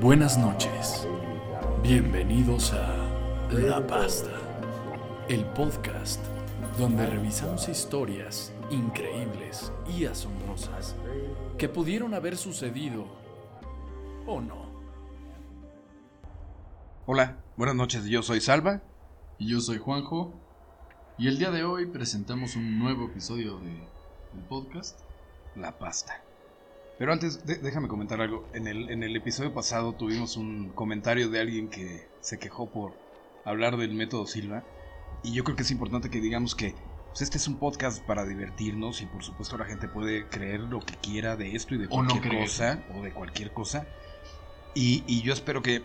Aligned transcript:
Buenas 0.00 0.38
noches. 0.38 1.06
Bienvenidos 1.82 2.72
a 2.72 3.06
La 3.52 3.86
Pasta, 3.86 4.30
el 5.28 5.44
podcast 5.44 6.24
donde 6.78 7.04
revisamos 7.04 7.68
historias 7.68 8.50
increíbles 8.70 9.70
y 9.94 10.06
asombrosas 10.06 10.96
que 11.58 11.68
pudieron 11.68 12.14
haber 12.14 12.38
sucedido 12.38 13.04
o 14.26 14.40
no. 14.40 14.70
Hola, 17.04 17.36
buenas 17.58 17.76
noches, 17.76 18.06
yo 18.06 18.22
soy 18.22 18.40
Salva. 18.40 18.80
Y 19.36 19.50
yo 19.50 19.60
soy 19.60 19.76
Juanjo. 19.76 20.32
Y 21.18 21.28
el 21.28 21.38
día 21.38 21.50
de 21.50 21.64
hoy 21.64 21.84
presentamos 21.84 22.56
un 22.56 22.78
nuevo 22.78 23.04
episodio 23.04 23.58
de, 23.58 23.72
del 24.32 24.44
podcast. 24.48 24.98
La 25.56 25.78
pasta. 25.78 26.22
Pero 27.00 27.14
antes, 27.14 27.46
de- 27.46 27.56
déjame 27.56 27.88
comentar 27.88 28.20
algo. 28.20 28.46
En 28.52 28.66
el, 28.66 28.90
en 28.90 29.02
el 29.02 29.16
episodio 29.16 29.54
pasado 29.54 29.94
tuvimos 29.94 30.36
un 30.36 30.74
comentario 30.74 31.30
de 31.30 31.40
alguien 31.40 31.70
que 31.70 32.10
se 32.20 32.38
quejó 32.38 32.70
por 32.70 32.92
hablar 33.42 33.78
del 33.78 33.94
método 33.94 34.26
Silva. 34.26 34.64
Y 35.22 35.32
yo 35.32 35.42
creo 35.42 35.56
que 35.56 35.62
es 35.62 35.70
importante 35.70 36.10
que 36.10 36.20
digamos 36.20 36.54
que 36.54 36.74
pues, 37.08 37.22
este 37.22 37.38
es 37.38 37.48
un 37.48 37.58
podcast 37.58 38.04
para 38.06 38.26
divertirnos 38.26 39.00
y 39.00 39.06
por 39.06 39.24
supuesto 39.24 39.56
la 39.56 39.64
gente 39.64 39.88
puede 39.88 40.28
creer 40.28 40.60
lo 40.60 40.80
que 40.80 40.94
quiera 40.96 41.36
de 41.36 41.56
esto 41.56 41.74
y 41.74 41.78
de 41.78 41.86
O 41.88 42.02
no 42.02 42.10
cualquier 42.10 42.42
cosa 42.42 42.84
o 42.94 43.02
de 43.02 43.14
cualquier 43.14 43.50
cosa. 43.54 43.86
Y, 44.74 45.02
y 45.06 45.22
yo 45.22 45.32
espero 45.32 45.62
que 45.62 45.80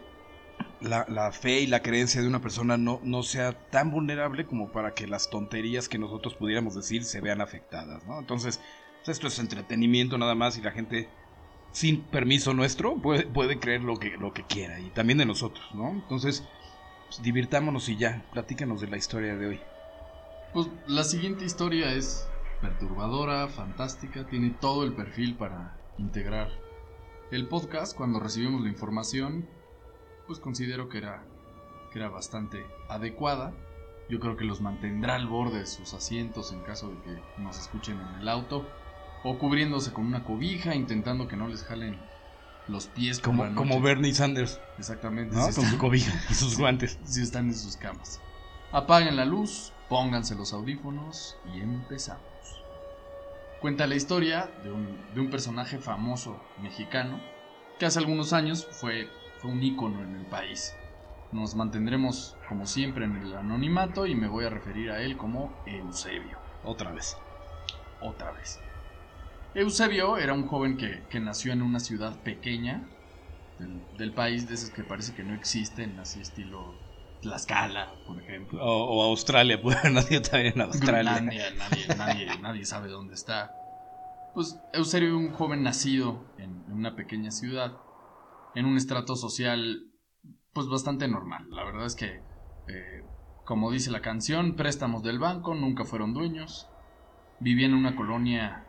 la, 0.81 1.05
la 1.07 1.31
fe 1.31 1.61
y 1.61 1.67
la 1.67 1.81
creencia 1.81 2.21
de 2.21 2.27
una 2.27 2.41
persona 2.41 2.75
no, 2.75 2.99
no 3.03 3.23
sea 3.23 3.53
tan 3.69 3.89
vulnerable 3.89 4.45
como 4.47 4.69
para 4.73 4.93
que 4.93 5.07
las 5.07 5.29
tonterías 5.29 5.87
que 5.87 5.97
nosotros 5.97 6.35
pudiéramos 6.35 6.75
decir 6.75 7.05
se 7.05 7.21
vean 7.21 7.39
afectadas, 7.39 8.03
¿no? 8.05 8.19
Entonces, 8.19 8.59
esto 9.11 9.27
es 9.27 9.39
entretenimiento 9.39 10.17
nada 10.17 10.35
más 10.35 10.57
y 10.57 10.61
la 10.61 10.71
gente 10.71 11.09
sin 11.71 12.01
permiso 12.01 12.53
nuestro 12.53 12.95
puede, 12.95 13.25
puede 13.27 13.59
creer 13.59 13.81
lo 13.81 13.97
que, 13.97 14.17
lo 14.17 14.33
que 14.33 14.43
quiera 14.43 14.79
y 14.79 14.89
también 14.91 15.17
de 15.17 15.25
nosotros, 15.25 15.65
¿no? 15.73 15.89
Entonces, 15.89 16.47
pues, 17.07 17.21
divirtámonos 17.21 17.89
y 17.89 17.97
ya, 17.97 18.25
platícanos 18.31 18.81
de 18.81 18.87
la 18.87 18.97
historia 18.97 19.35
de 19.35 19.47
hoy. 19.47 19.59
Pues 20.53 20.69
la 20.87 21.03
siguiente 21.03 21.45
historia 21.45 21.93
es 21.93 22.27
perturbadora, 22.61 23.47
fantástica, 23.47 24.25
tiene 24.25 24.51
todo 24.51 24.83
el 24.83 24.93
perfil 24.93 25.35
para 25.35 25.77
integrar 25.97 26.49
el 27.31 27.47
podcast. 27.47 27.95
Cuando 27.95 28.19
recibimos 28.19 28.61
la 28.61 28.69
información, 28.69 29.47
pues 30.27 30.39
considero 30.39 30.89
que 30.89 30.99
era, 30.99 31.25
que 31.91 31.99
era 31.99 32.09
bastante 32.09 32.65
adecuada. 32.89 33.53
Yo 34.09 34.19
creo 34.19 34.37
que 34.37 34.45
los 34.45 34.61
mantendrá 34.61 35.15
al 35.15 35.27
borde 35.27 35.59
de 35.59 35.65
sus 35.65 35.93
asientos 35.93 36.53
en 36.53 36.61
caso 36.61 36.89
de 36.89 37.01
que 37.01 37.41
nos 37.41 37.59
escuchen 37.59 37.99
en 37.99 38.21
el 38.21 38.29
auto. 38.29 38.65
O 39.27 39.39
cubriéndose 39.39 39.91
con 39.91 40.05
una 40.05 40.23
cobija, 40.23 40.75
intentando 40.75 41.27
que 41.27 41.35
no 41.35 41.47
les 41.47 41.63
jalen 41.63 41.97
los 42.67 42.85
pies 42.87 43.19
por 43.19 43.25
Como, 43.31 43.45
la 43.45 43.55
como. 43.55 43.81
Bernie 43.81 44.13
Sanders, 44.13 44.59
Exactamente. 44.77 45.35
¿no? 45.35 45.47
si 45.51 45.55
Con 45.59 45.65
su 45.65 45.77
cobija 45.79 46.13
y 46.29 46.33
sus 46.35 46.57
guantes. 46.57 46.99
si 47.03 47.21
están 47.23 47.47
en 47.47 47.55
sus 47.55 47.75
camas. 47.75 48.21
Apaguen 48.71 49.15
la 49.15 49.25
luz, 49.25 49.73
pónganse 49.89 50.35
los 50.35 50.53
audífonos 50.53 51.37
y 51.53 51.59
empezamos. 51.61 52.21
Cuenta 53.61 53.87
la 53.87 53.95
historia 53.95 54.51
de 54.63 54.71
un, 54.71 54.95
de 55.15 55.21
un 55.21 55.29
personaje 55.31 55.79
famoso 55.79 56.39
mexicano 56.61 57.19
que 57.79 57.85
hace 57.87 57.97
algunos 57.99 58.31
años 58.31 58.67
fue, 58.69 59.09
fue 59.39 59.49
un 59.51 59.63
ícono 59.63 60.03
en 60.03 60.15
el 60.15 60.25
país. 60.27 60.75
Nos 61.31 61.55
mantendremos 61.55 62.37
como 62.47 62.67
siempre 62.67 63.05
en 63.05 63.15
el 63.15 63.35
anonimato 63.35 64.05
y 64.05 64.13
me 64.13 64.27
voy 64.27 64.45
a 64.45 64.49
referir 64.49 64.91
a 64.91 65.01
él 65.01 65.17
como 65.17 65.51
Eusebio 65.65 66.37
Otra 66.63 66.91
vez. 66.91 67.17
otra 68.01 68.31
vez. 68.31 68.59
Eusebio 69.55 70.17
era 70.17 70.33
un 70.33 70.47
joven 70.47 70.77
que, 70.77 71.03
que 71.09 71.19
nació 71.19 71.53
en 71.53 71.61
una 71.61 71.79
ciudad 71.79 72.21
pequeña 72.23 72.89
del, 73.57 73.81
del 73.97 74.13
país, 74.13 74.47
de 74.47 74.55
esas 74.55 74.69
que 74.69 74.83
parece 74.83 75.15
que 75.15 75.23
no 75.23 75.33
existen, 75.33 75.97
así 75.99 76.19
estilo 76.19 76.73
Tlaxcala, 77.21 77.95
por 78.05 78.21
ejemplo. 78.21 78.63
O, 78.63 78.97
o 78.97 79.03
Australia, 79.03 79.61
puede 79.61 79.77
haber 79.77 79.93
nacido 79.93 80.21
también 80.21 80.53
en 80.55 80.61
Australia. 80.61 81.13
Groenlandia, 81.13 81.51
nadie, 81.57 81.87
nadie, 81.97 82.27
nadie 82.41 82.65
sabe 82.65 82.89
dónde 82.89 83.13
está. 83.13 83.51
Pues 84.33 84.59
Eusebio, 84.73 85.17
un 85.17 85.31
joven 85.31 85.63
nacido 85.63 86.25
en, 86.37 86.63
en 86.67 86.73
una 86.73 86.95
pequeña 86.95 87.31
ciudad, 87.31 87.77
en 88.53 88.65
un 88.65 88.77
estrato 88.77 89.15
social, 89.15 89.83
pues 90.53 90.67
bastante 90.67 91.07
normal. 91.07 91.47
La 91.49 91.63
verdad 91.63 91.85
es 91.85 91.95
que, 91.95 92.07
eh, 92.07 93.03
como 93.45 93.71
dice 93.71 93.89
la 93.89 94.01
canción, 94.01 94.55
préstamos 94.55 95.01
del 95.01 95.19
banco, 95.19 95.55
nunca 95.55 95.85
fueron 95.85 96.13
dueños. 96.13 96.67
Vivía 97.39 97.65
en 97.65 97.73
una 97.73 97.95
colonia 97.95 98.64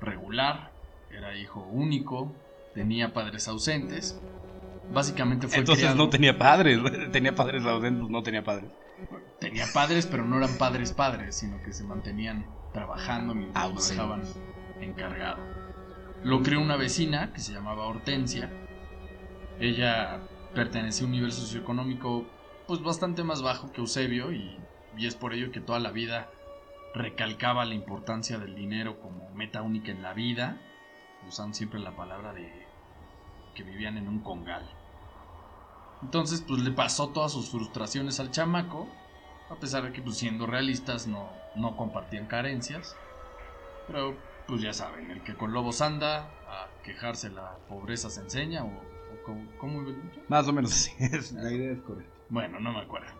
regular, 0.00 0.72
era 1.10 1.36
hijo 1.36 1.60
único, 1.60 2.32
tenía 2.74 3.12
padres 3.12 3.48
ausentes. 3.48 4.20
Básicamente 4.92 5.46
fue 5.48 5.58
Entonces 5.58 5.84
criado- 5.84 5.96
no 6.04 6.10
tenía 6.10 6.36
padres, 6.38 6.80
tenía 7.12 7.34
padres 7.34 7.64
ausentes, 7.64 8.08
no 8.08 8.22
tenía 8.22 8.42
padres. 8.42 8.70
tenía 9.38 9.66
padres, 9.72 10.06
pero 10.06 10.24
no 10.24 10.36
eran 10.38 10.56
padres 10.58 10.92
padres, 10.92 11.36
sino 11.36 11.60
que 11.62 11.72
se 11.72 11.84
mantenían 11.84 12.44
trabajando 12.72 13.34
mientras 13.34 13.72
lo 13.72 13.80
dejaban 13.80 14.22
encargado. 14.80 15.38
Lo 16.22 16.42
crió 16.42 16.60
una 16.60 16.76
vecina 16.76 17.32
que 17.32 17.40
se 17.40 17.52
llamaba 17.52 17.86
Hortensia. 17.86 18.50
Ella 19.58 20.20
pertenecía 20.54 21.04
a 21.04 21.06
un 21.06 21.12
nivel 21.12 21.32
socioeconómico 21.32 22.26
pues 22.66 22.82
bastante 22.82 23.24
más 23.24 23.42
bajo 23.42 23.72
que 23.72 23.80
Eusebio 23.80 24.32
y, 24.32 24.56
y 24.96 25.06
es 25.06 25.14
por 25.14 25.32
ello 25.34 25.50
que 25.50 25.60
toda 25.60 25.78
la 25.80 25.90
vida 25.90 26.30
recalcaba 26.92 27.64
la 27.64 27.74
importancia 27.74 28.38
del 28.38 28.54
dinero 28.54 29.00
como 29.00 29.30
meta 29.30 29.62
única 29.62 29.92
en 29.92 30.02
la 30.02 30.14
vida, 30.14 30.60
usando 31.22 31.54
siempre 31.54 31.80
la 31.80 31.94
palabra 31.96 32.32
de 32.32 32.68
que 33.54 33.62
vivían 33.62 33.98
en 33.98 34.08
un 34.08 34.20
congal. 34.22 34.76
Entonces, 36.02 36.42
pues 36.46 36.62
le 36.62 36.70
pasó 36.72 37.10
todas 37.12 37.32
sus 37.32 37.50
frustraciones 37.50 38.20
al 38.20 38.30
chamaco, 38.30 38.96
a 39.48 39.58
pesar 39.58 39.84
de 39.84 39.92
que, 39.92 40.02
pues 40.02 40.16
siendo 40.16 40.46
realistas, 40.46 41.06
no, 41.06 41.42
no 41.54 41.76
compartían 41.76 42.26
carencias. 42.26 42.96
Pero, 43.86 44.18
pues 44.46 44.62
ya 44.62 44.72
saben, 44.72 45.10
el 45.10 45.22
que 45.24 45.36
con 45.36 45.52
lobos 45.52 45.80
anda, 45.80 46.34
a 46.46 46.70
quejarse 46.82 47.30
la 47.30 47.58
pobreza 47.68 48.08
se 48.10 48.20
enseña, 48.20 48.64
o, 48.64 48.68
o 49.08 49.18
¿cómo? 49.58 49.84
Más 50.28 50.48
o 50.48 50.52
menos 50.52 50.72
así. 50.72 50.92
es- 51.00 51.32
la 51.32 51.52
idea 51.52 51.72
es 51.72 51.82
correcta. 51.82 52.12
Bueno, 52.28 52.60
no 52.60 52.72
me 52.72 52.80
acuerdo. 52.80 53.19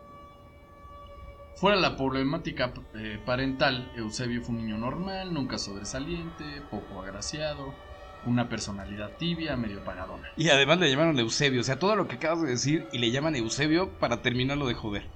Fuera 1.61 1.77
la 1.77 1.95
problemática 1.95 2.73
eh, 2.95 3.19
parental, 3.27 3.93
Eusebio 3.95 4.41
fue 4.41 4.55
un 4.55 4.63
niño 4.65 4.79
normal, 4.79 5.35
nunca 5.35 5.59
sobresaliente, 5.59 6.63
poco 6.71 7.03
agraciado, 7.03 7.75
una 8.25 8.49
personalidad 8.49 9.11
tibia, 9.19 9.59
medio 9.59 9.85
pagadona. 9.85 10.27
Y 10.39 10.49
además 10.49 10.79
le 10.79 10.91
llamaron 10.91 11.19
Eusebio. 11.19 11.61
O 11.61 11.65
sea, 11.65 11.79
todo 11.79 11.97
lo 11.97 12.09
que 12.09 12.17
acabas 12.17 12.41
de 12.41 12.49
decir 12.49 12.89
y 12.93 12.99
le 12.99 13.11
llaman 13.11 13.37
Eusebio 13.37 13.91
para 13.99 14.23
terminarlo 14.23 14.67
de 14.69 14.73
joder. 14.73 15.11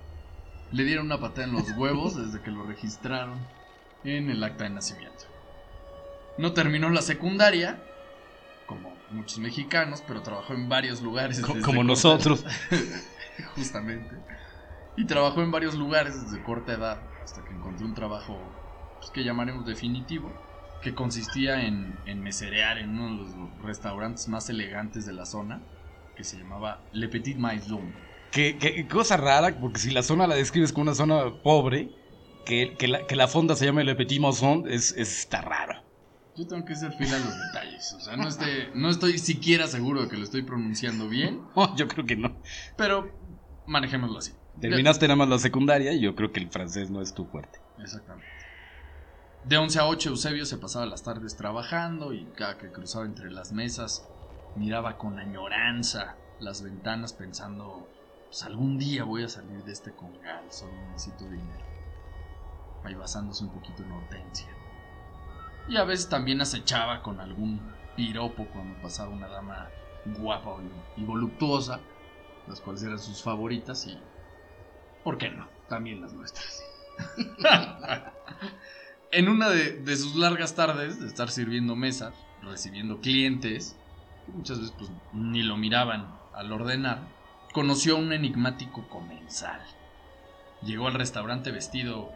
Le 0.70 0.84
dieron 0.84 1.06
una 1.06 1.18
patada 1.18 1.46
en 1.46 1.54
los 1.54 1.70
huevos 1.78 2.14
desde 2.22 2.44
que 2.44 2.50
lo 2.50 2.64
registraron 2.66 3.46
en 4.02 4.28
el 4.28 4.44
acta 4.44 4.64
de 4.64 4.70
nacimiento. 4.70 5.24
No 6.36 6.52
terminó 6.52 6.90
la 6.90 7.00
secundaria, 7.00 7.82
como 8.66 8.94
muchos 9.08 9.38
mexicanos, 9.38 10.04
pero 10.06 10.20
trabajó 10.20 10.52
en 10.52 10.68
varios 10.68 11.00
lugares. 11.00 11.40
Co- 11.40 11.58
como 11.62 11.84
nosotros. 11.84 12.44
Justamente. 13.56 14.14
Y 14.96 15.06
trabajó 15.06 15.42
en 15.42 15.50
varios 15.50 15.74
lugares 15.74 16.14
desde 16.22 16.42
corta 16.42 16.72
edad, 16.74 17.02
hasta 17.22 17.42
que 17.44 17.52
encontró 17.54 17.84
un 17.86 17.94
trabajo 17.94 18.52
pues, 18.98 19.10
que 19.10 19.24
llamaremos 19.24 19.66
definitivo, 19.66 20.32
que 20.80 20.94
consistía 20.94 21.66
en, 21.66 21.98
en 22.06 22.20
meserear 22.22 22.78
en 22.78 22.90
uno 22.98 23.24
de 23.24 23.30
los 23.34 23.58
restaurantes 23.64 24.28
más 24.28 24.48
elegantes 24.50 25.04
de 25.06 25.12
la 25.12 25.26
zona, 25.26 25.66
que 26.14 26.24
se 26.24 26.36
llamaba 26.36 26.88
Le 26.92 27.08
Petit 27.08 27.36
Maison. 27.38 27.92
Qué 28.30 28.86
cosa 28.90 29.16
rara, 29.16 29.58
porque 29.60 29.80
si 29.80 29.90
la 29.90 30.02
zona 30.02 30.26
la 30.26 30.34
describes 30.34 30.72
como 30.72 30.82
una 30.82 30.94
zona 30.94 31.24
pobre, 31.42 31.90
que, 32.44 32.76
que, 32.78 32.88
la, 32.88 33.06
que 33.06 33.16
la 33.16 33.28
fonda 33.28 33.56
se 33.56 33.64
llama 33.64 33.82
Le 33.82 33.94
Petit 33.94 34.20
Maison, 34.20 34.64
es, 34.68 34.92
es- 34.92 35.20
está 35.20 35.40
raro. 35.40 35.74
Yo 36.36 36.46
tengo 36.48 36.64
que 36.64 36.74
ser 36.74 36.92
fiel 36.92 37.14
a 37.14 37.18
los 37.18 37.32
detalles. 37.46 37.92
O 37.94 38.00
sea, 38.00 38.16
no, 38.16 38.28
esté- 38.28 38.72
no 38.74 38.90
estoy 38.90 39.18
siquiera 39.18 39.68
seguro 39.68 40.02
de 40.02 40.08
que 40.08 40.16
lo 40.16 40.24
estoy 40.24 40.42
pronunciando 40.42 41.08
bien, 41.08 41.42
Oh, 41.54 41.74
yo 41.76 41.86
creo 41.88 42.04
que 42.04 42.16
no. 42.16 42.40
pero 42.76 43.08
manejémoslo 43.66 44.18
así. 44.18 44.32
Terminaste 44.60 45.06
nada 45.06 45.16
más 45.16 45.28
la 45.28 45.38
secundaria 45.38 45.92
y 45.92 46.00
yo 46.00 46.14
creo 46.14 46.32
que 46.32 46.40
el 46.40 46.50
francés 46.50 46.90
no 46.90 47.00
es 47.00 47.14
tu 47.14 47.26
fuerte. 47.26 47.58
Exactamente. 47.78 48.26
De 49.44 49.58
11 49.58 49.78
a 49.78 49.86
8 49.86 50.10
Eusebio 50.10 50.46
se 50.46 50.56
pasaba 50.56 50.86
las 50.86 51.02
tardes 51.02 51.36
trabajando 51.36 52.14
y 52.14 52.24
cada 52.36 52.56
que 52.56 52.72
cruzaba 52.72 53.04
entre 53.04 53.30
las 53.30 53.52
mesas 53.52 54.08
miraba 54.56 54.96
con 54.96 55.18
añoranza 55.18 56.16
las 56.40 56.62
ventanas 56.62 57.12
pensando, 57.12 57.88
pues 58.26 58.42
algún 58.44 58.78
día 58.78 59.04
voy 59.04 59.24
a 59.24 59.28
salir 59.28 59.62
de 59.64 59.72
este 59.72 59.92
congal, 59.92 60.50
solo 60.50 60.72
necesito 60.90 61.28
dinero. 61.28 61.64
Ahí 62.84 62.94
basándose 62.94 63.44
un 63.44 63.50
poquito 63.50 63.82
en 63.82 63.92
Hortensia. 63.92 64.48
Y 65.68 65.76
a 65.76 65.84
veces 65.84 66.08
también 66.08 66.40
acechaba 66.40 67.02
con 67.02 67.20
algún 67.20 67.60
piropo 67.96 68.46
cuando 68.52 68.80
pasaba 68.82 69.10
una 69.10 69.28
dama 69.28 69.68
guapa 70.18 70.56
y, 70.96 71.04
voluptuosa, 71.04 71.80
las 72.46 72.60
cuales 72.60 72.82
eran 72.82 72.98
sus 72.98 73.22
favoritas 73.22 73.86
y, 73.86 73.98
¿por 75.04 75.18
qué 75.18 75.30
no? 75.30 75.46
También 75.68 76.00
las 76.00 76.12
nuestras. 76.12 76.64
en 79.12 79.28
una 79.28 79.50
de, 79.50 79.96
sus 79.96 80.16
largas 80.16 80.54
tardes 80.54 81.00
de 81.00 81.06
estar 81.06 81.30
sirviendo 81.30 81.76
mesas, 81.76 82.14
recibiendo 82.42 83.00
clientes, 83.00 83.76
que 84.26 84.32
muchas 84.32 84.58
veces 84.58 84.74
pues, 84.76 84.90
ni 85.12 85.42
lo 85.42 85.56
miraban 85.56 86.12
al 86.32 86.52
ordenar, 86.52 87.02
conoció 87.52 87.96
a 87.96 88.00
un 88.00 88.12
enigmático 88.12 88.88
comensal. 88.88 89.60
Llegó 90.62 90.88
al 90.88 90.94
restaurante 90.94 91.52
vestido 91.52 92.10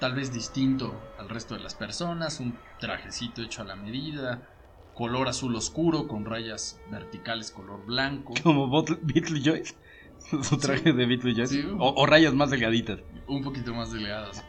tal 0.00 0.14
vez 0.14 0.32
distinto 0.32 1.00
al 1.18 1.28
resto 1.28 1.54
de 1.54 1.60
las 1.60 1.74
personas, 1.74 2.40
un 2.40 2.58
trajecito 2.78 3.42
hecho 3.42 3.62
a 3.62 3.64
la 3.64 3.76
medida, 3.76 4.48
color 4.94 5.28
azul 5.28 5.54
oscuro 5.56 6.08
con 6.08 6.24
rayas 6.24 6.80
verticales 6.90 7.50
color 7.50 7.84
blanco. 7.86 8.34
Como 8.42 8.84
Beetlejuice. 9.02 9.74
Su 10.42 10.58
traje 10.58 10.92
de 10.92 11.06
Beetlejuice. 11.06 11.62
Sí. 11.62 11.68
O, 11.78 11.94
o 11.94 12.06
rayas 12.06 12.34
más 12.34 12.50
delgaditas. 12.50 13.00
un 13.26 13.42
poquito 13.42 13.74
más 13.74 13.92
delgadas. 13.92 14.44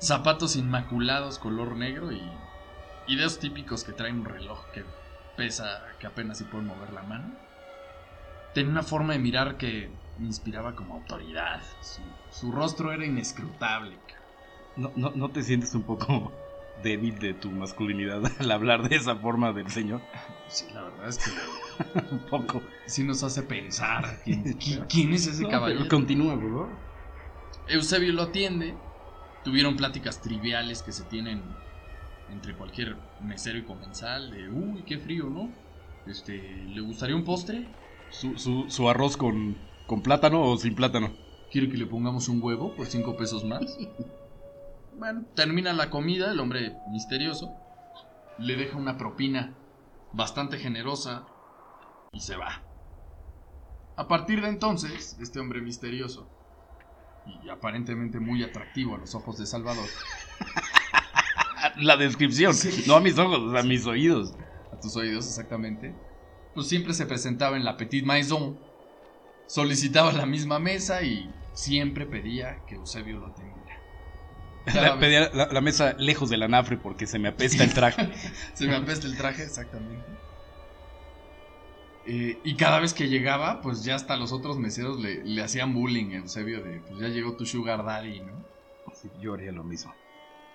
Zapatos 0.00 0.56
inmaculados 0.56 1.38
color 1.38 1.76
negro 1.76 2.10
y, 2.12 2.22
y 3.06 3.28
típicos 3.38 3.84
que 3.84 3.92
traen 3.92 4.20
un 4.20 4.24
reloj 4.24 4.64
que 4.72 4.84
pesa, 5.36 5.82
que 5.98 6.06
apenas 6.06 6.38
si 6.38 6.44
pueden 6.44 6.66
mover 6.66 6.92
la 6.92 7.02
mano. 7.02 7.34
Tenía 8.54 8.70
una 8.70 8.82
forma 8.82 9.12
de 9.12 9.18
mirar 9.18 9.56
que 9.56 9.90
me 10.18 10.26
inspiraba 10.26 10.74
como 10.74 10.94
autoridad. 10.94 11.60
Su, 11.82 12.02
su 12.30 12.52
rostro 12.52 12.92
era 12.92 13.04
inescrutable. 13.04 13.96
¿No, 14.76 14.92
no, 14.96 15.10
¿No 15.14 15.30
te 15.30 15.42
sientes 15.42 15.74
un 15.74 15.82
poco 15.82 16.32
débil 16.82 17.18
de 17.18 17.34
tu 17.34 17.50
masculinidad 17.52 18.22
al 18.38 18.50
hablar 18.50 18.88
de 18.88 18.96
esa 18.96 19.16
forma 19.16 19.52
del 19.52 19.70
señor? 19.70 20.00
Sí, 20.48 20.66
la 20.72 20.82
verdad 20.82 21.08
es 21.08 21.18
que 21.18 21.30
Un 22.12 22.26
poco. 22.26 22.62
sí 22.86 23.04
nos 23.04 23.22
hace 23.22 23.42
pensar. 23.42 24.04
¿Quién, 24.24 25.12
es 25.14 25.26
ese 25.26 25.42
No, 25.42 25.48
caballero? 25.50 25.88
continúa, 25.88 26.34
por 26.34 26.50
favor. 26.50 26.68
Eusebio 27.68 28.12
lo 28.12 28.22
atiende. 28.22 28.74
Tuvieron 29.44 29.76
pláticas 29.76 30.20
triviales 30.20 30.82
que 30.82 30.92
se 30.92 31.04
tienen 31.04 31.42
entre 32.28 32.54
cualquier 32.56 32.96
mesero 33.20 33.58
y 33.58 33.64
comensal. 33.64 34.30
De, 34.30 34.48
uy, 34.50 34.84
qué 34.84 34.98
frío, 34.98 35.30
¿no? 35.30 35.48
Este, 36.06 36.32
¿le 36.66 36.80
gustaría 36.80 37.16
un 37.16 37.24
postre? 37.24 37.64
Su, 38.10 38.36
su, 38.38 38.66
su 38.68 38.88
arroz 38.88 39.16
con, 39.16 39.56
con 39.86 40.02
plátano 40.02 40.42
o 40.42 40.56
sin 40.56 40.74
plátano. 40.74 41.16
¿Quiere 41.50 41.68
que 41.68 41.76
le 41.76 41.86
pongamos 41.86 42.28
un 42.28 42.40
huevo 42.42 42.74
por 42.74 42.86
cinco 42.86 43.16
pesos 43.16 43.44
más? 43.44 43.76
Bueno, 45.00 45.24
termina 45.34 45.72
la 45.72 45.88
comida, 45.88 46.30
el 46.30 46.40
hombre 46.40 46.76
misterioso 46.90 47.56
le 48.38 48.54
deja 48.54 48.76
una 48.76 48.98
propina 48.98 49.54
bastante 50.12 50.58
generosa 50.58 51.26
y 52.12 52.20
se 52.20 52.36
va. 52.36 52.62
A 53.96 54.06
partir 54.08 54.42
de 54.42 54.48
entonces, 54.48 55.16
este 55.20 55.40
hombre 55.40 55.62
misterioso 55.62 56.28
y 57.26 57.48
aparentemente 57.48 58.20
muy 58.20 58.42
atractivo 58.42 58.94
a 58.94 58.98
los 58.98 59.14
ojos 59.14 59.38
de 59.38 59.46
Salvador, 59.46 59.86
La 61.76 61.96
descripción. 61.96 62.54
Sí. 62.54 62.84
No 62.86 62.96
a 62.96 63.00
mis 63.00 63.18
ojos, 63.18 63.54
a 63.54 63.62
mis 63.62 63.86
oídos. 63.86 64.34
a 64.72 64.80
tus 64.80 64.96
oídos 64.96 65.26
exactamente, 65.26 65.94
pues 66.54 66.68
siempre 66.68 66.94
se 66.94 67.06
presentaba 67.06 67.56
en 67.56 67.64
la 67.64 67.76
Petite 67.76 68.06
Maison, 68.06 68.58
solicitaba 69.46 70.12
la 70.12 70.26
misma 70.26 70.58
mesa 70.58 71.02
y 71.02 71.30
siempre 71.54 72.06
pedía 72.06 72.64
que 72.66 72.76
Eusebio 72.76 73.18
lo 73.18 73.26
atendiera. 73.28 73.59
La, 74.66 74.98
pedía 74.98 75.30
la, 75.32 75.46
la 75.46 75.60
mesa 75.60 75.94
lejos 75.98 76.28
del 76.30 76.42
anafre 76.42 76.76
porque 76.76 77.06
se 77.06 77.18
me 77.18 77.28
apesta 77.28 77.64
el 77.64 77.72
traje. 77.74 78.12
Se 78.54 78.66
me 78.66 78.76
apesta 78.76 79.06
el 79.06 79.16
traje, 79.16 79.42
exactamente. 79.42 80.20
Eh, 82.04 82.40
y 82.44 82.56
cada 82.56 82.80
vez 82.80 82.94
que 82.94 83.08
llegaba, 83.08 83.60
pues 83.60 83.84
ya 83.84 83.94
hasta 83.94 84.16
los 84.16 84.32
otros 84.32 84.58
meseros 84.58 84.98
le, 85.00 85.22
le 85.24 85.42
hacían 85.42 85.74
bullying 85.74 86.12
a 86.14 86.18
Eusebio 86.18 86.62
de, 86.62 86.80
pues 86.80 87.00
ya 87.00 87.08
llegó 87.08 87.36
tu 87.36 87.46
sugar 87.46 87.84
daddy, 87.84 88.20
¿no? 88.20 88.44
Sí, 88.94 89.10
yo 89.20 89.34
haría 89.34 89.52
lo 89.52 89.64
mismo. 89.64 89.94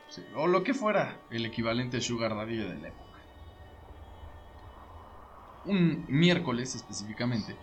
Sí, 0.08 0.22
o 0.36 0.48
lo 0.48 0.63
que 0.63 0.74
fuera 0.74 1.25
el 1.30 1.46
equivalente 1.46 2.01
sugar 2.01 2.36
daddy 2.36 2.58
de 2.58 2.75
la 2.75 2.88
época. 2.90 3.19
Un 5.66 6.06
miércoles 6.08 6.75
específicamente, 6.75 7.56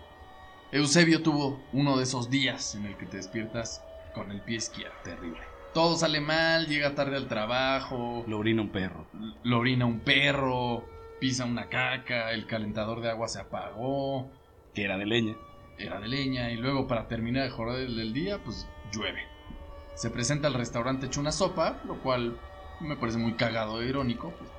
Eusebio 0.72 1.22
tuvo 1.22 1.68
uno 1.72 1.96
de 1.96 2.04
esos 2.04 2.30
días 2.30 2.74
en 2.74 2.86
el 2.86 2.96
que 2.96 3.06
te 3.06 3.18
despiertas 3.18 3.84
con 4.14 4.30
el 4.32 4.42
pie 4.42 4.56
izquierdo. 4.56 4.96
Terrible. 5.04 5.51
Todo 5.74 5.96
sale 5.96 6.20
mal, 6.20 6.66
llega 6.66 6.94
tarde 6.94 7.16
al 7.16 7.28
trabajo, 7.28 8.24
Lo 8.26 8.38
orina 8.38 8.60
un 8.62 8.68
perro. 8.68 9.06
lo 9.42 9.58
orina 9.58 9.86
un 9.86 10.00
perro, 10.00 10.84
pisa 11.18 11.44
una 11.46 11.68
caca, 11.68 12.32
el 12.32 12.46
calentador 12.46 13.00
de 13.00 13.10
agua 13.10 13.28
se 13.28 13.40
apagó, 13.40 14.30
Que 14.74 14.84
era 14.84 14.98
de 14.98 15.06
leña. 15.06 15.34
era 15.78 15.98
de 16.00 16.08
leña 16.08 16.50
y 16.50 16.56
luego 16.56 16.86
para 16.86 17.08
terminar 17.08 17.46
el 17.46 17.96
del 17.96 18.12
día, 18.12 18.38
pues 18.44 18.68
llueve. 18.92 19.22
Se 19.94 20.10
presenta 20.10 20.46
al 20.48 20.54
restaurante 20.54 21.06
hecho 21.06 21.20
una 21.20 21.32
sopa, 21.32 21.80
lo 21.86 21.98
cual 22.02 22.36
me 22.80 22.96
parece 22.96 23.18
muy 23.18 23.34
cagado 23.34 23.80
e 23.80 23.86
irónico, 23.88 24.30
pues, 24.38 24.50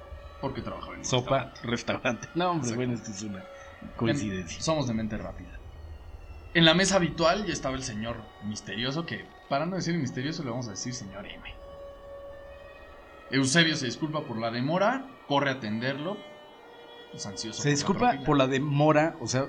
porque 0.41 0.61
trabajaba 0.61 0.95
en 0.95 1.05
Sopa, 1.05 1.51
restaurante. 1.63 1.67
restaurante. 1.67 2.27
No, 2.35 2.51
hombre, 2.51 2.75
bueno, 2.75 2.93
esto 2.93 3.11
es 3.11 3.21
una 3.21 3.43
coincidencia. 3.97 4.61
Somos 4.61 4.87
de 4.87 4.93
mente 4.95 5.17
rápida. 5.17 5.59
En 6.55 6.65
la 6.65 6.73
mesa 6.73 6.95
habitual 6.97 7.45
ya 7.45 7.53
estaba 7.53 7.75
el 7.75 7.83
señor 7.83 8.17
misterioso, 8.43 9.05
que 9.05 9.25
para 9.53 9.67
no 9.67 9.75
decir 9.75 9.95
misterioso 9.99 10.43
le 10.43 10.49
vamos 10.49 10.67
a 10.67 10.71
decir 10.71 10.95
señor 10.95 11.27
M. 11.27 11.43
Eusebio 13.29 13.75
se 13.75 13.85
disculpa 13.85 14.21
por 14.21 14.39
la 14.39 14.49
demora, 14.49 15.05
corre 15.27 15.51
a 15.51 15.53
atenderlo, 15.53 16.17
pues 17.11 17.23
ansioso. 17.27 17.61
Se 17.61 17.69
por 17.69 17.75
disculpa 17.75 18.19
por 18.25 18.35
la 18.35 18.47
demora, 18.47 19.15
o 19.21 19.27
sea, 19.27 19.45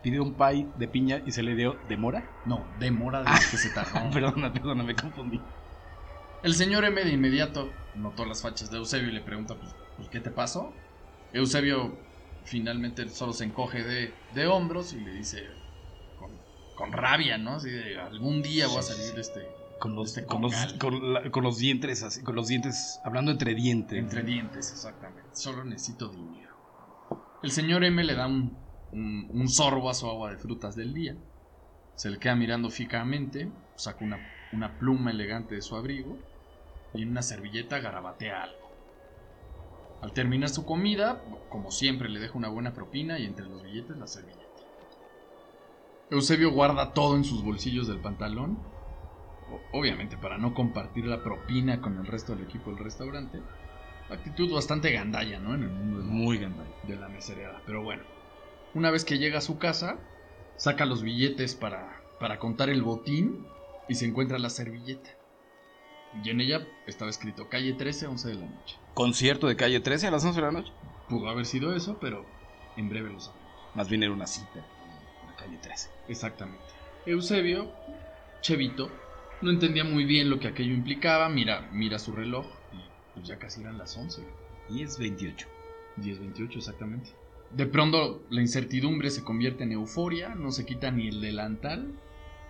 pidió 0.00 0.22
un 0.22 0.34
pie 0.34 0.68
de 0.76 0.86
piña 0.86 1.22
y 1.26 1.32
se 1.32 1.42
le 1.42 1.56
dio 1.56 1.76
demora. 1.88 2.30
No, 2.46 2.64
demora 2.78 3.24
de 3.24 3.30
Ah. 3.30 3.40
que 3.50 3.56
se 3.56 3.70
tardó. 3.70 4.08
Perdona, 4.12 4.52
perdona, 4.52 4.84
me 4.84 4.94
confundí. 4.94 5.40
El 6.44 6.54
señor 6.54 6.84
M 6.84 7.02
de 7.02 7.10
inmediato 7.10 7.68
notó 7.96 8.26
las 8.26 8.42
fachas 8.42 8.70
de 8.70 8.76
Eusebio 8.76 9.08
y 9.08 9.12
le 9.12 9.22
pregunta, 9.22 9.56
pues, 9.56 9.74
pues, 9.96 10.08
¿qué 10.08 10.20
te 10.20 10.30
pasó? 10.30 10.72
Eusebio 11.32 11.98
finalmente 12.44 13.08
solo 13.08 13.32
se 13.32 13.42
encoge 13.42 13.82
de, 13.82 14.14
de 14.36 14.46
hombros 14.46 14.92
y 14.92 15.00
le 15.00 15.14
dice 15.14 15.48
con, 16.78 16.92
rabia, 16.92 17.38
¿no? 17.38 17.56
Así 17.56 17.70
de, 17.70 17.98
algún 17.98 18.40
día 18.42 18.68
voy 18.68 18.78
a 18.78 18.82
salir 18.82 19.14
de 19.14 19.20
este... 19.20 19.40
Con 19.78 19.94
los, 19.94 20.08
Este 20.08 20.26
con, 20.26 20.42
los, 20.42 20.52
congal. 20.52 20.78
con, 20.78 21.12
la- 21.12 21.30
con 21.30 21.44
los 21.44 21.58
dientes 21.58 22.02
así, 22.02 22.22
con 22.24 22.34
los 22.34 22.48
dientes, 22.48 23.00
hablando 23.04 23.30
entre 23.30 23.54
dientes. 23.54 23.96
Entre 23.98 24.22
dientes, 24.24 24.72
exactamente. 24.72 25.30
Solo 25.34 25.64
necesito 25.64 26.08
dinero. 26.08 26.52
El 27.42 27.52
señor 27.52 27.84
M 27.84 28.02
le 28.02 28.14
da 28.14 28.26
un, 28.26 28.68
un- 28.90 29.28
un 29.32 29.48
sorbo 29.48 29.88
a 29.88 29.94
su 29.94 30.08
agua 30.08 30.30
de 30.32 30.38
frutas 30.38 30.74
del 30.74 30.94
día. 30.94 31.16
Se 31.94 32.10
le 32.10 32.18
queda 32.18 32.34
mirando 32.34 32.70
fijamente, 32.70 33.52
saca 33.76 34.04
una, 34.04 34.18
una 34.52 34.78
pluma 34.78 35.10
elegante 35.12 35.54
de 35.54 35.62
su 35.62 35.76
abrigo 35.76 36.18
y 36.92 37.02
en 37.02 37.10
una 37.10 37.22
servilleta 37.22 37.78
garabatea 37.78 38.42
algo. 38.42 38.68
Al 40.00 40.12
terminar 40.12 40.48
su 40.48 40.64
comida, 40.64 41.22
como 41.48 41.70
siempre, 41.70 42.08
le 42.08 42.18
deja 42.20 42.36
una 42.38 42.48
buena 42.48 42.72
propina 42.72 43.18
y 43.18 43.26
entre 43.26 43.46
los 43.46 43.62
billetes 43.62 43.96
la 43.96 44.06
servilleta. 44.06 44.37
Eusebio 46.10 46.50
guarda 46.50 46.94
todo 46.94 47.16
en 47.16 47.24
sus 47.24 47.42
bolsillos 47.42 47.86
del 47.86 47.98
pantalón, 47.98 48.58
obviamente 49.72 50.16
para 50.16 50.38
no 50.38 50.54
compartir 50.54 51.06
la 51.06 51.22
propina 51.22 51.80
con 51.82 51.98
el 51.98 52.06
resto 52.06 52.34
del 52.34 52.44
equipo 52.44 52.70
del 52.70 52.82
restaurante. 52.82 53.40
Actitud 54.10 54.52
bastante 54.54 54.90
gandalla, 54.90 55.38
¿no? 55.38 55.54
En 55.54 55.64
el 55.64 55.68
mundo 55.68 56.00
Muy 56.02 56.38
gandalla. 56.38 56.70
de 56.84 56.96
la 56.96 57.08
mesereada. 57.08 57.60
Pero 57.66 57.82
bueno, 57.82 58.04
una 58.72 58.90
vez 58.90 59.04
que 59.04 59.18
llega 59.18 59.38
a 59.38 59.42
su 59.42 59.58
casa, 59.58 59.98
saca 60.56 60.86
los 60.86 61.02
billetes 61.02 61.54
para, 61.54 62.00
para 62.18 62.38
contar 62.38 62.70
el 62.70 62.82
botín 62.82 63.46
y 63.86 63.96
se 63.96 64.06
encuentra 64.06 64.38
la 64.38 64.48
servilleta. 64.48 65.10
Y 66.24 66.30
en 66.30 66.40
ella 66.40 66.66
estaba 66.86 67.10
escrito 67.10 67.50
calle 67.50 67.74
13, 67.74 68.06
11 68.06 68.28
de 68.28 68.34
la 68.36 68.46
noche. 68.46 68.76
Concierto 68.94 69.46
de 69.46 69.56
calle 69.56 69.80
13 69.80 70.06
a 70.06 70.10
las 70.10 70.24
11 70.24 70.40
de 70.40 70.46
la 70.46 70.52
noche. 70.52 70.72
Pudo 71.10 71.28
haber 71.28 71.44
sido 71.44 71.76
eso, 71.76 71.98
pero 72.00 72.24
en 72.78 72.88
breve 72.88 73.10
lo 73.10 73.20
sabremos. 73.20 73.52
Más 73.74 73.90
bien 73.90 74.02
era 74.02 74.12
una 74.12 74.26
cita 74.26 74.64
calle 75.48 75.58
13. 75.58 75.90
Exactamente. 76.08 76.64
Eusebio, 77.06 77.72
Chevito, 78.40 78.90
no 79.40 79.50
entendía 79.50 79.84
muy 79.84 80.04
bien 80.04 80.30
lo 80.30 80.38
que 80.38 80.48
aquello 80.48 80.74
implicaba. 80.74 81.28
Mira, 81.28 81.68
mira 81.72 81.98
su 81.98 82.12
reloj 82.12 82.46
y 82.72 83.14
pues 83.14 83.26
ya 83.26 83.38
casi 83.38 83.62
eran 83.62 83.78
las 83.78 83.96
11. 83.96 84.22
Y 84.70 84.82
es 84.82 84.98
28. 84.98 85.46
10-28 85.98 86.56
exactamente. 86.56 87.10
De 87.50 87.66
pronto 87.66 88.22
la 88.30 88.42
incertidumbre 88.42 89.10
se 89.10 89.24
convierte 89.24 89.64
en 89.64 89.72
euforia, 89.72 90.34
no 90.34 90.52
se 90.52 90.66
quita 90.66 90.90
ni 90.90 91.08
el 91.08 91.20
delantal 91.20 91.92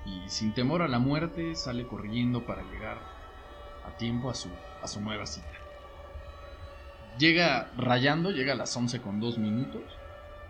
y 0.04 0.28
sin 0.28 0.54
temor 0.54 0.82
a 0.82 0.88
la 0.88 0.98
muerte 0.98 1.54
sale 1.54 1.86
corriendo 1.86 2.44
para 2.44 2.62
llegar 2.62 2.98
a 3.86 3.96
tiempo 3.96 4.28
a 4.28 4.34
su, 4.34 4.48
a 4.82 4.88
su 4.88 5.00
nueva 5.00 5.24
cita. 5.26 5.46
Llega 7.18 7.70
rayando, 7.76 8.30
llega 8.32 8.54
a 8.54 8.56
las 8.56 8.76
11 8.76 9.00
con 9.00 9.20
2 9.20 9.38
minutos 9.38 9.82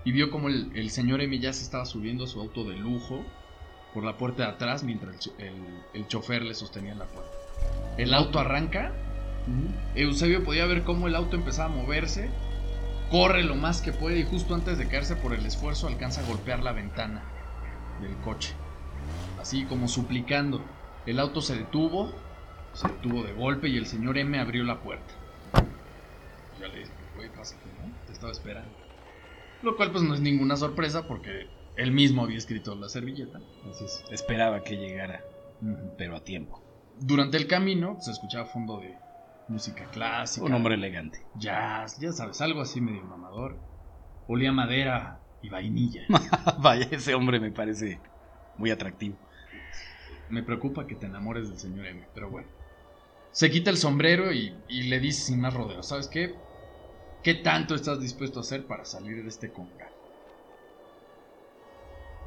y 0.09 0.13
vio 0.13 0.31
como 0.31 0.49
el, 0.49 0.71
el 0.75 0.89
señor 0.89 1.21
M 1.21 1.39
ya 1.39 1.53
se 1.53 1.63
estaba 1.63 1.85
subiendo 1.85 2.25
a 2.25 2.27
su 2.27 2.41
auto 2.41 2.65
de 2.65 2.77
lujo 2.77 3.23
por 3.93 4.05
la 4.05 4.17
puerta 4.17 4.45
de 4.45 4.49
atrás 4.53 4.83
mientras 4.83 5.13
el, 5.15 5.19
cho- 5.21 5.35
el- 5.39 5.83
el 5.93 6.09
chofer 6.09 6.43
le 6.45 6.55
sostenía 6.55 6.95
la 6.95 7.05
puerta. 7.05 7.31
El 7.99 8.15
auto 8.15 8.39
arranca 8.39 8.93
Eusebio 9.95 10.45
podía 10.45 10.65
ver 10.65 10.83
cómo 10.85 11.09
el 11.09 11.15
auto 11.15 11.37
empezaba 11.37 11.73
a 11.73 11.77
moverse, 11.77 12.31
corre 13.11 13.43
lo 13.45 13.55
más 13.55 13.83
que 13.83 13.93
puede 13.93 14.21
y 14.21 14.25
justo 14.25 14.55
antes 14.55 14.79
de 14.79 14.89
caerse 14.89 15.15
por 15.15 15.35
el 15.35 15.45
esfuerzo 15.45 15.89
alcanza 15.89 16.23
a 16.23 16.27
golpear 16.27 16.63
la 16.63 16.73
ventana 16.73 17.23
del 18.01 18.17
coche. 18.25 18.55
Así 19.39 19.65
como 19.65 19.89
suplicando. 19.89 20.63
El 21.05 21.19
auto 21.21 21.43
se 21.43 21.55
detuvo, 21.57 22.13
se 22.73 22.89
detuvo 22.89 23.25
de 23.25 23.33
golpe 23.35 23.69
y 23.69 23.77
el 23.77 23.87
señor 23.87 24.17
M 24.17 24.39
abrió 24.39 24.65
la 24.65 24.81
puerta. 24.81 25.13
Ya 26.61 26.69
le 26.69 26.79
dije, 26.79 26.91
güey, 27.17 27.29
pásate, 27.31 27.65
¿no? 27.83 27.93
Te 28.07 28.13
estaba 28.13 28.33
esperando. 28.33 28.71
Lo 29.63 29.77
cual 29.77 29.91
pues 29.91 30.05
no 30.05 30.15
es 30.15 30.21
ninguna 30.21 30.57
sorpresa 30.57 31.07
porque 31.07 31.49
él 31.77 31.93
mismo 31.93 32.23
había 32.23 32.39
escrito 32.39 32.75
la 32.75 32.89
servilleta. 32.89 33.39
Así 33.69 33.85
es. 33.85 34.05
Esperaba 34.11 34.63
que 34.63 34.77
llegara, 34.77 35.23
pero 35.97 36.17
a 36.17 36.25
tiempo. 36.25 36.63
Durante 37.01 37.37
el 37.37 37.47
camino 37.47 37.97
se 38.01 38.11
escuchaba 38.11 38.47
fondo 38.47 38.79
de 38.79 38.97
música 39.49 39.89
clásica. 39.91 40.45
Un 40.47 40.55
hombre 40.55 40.75
elegante. 40.75 41.25
Jazz, 41.37 41.99
ya 42.01 42.13
sabes, 42.13 42.41
algo 42.41 42.61
así 42.61 42.81
medio 42.81 43.05
mamador. 43.05 43.59
Olía 44.27 44.53
madera 44.53 45.21
y 45.43 45.49
vainilla. 45.49 46.03
Vaya, 46.59 46.87
ese 46.91 47.15
hombre 47.15 47.41
me 47.41 47.51
parece 47.51 48.01
muy 48.57 48.71
atractivo. 48.71 49.17
Me 50.29 50.43
preocupa 50.43 50.87
que 50.87 50.95
te 50.95 51.07
enamores 51.07 51.49
del 51.49 51.59
señor 51.59 51.87
M, 51.87 52.07
pero 52.15 52.31
bueno. 52.31 52.49
Se 53.31 53.51
quita 53.51 53.71
el 53.71 53.77
sombrero 53.77 54.33
y, 54.33 54.55
y 54.69 54.85
le 54.85 55.01
dice 55.01 55.23
sin 55.23 55.41
más 55.41 55.55
rodeo, 55.55 55.83
¿sabes 55.83 56.09
qué? 56.09 56.35
¿Qué 57.23 57.35
tanto 57.35 57.75
estás 57.75 58.01
dispuesto 58.01 58.39
a 58.39 58.43
hacer 58.43 58.67
para 58.67 58.85
salir 58.85 59.23
de 59.23 59.29
este 59.29 59.53
conga? 59.53 59.91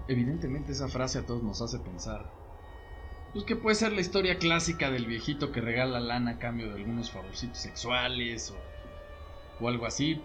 Evidentemente 0.08 0.74
esa 0.74 0.90
frase 0.90 1.20
a 1.20 1.26
todos 1.26 1.42
nos 1.42 1.62
hace 1.62 1.80
pensar. 1.80 2.30
Pues 3.32 3.46
que 3.46 3.56
puede 3.56 3.76
ser 3.76 3.94
la 3.94 4.02
historia 4.02 4.38
clásica 4.38 4.92
del 4.92 5.06
viejito 5.06 5.54
que 5.54 5.62
regala 5.62 6.02
lana 6.02 6.32
a 6.32 6.40
cambio 6.40 6.68
de 6.70 6.76
algunos 6.76 7.12
favorcitos 7.12 7.60
sexuales 7.60 8.52
o, 8.52 9.64
o 9.64 9.70
algo 9.70 9.86
así. 9.86 10.22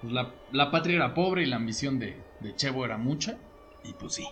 Pues 0.00 0.12
la, 0.12 0.32
la, 0.52 0.70
patria 0.70 0.96
era 0.96 1.14
pobre 1.14 1.42
y 1.42 1.46
la 1.46 1.56
ambición 1.56 1.98
de, 1.98 2.22
de 2.38 2.54
Chevo 2.54 2.84
era 2.84 2.96
mucha. 2.96 3.38
Y 3.82 3.94
pues 3.94 4.14
sí. 4.14 4.26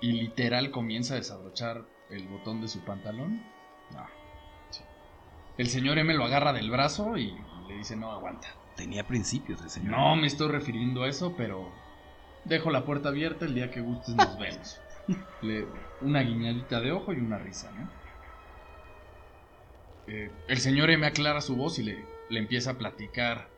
Y 0.00 0.12
literal 0.12 0.70
comienza 0.70 1.14
a 1.14 1.16
desabrochar 1.16 1.84
el 2.10 2.28
botón 2.28 2.60
de 2.60 2.68
su 2.68 2.84
pantalón. 2.84 3.42
Sí. 4.70 4.82
El 5.58 5.66
señor 5.66 5.98
M 5.98 6.14
lo 6.14 6.24
agarra 6.24 6.52
del 6.52 6.70
brazo 6.70 7.16
y 7.16 7.36
le 7.74 7.78
dice 7.78 7.96
no 7.96 8.12
aguanta. 8.12 8.48
Tenía 8.76 9.06
principios 9.06 9.60
el 9.62 9.70
señor. 9.70 9.90
No 9.90 10.16
me 10.16 10.26
estoy 10.26 10.48
refiriendo 10.48 11.02
a 11.02 11.08
eso, 11.08 11.34
pero 11.36 11.72
dejo 12.44 12.70
la 12.70 12.84
puerta 12.84 13.08
abierta 13.08 13.44
el 13.44 13.54
día 13.54 13.70
que 13.70 13.80
gustes 13.80 14.14
nos 14.14 14.38
vemos. 14.38 14.80
Le, 15.42 15.66
una 16.00 16.22
guiñadita 16.22 16.80
de 16.80 16.92
ojo 16.92 17.12
y 17.12 17.18
una 17.18 17.38
risa, 17.38 17.70
¿no? 17.72 17.90
Eh, 20.06 20.30
el 20.48 20.58
señor 20.58 20.90
M 20.90 21.06
aclara 21.06 21.40
su 21.40 21.56
voz 21.56 21.78
y 21.78 21.82
le, 21.82 22.04
le, 22.30 22.38
empieza 22.38 22.72
a 22.72 22.78
platicar 22.78 23.48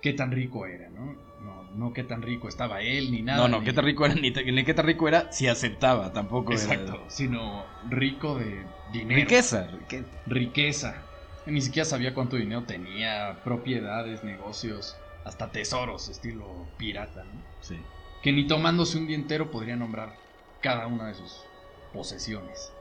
qué 0.00 0.12
tan 0.12 0.30
rico 0.30 0.64
era, 0.66 0.88
¿no? 0.90 1.16
No, 1.42 1.64
no 1.74 1.92
qué 1.92 2.04
tan 2.04 2.22
rico 2.22 2.48
estaba 2.48 2.80
él 2.80 3.10
ni 3.10 3.22
nada. 3.22 3.40
No, 3.40 3.48
no, 3.48 3.58
ni, 3.60 3.66
qué 3.66 3.72
tan 3.72 3.84
rico 3.84 4.06
era, 4.06 4.14
ni, 4.14 4.30
ni, 4.30 4.64
qué 4.64 4.74
tan 4.74 4.86
rico 4.86 5.08
era 5.08 5.30
si 5.32 5.48
aceptaba, 5.48 6.12
tampoco 6.12 6.52
Exacto, 6.52 6.94
era... 6.94 7.10
sino 7.10 7.64
rico 7.88 8.38
de 8.38 8.64
dinero. 8.92 9.20
Riqueza, 9.20 9.66
riqueza. 9.66 10.22
Riqueza. 10.26 11.09
Ni 11.50 11.60
siquiera 11.60 11.84
sabía 11.84 12.14
cuánto 12.14 12.36
dinero 12.36 12.62
tenía, 12.62 13.40
propiedades, 13.42 14.22
negocios, 14.22 14.96
hasta 15.24 15.50
tesoros, 15.50 16.08
estilo 16.08 16.68
pirata, 16.76 17.24
¿no? 17.24 17.42
Sí. 17.60 17.76
Que 18.22 18.32
ni 18.32 18.46
tomándose 18.46 18.98
un 18.98 19.06
día 19.06 19.16
entero 19.16 19.50
podría 19.50 19.74
nombrar 19.74 20.14
cada 20.60 20.86
una 20.86 21.08
de 21.08 21.14
sus 21.14 21.44
posesiones. 21.92 22.72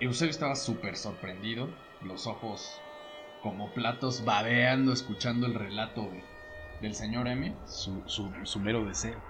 Eusebio 0.00 0.30
estaba 0.30 0.56
súper 0.56 0.96
sorprendido, 0.96 1.68
los 2.02 2.26
ojos 2.26 2.80
como 3.42 3.72
platos 3.72 4.24
babeando, 4.24 4.92
escuchando 4.92 5.46
el 5.46 5.54
relato 5.54 6.02
de, 6.02 6.24
del 6.80 6.94
señor 6.94 7.28
M. 7.28 7.54
Su, 7.66 8.02
su, 8.06 8.32
su, 8.44 8.58
mero 8.58 8.84
deseo. 8.84 9.20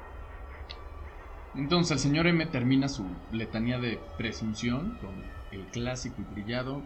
Entonces 1.55 1.93
el 1.93 1.99
señor 1.99 2.27
M 2.27 2.47
termina 2.47 2.89
su 2.89 3.05
letanía 3.33 3.79
de 3.79 4.01
presunción 4.17 4.97
con 5.01 5.25
el 5.51 5.67
clásico 5.67 6.23
y 6.23 6.35
brillado 6.35 6.83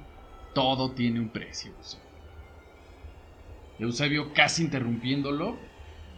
todo 0.54 0.92
tiene 0.92 1.20
un 1.20 1.28
precio. 1.28 1.72
Eusebio, 1.78 2.04
Eusebio 3.78 4.32
casi 4.32 4.62
interrumpiéndolo, 4.62 5.56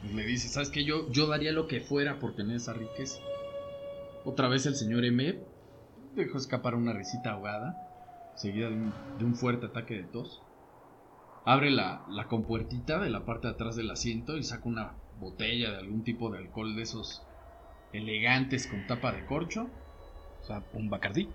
pues 0.03 0.15
le 0.15 0.25
dice, 0.25 0.49
¿sabes 0.49 0.71
qué? 0.71 0.85
Yo, 0.85 1.11
yo 1.11 1.27
daría 1.27 1.53
lo 1.53 1.67
que 1.67 1.81
fuera 1.81 2.19
por 2.19 2.35
tener 2.35 2.57
esa 2.57 2.73
riqueza. 2.73 3.21
Otra 4.25 4.49
vez 4.49 4.67
el 4.67 4.77
señor 4.77 5.05
M 5.05 5.39
dejó 6.15 6.39
escapar 6.39 6.75
una 6.75 6.93
risita 6.93 7.33
ahogada, 7.33 8.33
seguida 8.35 8.69
de 8.69 9.25
un, 9.25 9.35
fuerte 9.35 9.67
ataque 9.67 9.95
de 9.95 10.05
tos. 10.05 10.43
Abre 11.45 11.71
la, 11.71 12.05
la, 12.11 12.27
compuertita 12.27 12.99
de 12.99 13.11
la 13.11 13.25
parte 13.25 13.47
de 13.47 13.55
atrás 13.55 13.77
del 13.77 13.91
asiento 13.91 14.37
y 14.37 14.43
saca 14.43 14.69
una 14.69 14.95
botella 15.21 15.71
de 15.71 15.79
algún 15.79 16.03
tipo 16.03 16.31
de 16.31 16.39
alcohol 16.39 16.75
de 16.75 16.83
esos 16.83 17.23
elegantes 17.93 18.67
con 18.67 18.87
tapa 18.87 19.13
de 19.13 19.25
corcho. 19.27 19.69
O 20.43 20.45
sea, 20.45 20.63
un 20.73 20.91
bacardí. 20.91 21.29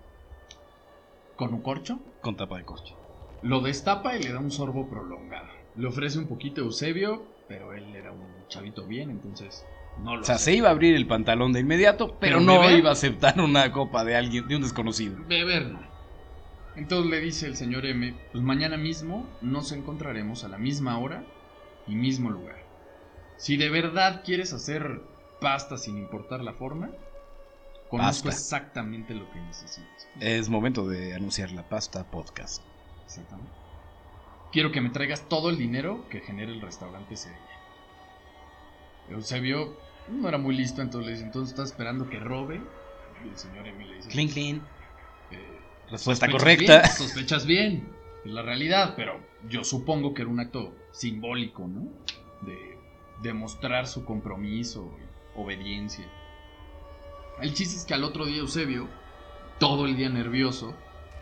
Con 1.41 1.55
un 1.55 1.61
corcho. 1.61 1.97
Con 2.21 2.37
tapa 2.37 2.59
de 2.59 2.65
corcho. 2.65 2.95
Lo 3.41 3.61
destapa 3.61 4.15
y 4.15 4.21
le 4.21 4.31
da 4.31 4.37
un 4.37 4.51
sorbo 4.51 4.87
prolongado. 4.87 5.47
Le 5.75 5.87
ofrece 5.87 6.19
un 6.19 6.27
poquito 6.27 6.61
a 6.61 6.65
Eusebio, 6.65 7.25
pero 7.47 7.73
él 7.73 7.95
era 7.95 8.11
un 8.11 8.47
chavito 8.47 8.85
bien, 8.85 9.09
entonces 9.09 9.65
no 10.03 10.17
lo 10.17 10.21
O 10.21 10.23
sea, 10.23 10.37
se 10.37 10.53
iba 10.53 10.67
a 10.67 10.71
abrir 10.71 10.95
el 10.95 11.07
pantalón 11.07 11.51
de 11.51 11.61
inmediato, 11.61 12.09
pero, 12.19 12.37
Pero 12.37 12.41
no 12.41 12.59
beber. 12.59 12.77
iba 12.77 12.89
a 12.89 12.93
aceptar 12.93 13.41
una 13.41 13.71
copa 13.71 14.03
de 14.03 14.15
alguien, 14.15 14.47
de 14.47 14.57
un 14.57 14.61
desconocido. 14.61 15.17
Beber 15.27 15.65
no. 15.71 15.79
Entonces 16.75 17.09
le 17.09 17.19
dice 17.19 17.47
el 17.47 17.55
señor 17.55 17.87
M, 17.87 18.15
pues 18.31 18.43
mañana 18.43 18.77
mismo 18.77 19.27
nos 19.41 19.71
encontraremos 19.71 20.43
a 20.43 20.47
la 20.47 20.59
misma 20.59 20.99
hora 20.99 21.23
y 21.87 21.95
mismo 21.95 22.29
lugar. 22.29 22.57
Si 23.37 23.57
de 23.57 23.71
verdad 23.71 24.21
quieres 24.23 24.53
hacer 24.53 25.01
pasta 25.39 25.79
sin 25.79 25.97
importar 25.97 26.41
la 26.43 26.53
forma, 26.53 26.91
conozco 27.91 28.29
Pasta. 28.29 28.41
exactamente 28.57 29.13
lo 29.13 29.29
que 29.31 29.39
necesitas. 29.41 30.07
Es 30.19 30.49
momento 30.49 30.87
de 30.87 31.13
anunciar 31.13 31.51
la 31.51 31.67
pasta 31.69 32.03
podcast. 32.09 32.63
Exactamente. 33.05 33.51
Quiero 34.51 34.71
que 34.71 34.81
me 34.81 34.89
traigas 34.89 35.29
todo 35.29 35.49
el 35.51 35.57
dinero 35.57 36.07
que 36.09 36.21
genere 36.21 36.51
el 36.51 36.61
restaurante 36.61 37.13
ese 37.13 37.29
día. 37.29 37.37
Eusebio 39.09 39.77
no 40.09 40.27
era 40.27 40.37
muy 40.37 40.55
listo, 40.55 40.81
entonces 40.81 41.05
le 41.05 41.11
dice, 41.13 41.25
entonces 41.25 41.51
estás 41.51 41.71
esperando 41.71 42.09
que 42.09 42.19
robe. 42.19 42.61
Y 43.23 43.29
el 43.29 43.37
señor 43.37 43.67
M 43.67 43.85
le 43.85 43.95
dice, 43.97 44.09
Clean, 44.09 44.27
clean. 44.29 44.61
eh, 45.31 45.59
Respuesta 45.89 46.29
correcta. 46.29 46.79
bien, 46.81 46.91
sospechas 46.93 47.45
bien. 47.45 47.87
Es 48.25 48.31
la 48.31 48.41
realidad, 48.41 48.93
pero 48.95 49.19
yo 49.49 49.63
supongo 49.63 50.13
que 50.13 50.21
era 50.21 50.31
un 50.31 50.39
acto 50.39 50.75
simbólico, 50.91 51.67
¿no? 51.67 51.87
De 52.41 52.77
demostrar 53.21 53.87
su 53.87 54.05
compromiso 54.05 54.97
y 54.99 55.39
obediencia. 55.39 56.05
El 57.41 57.53
chiste 57.53 57.75
es 57.77 57.85
que 57.85 57.93
al 57.93 58.03
otro 58.03 58.25
día 58.25 58.39
Eusebio, 58.39 58.87
todo 59.59 59.85
el 59.85 59.95
día 59.97 60.09
nervioso, 60.09 60.75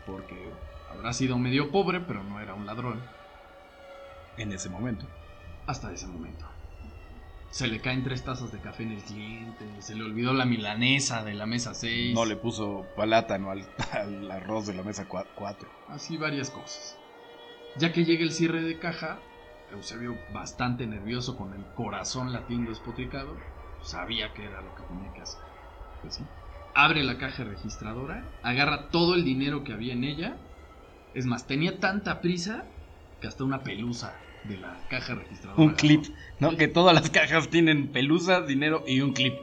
porque 0.06 0.52
habrá 0.92 1.14
sido 1.14 1.38
medio 1.38 1.72
pobre, 1.72 2.02
pero 2.02 2.24
no 2.24 2.40
era 2.40 2.54
un 2.54 2.66
ladrón, 2.66 3.02
En 4.38 4.52
ese 4.52 4.70
momento. 4.70 5.06
hasta 5.68 5.92
ese 5.92 6.08
momento. 6.08 6.46
Se 7.52 7.68
le 7.68 7.80
caen 7.82 8.04
tres 8.04 8.24
tazas 8.24 8.52
de 8.52 8.60
café 8.60 8.84
en 8.84 8.92
el 8.92 9.02
cliente, 9.04 9.66
se 9.80 9.96
le 9.96 10.04
olvidó 10.04 10.34
la 10.34 10.46
milanesa 10.46 11.24
de 11.24 11.34
la 11.34 11.46
mesa 11.48 11.74
6. 11.74 12.14
No 12.14 12.26
le 12.26 12.36
puso 12.36 12.86
palátano 12.96 13.50
al, 13.50 13.66
al 13.92 14.30
arroz 14.30 14.68
de 14.68 14.76
la 14.76 14.84
mesa 14.84 15.06
4. 15.08 15.68
Así 15.88 16.18
varias 16.18 16.52
cosas. 16.52 16.98
Ya 17.78 17.92
que 17.92 18.06
llega 18.06 18.24
el 18.24 18.34
cierre 18.34 18.62
de 18.62 18.78
caja, 18.78 19.20
Eusebio, 19.72 20.18
bastante 20.34 20.86
nervioso, 20.86 21.38
con 21.38 21.54
el 21.54 21.66
corazón 21.76 22.34
latiendo 22.34 22.70
despotricado, 22.70 23.36
sabía 23.82 24.34
que 24.34 24.46
era 24.46 24.62
lo 24.62 24.76
que 24.76 24.84
tenía 24.84 25.12
que 25.14 25.22
hacer. 25.22 25.49
Pues 26.02 26.16
sí. 26.16 26.26
Abre 26.74 27.04
la 27.04 27.18
caja 27.18 27.44
registradora, 27.44 28.24
agarra 28.44 28.90
todo 28.90 29.16
el 29.16 29.24
dinero 29.26 29.64
que 29.64 29.74
había 29.74 29.94
en 29.94 30.04
ella. 30.04 30.38
Es 31.14 31.26
más, 31.26 31.48
tenía 31.48 31.80
tanta 31.80 32.22
prisa 32.22 32.66
que 33.20 33.28
hasta 33.28 33.44
una 33.44 33.64
pelusa 33.64 34.18
de 34.44 34.58
la 34.58 34.86
caja 34.90 35.16
registradora. 35.16 35.62
Un 35.62 35.72
clip, 35.72 36.04
¿no? 36.40 36.56
Que 36.56 36.68
todas 36.68 36.94
las 36.94 37.10
cajas 37.10 37.50
tienen 37.50 37.92
pelusa, 37.92 38.42
dinero 38.42 38.84
y 38.88 39.02
un 39.02 39.14
clip. 39.14 39.34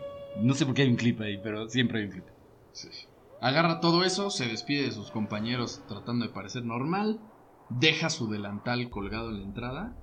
No 0.41 0.55
sé 0.55 0.65
por 0.65 0.75
qué 0.75 0.83
hay 0.83 0.89
un 0.89 0.97
clip 0.97 1.21
ahí, 1.21 1.39
pero 1.43 1.69
siempre 1.69 2.01
hay 2.01 2.07
un 2.07 2.13
clip. 2.13 2.25
Sí. 2.73 2.89
Agarra 3.41 3.81
todo 3.81 4.05
eso, 4.05 4.31
se 4.31 4.47
despide 4.47 4.85
de 4.85 4.93
sus 4.93 5.11
compañeros 5.11 5.83
tratando 5.89 6.27
de 6.27 6.33
parecer 6.33 6.65
normal, 6.65 7.21
deja 7.69 8.09
su 8.09 8.31
delantal 8.31 8.89
colgado 8.91 9.31
en 9.31 9.39
la 9.39 9.45
entrada. 9.45 9.97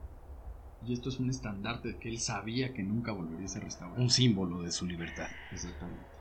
Y 0.85 0.93
esto 0.93 1.09
es 1.09 1.19
un 1.19 1.29
estandarte 1.29 1.93
de 1.93 1.97
que 1.97 2.09
él 2.09 2.19
sabía 2.19 2.73
que 2.73 2.83
nunca 2.83 3.11
volvería 3.13 3.43
a 3.43 3.45
ese 3.45 3.59
restaurante. 3.59 4.01
Un 4.01 4.09
símbolo 4.09 4.61
de 4.61 4.71
su 4.71 4.85
libertad. 4.85 5.27
Exactamente. 5.51 6.12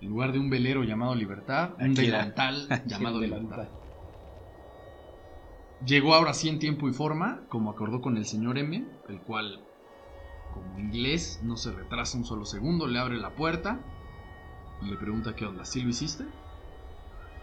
En 0.00 0.08
lugar 0.08 0.32
de 0.32 0.38
un 0.38 0.50
velero 0.50 0.84
llamado 0.84 1.14
Libertad, 1.14 1.70
un 1.78 1.94
delantal 1.94 2.68
llamado 2.86 3.20
Libertad. 3.20 3.68
Llegó 5.84 6.14
ahora 6.14 6.34
sí 6.34 6.48
en 6.48 6.58
tiempo 6.58 6.88
y 6.88 6.92
forma, 6.92 7.42
como 7.48 7.70
acordó 7.70 8.00
con 8.00 8.16
el 8.16 8.24
señor 8.24 8.58
M, 8.58 8.84
el 9.08 9.20
cual, 9.20 9.60
como 10.54 10.78
inglés, 10.78 11.40
no 11.42 11.56
se 11.56 11.72
retrasa 11.72 12.16
un 12.16 12.24
solo 12.24 12.44
segundo, 12.44 12.86
le 12.86 12.98
abre 12.98 13.16
la 13.16 13.34
puerta 13.34 13.80
y 14.82 14.86
le 14.86 14.96
pregunta 14.96 15.34
qué 15.34 15.44
onda, 15.44 15.64
¿sí 15.64 15.82
lo 15.82 15.90
hiciste? 15.90 16.24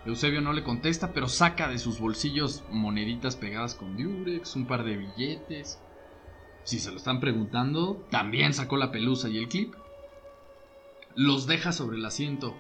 Eusebio 0.06 0.42
no 0.42 0.52
le 0.52 0.64
contesta, 0.64 1.14
pero 1.14 1.28
saca 1.28 1.70
de 1.70 1.78
sus 1.78 2.00
bolsillos 2.00 2.64
moneditas 2.70 3.36
pegadas 3.38 3.76
con 3.76 3.96
diurex, 3.96 4.56
un 4.56 4.68
par 4.68 4.84
de 4.84 4.98
billetes. 4.98 5.80
Si 6.64 6.80
se 6.80 6.92
lo 6.92 6.98
están 6.98 7.20
preguntando, 7.20 8.06
también 8.10 8.54
sacó 8.54 8.78
la 8.78 8.92
pelusa 8.92 9.30
y 9.30 9.38
el 9.38 9.48
clip. 9.48 9.74
Los 11.16 11.46
deja 11.48 11.72
sobre 11.72 11.98
el 11.98 12.06
asiento 12.06 12.56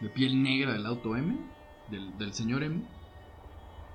de 0.00 0.08
piel 0.08 0.42
negra 0.42 0.72
del 0.72 0.86
auto 0.86 1.16
M, 1.16 1.36
del, 1.90 2.16
del 2.18 2.32
señor 2.32 2.62
M. 2.62 2.82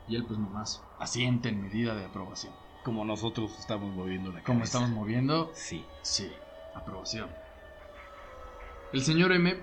Y 0.08 0.16
él 0.16 0.26
pues 0.26 0.38
nomás 0.38 0.84
asiente 1.00 1.50
en 1.50 1.62
medida 1.62 1.96
de 1.96 2.06
aprobación. 2.06 2.54
Como 2.84 3.06
nosotros 3.06 3.58
estamos 3.58 3.94
moviendo 3.96 4.32
la 4.32 4.44
Como 4.44 4.64
estamos 4.64 4.90
moviendo, 4.90 5.52
Sí. 5.54 5.86
sí, 6.02 6.30
aprobación. 6.76 7.30
El 8.92 9.02
señor 9.02 9.32
M 9.32 9.56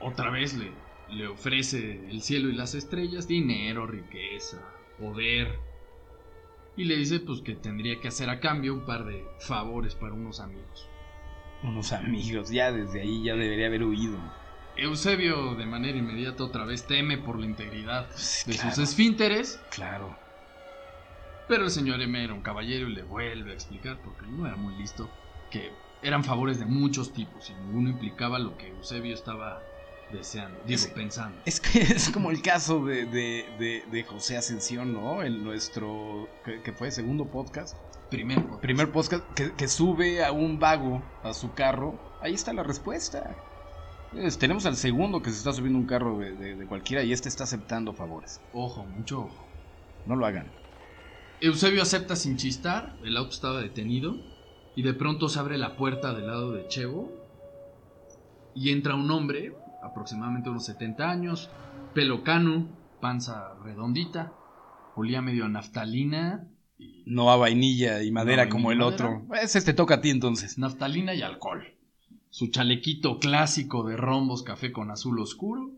otra 0.00 0.30
vez 0.30 0.54
le, 0.54 0.70
le 1.10 1.26
ofrece 1.26 2.06
el 2.08 2.22
cielo 2.22 2.50
y 2.50 2.52
las 2.52 2.74
estrellas, 2.74 3.26
dinero, 3.26 3.86
riqueza, 3.86 4.62
poder. 4.98 5.58
Y 6.76 6.84
le 6.84 6.96
dice 6.96 7.18
pues 7.20 7.40
que 7.40 7.56
tendría 7.56 7.98
que 8.00 8.08
hacer 8.08 8.28
a 8.30 8.38
cambio 8.38 8.74
un 8.74 8.84
par 8.84 9.04
de 9.06 9.24
favores 9.40 9.94
para 9.94 10.12
unos 10.14 10.38
amigos. 10.38 10.88
Unos 11.62 11.92
amigos, 11.92 12.50
ya 12.50 12.70
desde 12.72 13.00
ahí 13.02 13.24
ya 13.24 13.34
debería 13.34 13.66
haber 13.66 13.84
huido. 13.84 14.18
Eusebio 14.76 15.56
de 15.56 15.66
manera 15.66 15.98
inmediata 15.98 16.44
otra 16.44 16.64
vez 16.64 16.86
teme 16.86 17.18
por 17.18 17.38
la 17.38 17.46
integridad 17.46 18.08
Sí, 18.14 18.50
de 18.50 18.56
claro. 18.56 18.70
sus 18.74 18.84
esfínteres, 18.90 19.60
Claro. 19.70 20.16
pero 21.48 21.64
el 21.64 21.70
señor 21.70 22.00
M 22.00 22.22
era 22.22 22.32
un 22.34 22.42
caballero 22.42 22.88
y 22.88 22.94
le 22.94 23.02
vuelve 23.02 23.50
a 23.50 23.54
explicar, 23.54 23.98
porque 24.04 24.26
no 24.26 24.46
era 24.46 24.56
muy 24.56 24.76
listo, 24.76 25.10
que 25.50 25.72
eran 26.02 26.22
favores 26.22 26.60
de 26.60 26.66
muchos 26.66 27.12
tipos 27.12 27.50
y 27.50 27.54
ninguno 27.54 27.90
implicaba 27.90 28.38
lo 28.38 28.56
que 28.56 28.68
Eusebio 28.68 29.14
estaba 29.14 29.60
deseando, 30.12 30.60
digo, 30.64 30.82
pensando. 30.94 31.40
Es 31.44 31.58
que 31.60 31.80
es 31.82 32.10
como 32.10 32.30
el 32.30 32.40
caso 32.40 32.84
de, 32.84 33.06
de, 33.06 33.46
de, 33.58 33.82
de 33.90 34.04
José 34.04 34.36
Ascensión, 34.36 34.92
¿no? 34.92 35.22
En 35.24 35.42
nuestro, 35.42 36.28
que, 36.44 36.62
que 36.62 36.72
fue 36.72 36.92
segundo 36.92 37.24
podcast. 37.32 37.74
Primer 38.10 38.42
podcast. 38.42 38.62
Primer 38.62 38.92
podcast 38.92 39.32
que, 39.34 39.52
que 39.52 39.68
sube 39.68 40.24
a 40.24 40.32
un 40.32 40.58
vago 40.58 41.02
a 41.22 41.34
su 41.34 41.52
carro. 41.54 41.98
Ahí 42.22 42.34
está 42.34 42.52
la 42.52 42.62
respuesta. 42.62 43.36
Es- 44.14 44.38
tenemos 44.38 44.64
al 44.66 44.76
segundo 44.76 45.20
que 45.20 45.30
se 45.30 45.36
está 45.38 45.52
subiendo 45.52 45.78
un 45.78 45.86
carro 45.86 46.18
de, 46.18 46.32
de- 46.32 46.56
de 46.56 46.66
cualquiera 46.66 47.02
y 47.02 47.12
este 47.12 47.28
está 47.28 47.44
aceptando 47.44 47.92
favores. 47.92 48.40
Ojo, 48.54 48.84
mucho 48.84 49.20
ojo. 49.24 49.44
No 50.06 50.16
lo 50.16 50.24
hagan. 50.26 50.46
Eusebio 51.40 51.82
acepta 51.82 52.16
sin 52.16 52.36
chistar, 52.36 52.96
el 53.04 53.16
auto 53.16 53.30
estaba 53.30 53.60
detenido 53.60 54.16
y 54.74 54.82
de 54.82 54.94
pronto 54.94 55.28
se 55.28 55.38
abre 55.38 55.58
la 55.58 55.76
puerta 55.76 56.14
del 56.14 56.26
lado 56.26 56.52
de 56.52 56.66
Chevo 56.66 57.12
y 58.54 58.70
entra 58.70 58.94
un 58.96 59.08
hombre, 59.10 59.54
aproximadamente 59.82 60.50
unos 60.50 60.64
70 60.64 61.08
años, 61.08 61.48
pelo 61.94 62.24
cano, 62.24 62.66
panza 63.00 63.54
redondita, 63.62 64.32
olía 64.96 65.22
medio 65.22 65.44
a 65.44 65.48
naftalina 65.48 66.48
No 67.06 67.30
a 67.30 67.36
vainilla 67.36 68.02
y 68.02 68.10
madera 68.10 68.44
No, 68.44 68.50
como 68.50 68.72
el 68.72 68.82
otro. 68.82 69.26
Ese 69.42 69.60
te 69.62 69.72
toca 69.74 69.96
a 69.96 70.00
ti 70.00 70.10
entonces. 70.10 70.58
naftalina 70.58 71.14
y 71.14 71.22
alcohol. 71.22 71.64
Su 72.30 72.48
chalequito 72.48 73.18
clásico 73.18 73.84
de 73.88 73.96
rombos 73.96 74.42
café 74.42 74.70
con 74.70 74.90
azul 74.90 75.18
oscuro 75.18 75.72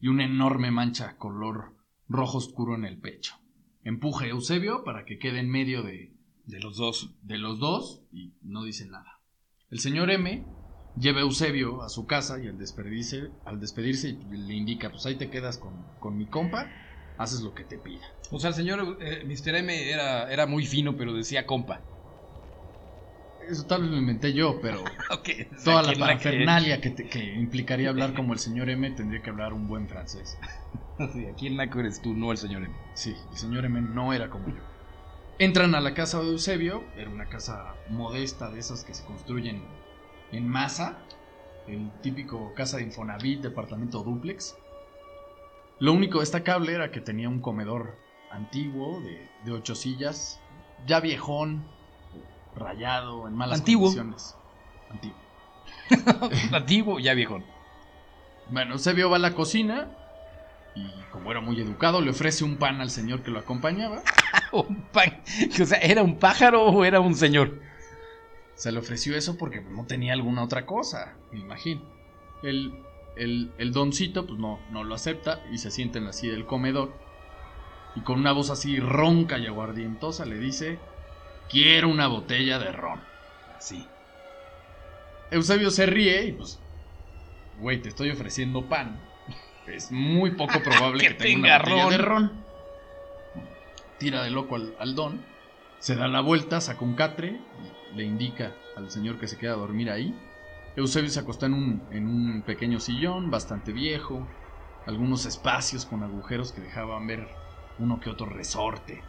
y 0.00 0.08
una 0.08 0.24
enorme 0.24 0.70
mancha 0.70 1.16
color 1.16 1.74
rojo 2.08 2.38
oscuro 2.38 2.74
en 2.74 2.84
el 2.84 2.98
pecho. 2.98 3.34
Empuja 3.84 4.24
a 4.24 4.28
Eusebio 4.28 4.82
para 4.84 5.04
que 5.04 5.18
quede 5.18 5.38
en 5.40 5.48
medio 5.48 5.82
de, 5.82 6.12
De 6.44 6.58
los 6.60 6.76
dos. 6.76 7.10
de 7.22 7.38
los 7.38 7.58
dos 7.60 8.02
y 8.12 8.32
no 8.42 8.64
dice 8.64 8.86
nada. 8.86 9.20
El 9.70 9.78
señor 9.78 10.10
M 10.10 10.44
lleva 10.98 11.20
a 11.20 11.22
Eusebio 11.22 11.82
a 11.82 11.88
su 11.88 12.06
casa 12.06 12.42
y 12.42 12.48
al 12.48 12.58
despedirse, 12.58 13.30
al 13.44 13.60
despedirse 13.60 14.18
le 14.30 14.54
indica, 14.54 14.90
pues 14.90 15.06
ahí 15.06 15.16
te 15.16 15.30
quedas 15.30 15.58
con, 15.58 15.72
con 16.00 16.16
mi 16.18 16.26
compa, 16.26 16.68
haces 17.16 17.40
lo 17.40 17.54
que 17.54 17.64
te 17.64 17.78
pida. 17.78 18.06
O 18.30 18.38
sea, 18.40 18.48
el 18.50 18.54
señor 18.56 18.98
eh, 19.00 19.24
Mr. 19.24 19.56
M 19.56 19.90
era, 19.90 20.32
era 20.32 20.46
muy 20.46 20.66
fino, 20.66 20.96
pero 20.96 21.14
decía 21.14 21.46
compa. 21.46 21.84
Eso 23.38 23.64
tal 23.66 23.82
vez 23.82 23.90
lo 23.90 23.98
inventé 23.98 24.32
yo, 24.32 24.58
pero 24.60 24.82
Ok. 25.10 25.28
toda 25.64 25.82
la 25.82 25.92
parafernalia 25.94 26.80
que, 26.80 26.90
te- 26.90 27.08
que 27.08 27.34
implicaría 27.34 27.90
hablar 27.90 28.12
como 28.16 28.32
el 28.32 28.38
señor 28.38 28.70
M 28.70 28.90
tendría 28.92 29.22
que 29.22 29.30
hablar 29.30 29.52
un 29.52 29.66
buen 29.66 29.88
francés. 29.88 30.38
Sí, 31.12 31.26
aquí 31.26 31.46
en 31.46 31.56
Naco 31.56 31.80
eres 31.80 32.00
tú, 32.00 32.14
no 32.14 32.32
el 32.32 32.38
señor 32.38 32.64
M. 32.64 32.74
Sí, 32.94 33.14
el 33.30 33.36
señor 33.36 33.66
M 33.66 33.82
no 33.82 34.14
era 34.14 34.30
como 34.30 34.48
yo. 34.48 34.62
Entran 35.38 35.74
a 35.74 35.80
la 35.82 35.92
casa 35.92 36.20
de 36.22 36.28
Eusebio, 36.30 36.90
era 36.96 37.10
una 37.10 37.28
casa 37.28 37.76
modesta 37.86 38.50
de 38.50 38.60
esas 38.60 38.82
que 38.82 38.94
se 38.94 39.04
construyen 39.04 39.78
en 40.30 40.46
masa, 40.48 41.06
el 41.66 41.92
típico 42.00 42.54
casa 42.54 42.78
de 42.78 42.84
Infonavit, 42.84 43.42
departamento 43.42 44.02
duplex. 44.02 44.58
Lo 45.78 45.92
único 45.92 46.20
destacable 46.20 46.72
era 46.72 46.90
que 46.90 47.00
tenía 47.00 47.28
un 47.28 47.40
comedor 47.40 47.98
antiguo 48.30 49.00
de, 49.00 49.28
de 49.44 49.52
ocho 49.52 49.74
sillas, 49.74 50.40
ya 50.86 51.00
viejón, 51.00 51.66
rayado, 52.54 53.28
en 53.28 53.34
malas 53.34 53.60
Antiguo. 53.60 53.88
condiciones. 53.88 54.36
Antiguo. 54.90 55.16
Antiguo, 56.52 56.98
ya 56.98 57.14
viejón. 57.14 57.44
Bueno, 58.50 58.74
Eusebio 58.74 59.10
va 59.10 59.16
a 59.16 59.20
la 59.20 59.34
cocina 59.34 59.88
y 60.74 60.88
como 61.10 61.30
era 61.30 61.40
muy 61.40 61.60
educado 61.60 62.00
le 62.00 62.10
ofrece 62.10 62.44
un 62.44 62.56
pan 62.56 62.80
al 62.80 62.90
señor 62.90 63.22
que 63.22 63.30
lo 63.30 63.38
acompañaba. 63.38 64.02
un 64.52 64.82
pan. 64.92 65.22
O 65.60 65.64
sea, 65.64 65.78
¿era 65.78 66.02
un 66.02 66.18
pájaro 66.18 66.64
o 66.64 66.84
era 66.84 67.00
un 67.00 67.14
señor? 67.14 67.60
Se 68.54 68.72
le 68.72 68.78
ofreció 68.78 69.16
eso 69.16 69.36
porque 69.36 69.60
no 69.60 69.84
tenía 69.84 70.12
alguna 70.12 70.42
otra 70.42 70.64
cosa, 70.64 71.14
me 71.32 71.40
imagino. 71.40 71.82
El, 72.42 72.85
el, 73.16 73.52
el 73.58 73.72
doncito 73.72 74.26
pues 74.26 74.38
no, 74.38 74.60
no 74.70 74.84
lo 74.84 74.94
acepta 74.94 75.42
y 75.52 75.58
se 75.58 75.70
sienta 75.70 75.98
en 75.98 76.04
la 76.06 76.12
silla 76.12 76.32
del 76.32 76.46
comedor. 76.46 76.92
Y 77.94 78.00
con 78.00 78.18
una 78.20 78.32
voz 78.32 78.50
así 78.50 78.78
ronca 78.78 79.38
y 79.38 79.46
aguardientosa 79.46 80.26
le 80.26 80.38
dice, 80.38 80.78
quiero 81.48 81.88
una 81.88 82.06
botella 82.08 82.58
de 82.58 82.72
ron. 82.72 83.00
Sí. 83.58 83.86
Eusebio 85.30 85.70
se 85.70 85.86
ríe 85.86 86.26
y 86.26 86.32
pues, 86.32 86.58
güey, 87.60 87.80
te 87.80 87.88
estoy 87.88 88.10
ofreciendo 88.10 88.62
pan. 88.68 89.00
Es 89.66 89.90
muy 89.90 90.30
poco 90.30 90.62
probable 90.62 91.02
Que 91.08 91.08
que, 91.08 91.14
tenga 91.14 91.56
una 91.56 91.64
tenga 91.64 91.84
botella 91.84 91.84
ron. 91.84 91.90
de 91.90 91.98
ron. 91.98 92.32
Tira 93.98 94.22
de 94.22 94.30
loco 94.30 94.54
al, 94.56 94.74
al 94.78 94.94
don, 94.94 95.24
se 95.78 95.96
da 95.96 96.06
la 96.06 96.20
vuelta, 96.20 96.60
saca 96.60 96.84
un 96.84 96.94
catre 96.94 97.40
y 97.92 97.96
le 97.96 98.04
indica 98.04 98.54
al 98.76 98.90
señor 98.90 99.18
que 99.18 99.26
se 99.26 99.38
queda 99.38 99.52
a 99.54 99.56
dormir 99.56 99.90
ahí. 99.90 100.14
Eusebio 100.76 101.08
se 101.08 101.20
acostó 101.20 101.46
en 101.46 101.54
un, 101.54 101.88
en 101.90 102.06
un 102.06 102.42
pequeño 102.42 102.80
sillón, 102.80 103.30
bastante 103.30 103.72
viejo, 103.72 104.28
algunos 104.84 105.24
espacios 105.24 105.86
con 105.86 106.02
agujeros 106.02 106.52
que 106.52 106.60
dejaban 106.60 107.06
ver 107.06 107.26
uno 107.78 107.98
que 107.98 108.10
otro 108.10 108.26
resorte. 108.26 109.02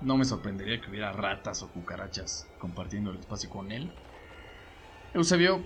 No 0.00 0.16
me 0.16 0.24
sorprendería 0.24 0.80
que 0.80 0.90
hubiera 0.90 1.12
ratas 1.12 1.62
o 1.62 1.70
cucarachas 1.72 2.48
compartiendo 2.58 3.12
el 3.12 3.20
espacio 3.20 3.48
con 3.48 3.70
él. 3.70 3.92
Eusebio 5.14 5.62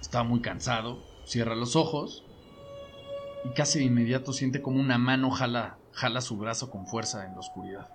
estaba 0.00 0.24
muy 0.24 0.40
cansado, 0.40 0.98
cierra 1.26 1.54
los 1.54 1.76
ojos 1.76 2.24
y 3.44 3.54
casi 3.54 3.80
de 3.80 3.84
inmediato 3.84 4.32
siente 4.32 4.62
como 4.62 4.80
una 4.80 4.96
mano 4.96 5.30
jala, 5.30 5.78
jala 5.92 6.22
su 6.22 6.38
brazo 6.38 6.70
con 6.70 6.86
fuerza 6.86 7.26
en 7.26 7.34
la 7.34 7.40
oscuridad. 7.40 7.90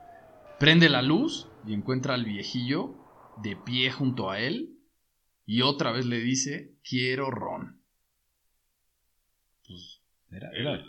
Prende 0.60 0.88
la 0.88 1.02
luz 1.02 1.50
y 1.66 1.74
encuentra 1.74 2.14
al 2.14 2.26
viejillo 2.26 2.94
de 3.42 3.56
pie 3.56 3.92
junto 3.92 4.30
a 4.30 4.40
él 4.40 4.77
y 5.48 5.62
otra 5.62 5.92
vez 5.92 6.06
le 6.06 6.20
dice, 6.20 6.76
quiero 6.84 7.32
ron. 7.32 7.82
Pues, 9.66 10.02
Era, 10.30 10.52
era, 10.52 10.84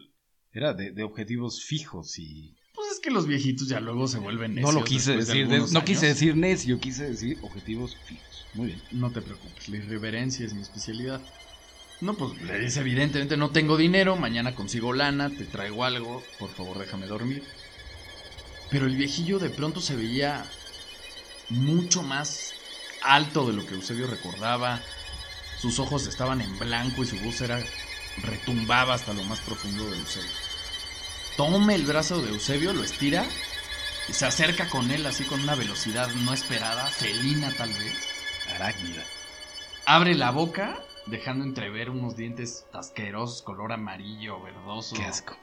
era 0.53 0.75
de, 0.75 0.91
de 0.91 1.03
objetivos 1.05 1.65
fijos 1.65 2.19
y... 2.19 2.57
pues 2.75 2.91
es 2.93 3.01
que 3.01 3.11
los 3.11 3.27
viejitos 3.27 3.69
ya 3.69 3.81
luego 3.81 4.09
se 4.09 4.19
vuelven 4.19 4.55
No 4.55 4.61
necios 4.63 4.75
lo 4.75 4.85
quise 4.85 5.13
de 5.13 5.19
decir, 5.19 5.49
de- 5.49 5.59
no 5.61 5.65
años. 5.67 5.85
quise 5.85 6.07
decir 6.07 6.37
necio, 6.37 6.79
quise 6.81 7.09
decir 7.09 7.39
objetivos 7.41 8.01
fijos. 8.05 8.49
Muy 8.53 8.67
bien. 8.67 8.83
No 8.91 9.13
te 9.13 9.23
preocupes, 9.23 9.69
la 9.69 9.77
irreverencia 9.79 10.45
es 10.45 10.55
mi 10.55 10.61
especialidad. 10.61 11.27
No, 12.01 12.17
pues 12.17 12.33
le 12.43 12.59
dice 12.61 12.81
evidentemente 12.81 13.37
no 13.37 13.51
tengo 13.51 13.77
dinero, 13.77 14.17
mañana 14.17 14.55
consigo 14.55 14.93
lana, 14.93 15.37
te 15.37 15.47
traigo 15.47 15.85
algo, 15.85 16.33
por 16.37 16.53
favor 16.55 16.79
déjame 16.79 17.07
dormir. 17.07 17.49
Pero 18.71 18.87
el 18.87 18.97
viejillo 18.97 19.39
de 19.39 19.51
pronto 19.51 19.81
se 19.81 19.97
veía 19.97 20.53
mucho 21.49 22.03
más 22.03 22.58
alto 23.03 23.47
de 23.47 23.53
lo 23.55 23.67
que 23.67 23.75
Eusebio 23.75 24.07
recordaba. 24.07 24.81
Sus 25.61 25.79
ojos 25.79 26.07
estaban 26.07 26.41
en 26.41 26.59
blanco 26.59 27.03
y 27.03 27.07
su 27.07 27.19
voz 27.21 27.41
era 27.41 27.61
retumbaba 28.23 28.95
hasta 28.95 29.13
lo 29.13 29.23
más 29.25 29.41
profundo 29.41 29.89
de 29.91 29.99
Eusebio. 29.99 30.31
Toma 31.37 31.75
el 31.75 31.85
brazo 31.85 32.21
de 32.21 32.31
Eusebio, 32.31 32.73
lo 32.73 32.83
estira 32.83 33.25
y 34.09 34.13
se 34.13 34.27
acerca 34.27 34.69
con 34.69 34.91
él 34.91 35.07
así 35.07 35.25
con 35.25 35.41
una 35.41 35.55
velocidad 35.55 36.09
no 36.25 36.33
esperada, 36.33 36.87
felina 36.87 37.53
tal 37.57 37.69
vez 37.71 37.95
Arácnida. 38.55 39.05
abre 39.87 40.15
la 40.15 40.31
boca, 40.31 40.81
dejando 41.07 41.45
entrever 41.45 41.91
unos 41.91 42.17
dientes 42.17 42.67
asquerosos, 42.73 43.43
color 43.43 43.73
amarillo, 43.73 44.41
verdoso, 44.43 44.97
Qué 44.97 45.05
asco, 45.05 45.37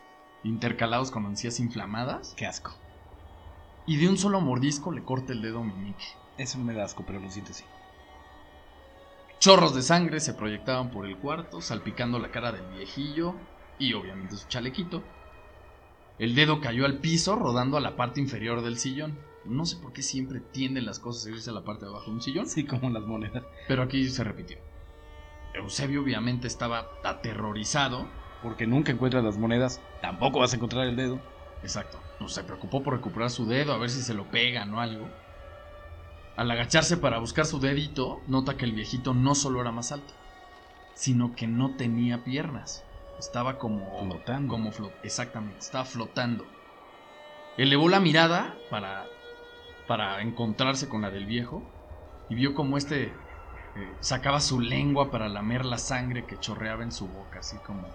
intercalados 0.43 1.11
con 1.11 1.25
encías 1.25 1.59
inflamadas, 1.59 2.33
qué 2.35 2.45
asco. 2.45 2.75
y 3.85 3.97
de 3.97 4.09
un 4.09 4.17
solo 4.17 4.41
mordisco 4.41 4.91
le 4.91 5.03
corta 5.03 5.31
el 5.33 5.41
dedo 5.41 5.63
meñique. 5.63 6.05
Eso 6.37 6.57
no 6.57 6.65
me 6.65 6.73
da 6.73 6.83
asco, 6.83 7.03
pero 7.05 7.19
lo 7.19 7.29
siento 7.29 7.53
sí. 7.53 7.63
Chorros 9.39 9.75
de 9.75 9.81
sangre 9.81 10.19
se 10.19 10.33
proyectaban 10.33 10.91
por 10.91 11.05
el 11.05 11.17
cuarto, 11.17 11.61
salpicando 11.61 12.19
la 12.19 12.31
cara 12.31 12.51
del 12.51 12.65
viejillo 12.75 13.35
y 13.77 13.93
obviamente 13.93 14.37
su 14.37 14.47
chalequito. 14.47 15.03
El 16.17 16.33
dedo 16.33 16.61
cayó 16.61 16.85
al 16.85 16.99
piso, 16.99 17.35
rodando 17.35 17.77
a 17.77 17.81
la 17.81 17.95
parte 17.95 18.21
inferior 18.21 18.61
del 18.61 18.77
sillón. 18.77 19.19
No 19.43 19.65
sé 19.65 19.77
por 19.77 19.93
qué 19.93 20.01
siempre 20.01 20.39
tienden 20.39 20.85
las 20.85 20.99
cosas 20.99 21.25
a 21.25 21.29
irse 21.29 21.49
a 21.49 21.53
la 21.53 21.63
parte 21.63 21.85
de 21.85 21.91
abajo 21.91 22.05
de 22.07 22.11
un 22.11 22.21
sillón. 22.21 22.47
Sí, 22.47 22.65
como 22.65 22.89
las 22.89 23.03
monedas. 23.03 23.43
Pero 23.67 23.83
aquí 23.83 24.09
se 24.09 24.23
repitió. 24.23 24.57
Eusebio 25.53 26.01
obviamente 26.01 26.47
estaba 26.47 26.87
aterrorizado. 27.03 28.07
Porque 28.41 28.65
nunca 28.65 28.91
encuentras 28.91 29.23
las 29.23 29.37
monedas, 29.37 29.81
tampoco 30.01 30.39
vas 30.39 30.53
a 30.53 30.55
encontrar 30.55 30.87
el 30.87 30.95
dedo. 30.95 31.19
Exacto. 31.61 31.99
pues, 32.19 32.33
se 32.33 32.43
preocupó 32.43 32.81
por 32.81 32.93
recuperar 32.93 33.29
su 33.29 33.45
dedo, 33.45 33.73
a 33.73 33.77
ver 33.77 33.89
si 33.89 34.01
se 34.01 34.13
lo 34.13 34.29
pegan 34.29 34.73
o 34.73 34.81
algo. 34.81 35.07
Al 36.37 36.51
agacharse 36.51 36.97
para 36.97 37.19
buscar 37.19 37.45
su 37.45 37.59
dedito, 37.59 38.21
nota 38.27 38.57
que 38.57 38.65
el 38.65 38.73
viejito 38.73 39.13
no 39.13 39.35
solo 39.35 39.61
era 39.61 39.71
más 39.71 39.91
alto, 39.91 40.13
sino 40.93 41.33
que 41.35 41.47
no 41.47 41.75
tenía 41.75 42.23
piernas. 42.23 42.83
Estaba 43.19 43.57
como 43.57 43.85
Flotando. 44.01 44.53
Como 44.53 44.71
exactamente, 45.03 45.59
estaba 45.59 45.85
flotando. 45.85 46.45
Elevó 47.57 47.87
la 47.87 47.99
mirada 48.01 48.57
para 48.69 49.09
para 49.87 50.21
encontrarse 50.21 50.89
con 50.89 51.03
la 51.03 51.11
del 51.11 51.25
viejo 51.25 51.61
y 52.29 52.35
vio 52.35 52.55
como 52.55 52.77
este 52.77 53.03
eh, 53.75 53.97
sacaba 54.01 54.39
su 54.39 54.59
lengua 54.59 55.11
para 55.11 55.29
lamer 55.29 55.63
la 55.65 55.77
sangre 55.77 56.25
que 56.25 56.39
chorreaba 56.39 56.83
en 56.83 56.91
su 56.91 57.07
boca, 57.07 57.39
así 57.39 57.57
como 57.59 57.87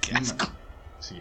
Qué 0.00 0.14
asco. 0.14 0.46
sí, 1.00 1.20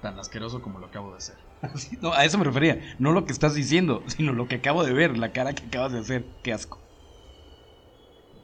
tan 0.00 0.18
asqueroso 0.18 0.62
como 0.62 0.78
lo 0.78 0.86
acabo 0.86 1.12
de 1.12 1.18
hacer. 1.18 1.36
Sí, 1.76 1.98
No, 2.00 2.12
a 2.12 2.24
eso 2.24 2.38
me 2.38 2.44
refería. 2.44 2.96
No 2.98 3.12
lo 3.12 3.24
que 3.24 3.32
estás 3.32 3.54
diciendo, 3.54 4.02
sino 4.06 4.32
lo 4.32 4.48
que 4.48 4.56
acabo 4.56 4.84
de 4.84 4.92
ver, 4.92 5.18
la 5.18 5.32
cara 5.32 5.54
que 5.54 5.66
acabas 5.66 5.92
de 5.92 6.00
hacer. 6.00 6.24
Qué 6.42 6.52
asco. 6.52 6.80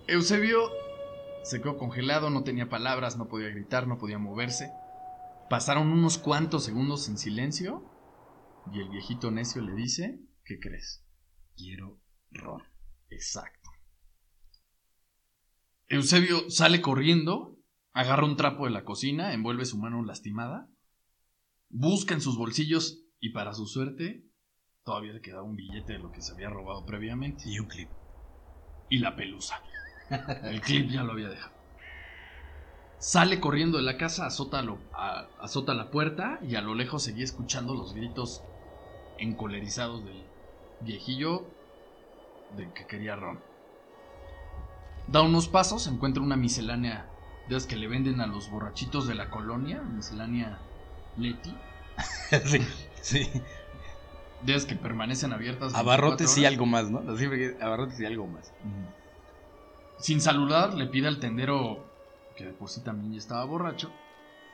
Eusebio 0.07 0.71
se 1.45 1.61
quedó 1.61 1.77
congelado, 1.79 2.31
no 2.31 2.43
tenía 2.43 2.69
palabras, 2.69 3.17
no 3.17 3.29
podía 3.29 3.49
gritar, 3.49 3.87
no 3.87 3.99
podía 3.99 4.19
moverse. 4.19 4.71
Pasaron 5.49 5.88
unos 5.88 6.19
cuantos 6.19 6.64
segundos 6.64 7.09
en 7.09 7.19
silencio 7.19 7.85
y 8.73 8.81
el 8.81 8.88
viejito 8.88 9.31
necio 9.31 9.62
le 9.62 9.75
dice, 9.75 10.21
¿qué 10.45 10.59
crees? 10.59 11.05
Quiero 11.57 12.01
ron. 12.31 12.62
Exacto. 13.11 13.71
Eusebio 15.88 16.51
sale 16.51 16.81
corriendo, 16.81 17.59
agarra 17.93 18.25
un 18.25 18.37
trapo 18.37 18.64
de 18.64 18.71
la 18.71 18.85
cocina, 18.85 19.35
envuelve 19.35 19.67
su 19.67 19.79
mano 19.79 20.03
lastimada, 20.03 20.69
busca 21.75 22.15
en 22.15 22.21
sus 22.21 22.37
bolsillos 22.39 23.01
y 23.21 23.31
para 23.31 23.53
su 23.53 23.67
suerte 23.67 24.31
todavía 24.85 25.13
le 25.13 25.21
quedaba 25.21 25.43
un 25.43 25.57
billete 25.57 25.95
de 25.95 25.99
lo 25.99 26.13
que 26.13 26.23
se 26.23 26.33
había 26.33 26.49
robado 26.49 26.87
previamente. 26.87 27.43
Y 27.47 27.59
un 27.59 27.67
clip. 27.67 27.91
y 28.89 28.99
la 28.99 29.17
pelusa. 29.17 29.57
El 30.45 30.61
clip 30.61 30.89
ya 30.91 31.03
lo 31.03 31.13
había 31.13 31.29
dejado. 31.29 31.53
Sale 32.99 33.41
corriendo 33.41 33.79
de 33.79 33.85
la 33.85 33.97
casa, 33.99 34.27
azota, 34.27 34.63
lo- 34.63 34.79
a- 34.93 35.29
azota 35.41 35.75
la 35.75 35.91
puerta 35.91 36.39
y 36.43 36.55
a 36.55 36.61
lo 36.63 36.75
lejos 36.75 37.03
seguía 37.03 37.25
escuchando 37.25 37.75
los 37.75 37.93
gritos 37.93 38.47
encolerizados 39.19 40.05
del 40.05 40.31
viejillo 40.81 41.55
de 42.51 42.73
que 42.73 42.87
quería 42.87 43.17
ron. 43.17 43.43
Da 45.09 45.23
unos 45.23 45.49
pasos, 45.49 45.87
encuentra 45.87 46.23
una 46.23 46.37
miscelánea 46.37 47.11
de 47.49 47.55
las 47.55 47.67
que 47.67 47.77
le 47.77 47.89
venden 47.89 48.21
a 48.21 48.27
los 48.27 48.49
borrachitos 48.51 49.07
de 49.07 49.15
la 49.15 49.29
colonia, 49.29 49.83
miscelánea 49.83 50.63
Leti, 51.16 51.57
sí, 52.44 52.61
sí. 53.00 53.31
de 54.42 54.53
las 54.53 54.64
que 54.66 54.77
permanecen 54.77 55.33
abiertas. 55.33 55.74
Abarrotes 55.74 56.35
24 56.35 56.42
y 56.42 56.46
algo 56.46 56.66
más, 56.66 56.90
¿no? 56.90 56.98
Abarrotes 57.61 58.00
y 58.00 58.05
algo 58.05 58.27
más. 58.27 58.53
Sin 59.98 60.20
saludar, 60.20 60.74
le 60.74 60.87
pide 60.87 61.09
al 61.09 61.20
tendero, 61.20 61.85
que 62.37 62.44
de 62.44 62.53
por 62.53 62.68
sí 62.68 62.83
también 62.83 63.12
ya 63.12 63.18
estaba 63.18 63.44
borracho, 63.44 63.92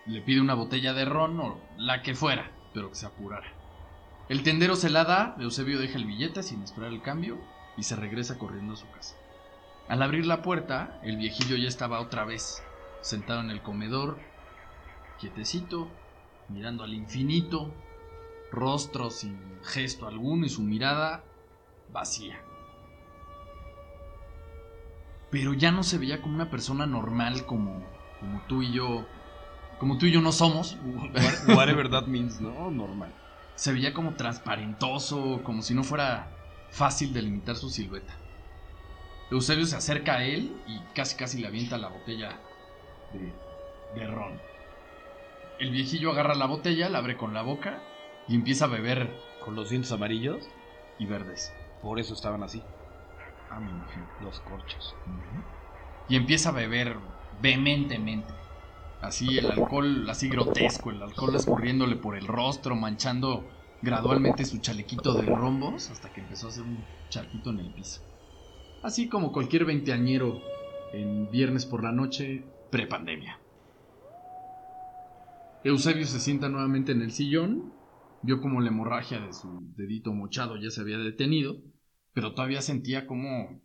le 0.06 0.20
pide 0.20 0.40
una 0.40 0.54
botella 0.54 0.92
de 0.92 1.04
ron 1.04 1.40
o 1.40 1.60
la 1.76 2.02
que 2.02 2.14
fuera, 2.14 2.50
pero 2.74 2.90
que 2.90 2.96
se 2.96 3.06
apurara. 3.06 3.48
El 4.28 4.42
tendero 4.42 4.76
se 4.76 4.90
la 4.90 5.04
da, 5.04 5.34
Eusebio 5.40 5.80
deja 5.80 5.98
el 5.98 6.04
billete 6.04 6.42
sin 6.42 6.62
esperar 6.62 6.92
el 6.92 7.02
cambio 7.02 7.38
y 7.76 7.82
se 7.82 7.96
regresa 7.96 8.38
corriendo 8.38 8.74
a 8.74 8.76
su 8.76 8.88
casa. 8.90 9.16
Al 9.88 10.02
abrir 10.02 10.24
la 10.24 10.42
puerta, 10.42 11.00
el 11.02 11.16
viejillo 11.16 11.56
ya 11.56 11.66
estaba 11.66 12.00
otra 12.00 12.24
vez, 12.24 12.62
sentado 13.00 13.40
en 13.40 13.50
el 13.50 13.60
comedor, 13.60 14.18
quietecito, 15.18 15.90
mirando 16.50 16.84
al 16.84 16.94
infinito, 16.94 17.72
rostro 18.50 19.10
sin 19.10 19.38
gesto 19.62 20.06
alguno 20.06 20.46
y 20.46 20.48
su 20.50 20.62
mirada 20.62 21.24
vacía 21.92 22.40
pero 25.30 25.54
ya 25.54 25.70
no 25.70 25.82
se 25.82 25.98
veía 25.98 26.20
como 26.20 26.34
una 26.34 26.50
persona 26.50 26.86
normal 26.86 27.46
como, 27.46 27.86
como 28.18 28.42
tú 28.48 28.62
y 28.62 28.72
yo, 28.72 29.06
como 29.78 29.96
tú 29.96 30.06
y 30.06 30.12
yo 30.12 30.20
no 30.20 30.32
somos. 30.32 30.76
What- 30.82 31.56
Whatever 31.56 31.88
that 31.88 32.06
means, 32.06 32.40
¿no? 32.40 32.70
Normal. 32.70 33.14
Se 33.54 33.72
veía 33.72 33.94
como 33.94 34.14
transparentoso, 34.14 35.42
como 35.44 35.62
si 35.62 35.72
no 35.74 35.84
fuera 35.84 36.28
fácil 36.72 37.12
delimitar 37.12 37.54
su 37.56 37.70
silueta. 37.70 38.12
Eusebio 39.30 39.66
se 39.66 39.76
acerca 39.76 40.14
a 40.16 40.24
él 40.24 40.52
y 40.66 40.80
casi 40.94 41.16
casi 41.16 41.38
le 41.38 41.46
avienta 41.46 41.78
la 41.78 41.88
botella 41.88 42.40
de, 43.12 43.32
de 43.94 44.06
ron. 44.08 44.49
El 45.60 45.70
viejillo 45.72 46.10
agarra 46.12 46.34
la 46.34 46.46
botella, 46.46 46.88
la 46.88 46.98
abre 46.98 47.18
con 47.18 47.34
la 47.34 47.42
boca 47.42 47.82
y 48.26 48.34
empieza 48.34 48.64
a 48.64 48.68
beber 48.68 49.14
Con 49.44 49.54
los 49.54 49.68
dientes 49.70 49.92
amarillos, 49.92 50.48
y 50.98 51.06
verdes. 51.06 51.52
por 51.82 52.00
eso 52.00 52.14
estaban 52.14 52.42
así. 52.42 52.62
Ah, 53.50 53.60
me 53.60 53.70
imagino. 53.70 54.06
Los 54.22 54.40
corchos. 54.40 54.94
y 56.08 56.16
empieza 56.16 56.48
a 56.48 56.52
beber 56.52 56.96
vehementemente. 57.40 58.32
Así 59.02 59.38
el 59.38 59.50
alcohol, 59.50 60.08
así 60.10 60.28
grotesco, 60.28 60.90
el 60.90 61.02
alcohol 61.02 61.34
escurriéndole 61.34 61.96
por 61.96 62.16
el 62.16 62.26
rostro, 62.26 62.74
manchando 62.76 63.50
gradualmente 63.82 64.44
su 64.44 64.58
chalequito 64.60 65.14
de 65.14 65.26
rombos 65.26 65.90
hasta 65.90 66.10
que 66.12 66.20
empezó 66.20 66.46
a 66.46 66.50
hacer 66.50 66.64
un 66.64 66.84
charquito 67.08 67.50
en 67.50 67.60
el 67.60 67.72
piso. 67.72 68.00
Así 68.82 69.08
como 69.08 69.32
cualquier 69.32 69.64
veinteañero 69.64 70.40
en 70.92 71.30
viernes 71.30 71.64
por 71.66 71.82
la 71.82 71.92
noche, 71.92 72.44
prepandemia. 72.70 73.39
Eusebio 75.62 76.06
se 76.06 76.20
sienta 76.20 76.48
nuevamente 76.48 76.92
en 76.92 77.02
el 77.02 77.12
sillón, 77.12 77.72
vio 78.22 78.40
como 78.40 78.60
la 78.60 78.68
hemorragia 78.68 79.20
de 79.20 79.32
su 79.32 79.62
dedito 79.76 80.12
mochado 80.12 80.56
ya 80.56 80.70
se 80.70 80.80
había 80.80 80.98
detenido, 80.98 81.60
pero 82.12 82.34
todavía 82.34 82.62
sentía 82.62 83.06
como 83.06 83.60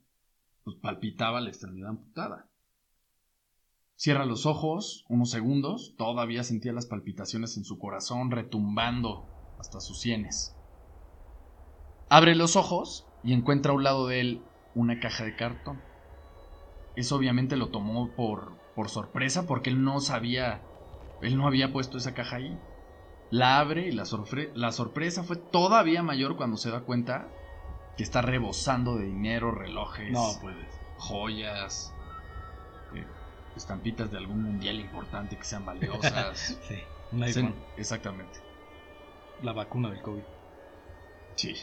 pues 0.63 0.77
palpitaba 0.81 1.39
la 1.41 1.49
extremidad 1.49 1.89
amputada. 1.89 2.49
Cierra 3.95 4.25
los 4.25 4.45
ojos 4.45 5.05
unos 5.07 5.31
segundos, 5.31 5.95
todavía 5.97 6.43
sentía 6.43 6.73
las 6.73 6.85
palpitaciones 6.85 7.55
en 7.55 7.63
su 7.63 7.79
corazón 7.79 8.29
retumbando 8.29 9.25
hasta 9.57 9.79
sus 9.79 10.01
sienes. 10.01 10.53
Abre 12.09 12.35
los 12.35 12.57
ojos 12.57 13.07
y 13.23 13.33
encuentra 13.33 13.71
a 13.71 13.75
un 13.75 13.83
lado 13.83 14.07
de 14.07 14.19
él 14.19 14.41
una 14.73 14.99
caja 14.99 15.23
de 15.23 15.35
cartón. 15.35 15.79
Eso 16.95 17.15
obviamente 17.15 17.55
lo 17.55 17.69
tomó 17.69 18.13
por, 18.15 18.57
por 18.75 18.89
sorpresa 18.89 19.47
porque 19.47 19.69
él 19.69 19.81
no 19.81 20.01
sabía, 20.01 20.61
él 21.21 21.37
no 21.37 21.47
había 21.47 21.71
puesto 21.71 21.97
esa 21.97 22.13
caja 22.13 22.37
ahí. 22.37 22.57
La 23.31 23.59
abre 23.59 23.87
y 23.87 23.91
la, 23.91 24.03
sorpre- 24.03 24.51
la 24.53 24.71
sorpresa 24.71 25.23
fue 25.23 25.35
todavía 25.35 26.03
mayor 26.03 26.37
cuando 26.37 26.57
se 26.57 26.69
da 26.69 26.81
cuenta 26.81 27.27
que 27.97 28.03
está 28.03 28.21
rebosando 28.21 28.97
de 28.97 29.05
dinero, 29.05 29.51
relojes, 29.51 30.11
No 30.11 30.27
puedes. 30.41 30.67
joyas, 30.97 31.93
eh, 32.93 33.05
estampitas 33.55 34.11
de 34.11 34.17
algún 34.17 34.43
mundial 34.43 34.79
importante 34.79 35.37
que 35.37 35.43
sean 35.43 35.65
valiosas. 35.65 36.59
Sí, 36.67 36.75
un 37.11 37.19
Se- 37.19 37.25
iPhone. 37.39 37.55
exactamente. 37.77 38.39
La 39.41 39.53
vacuna 39.53 39.89
del 39.89 40.01
COVID. 40.01 40.23
Sí. 41.35 41.55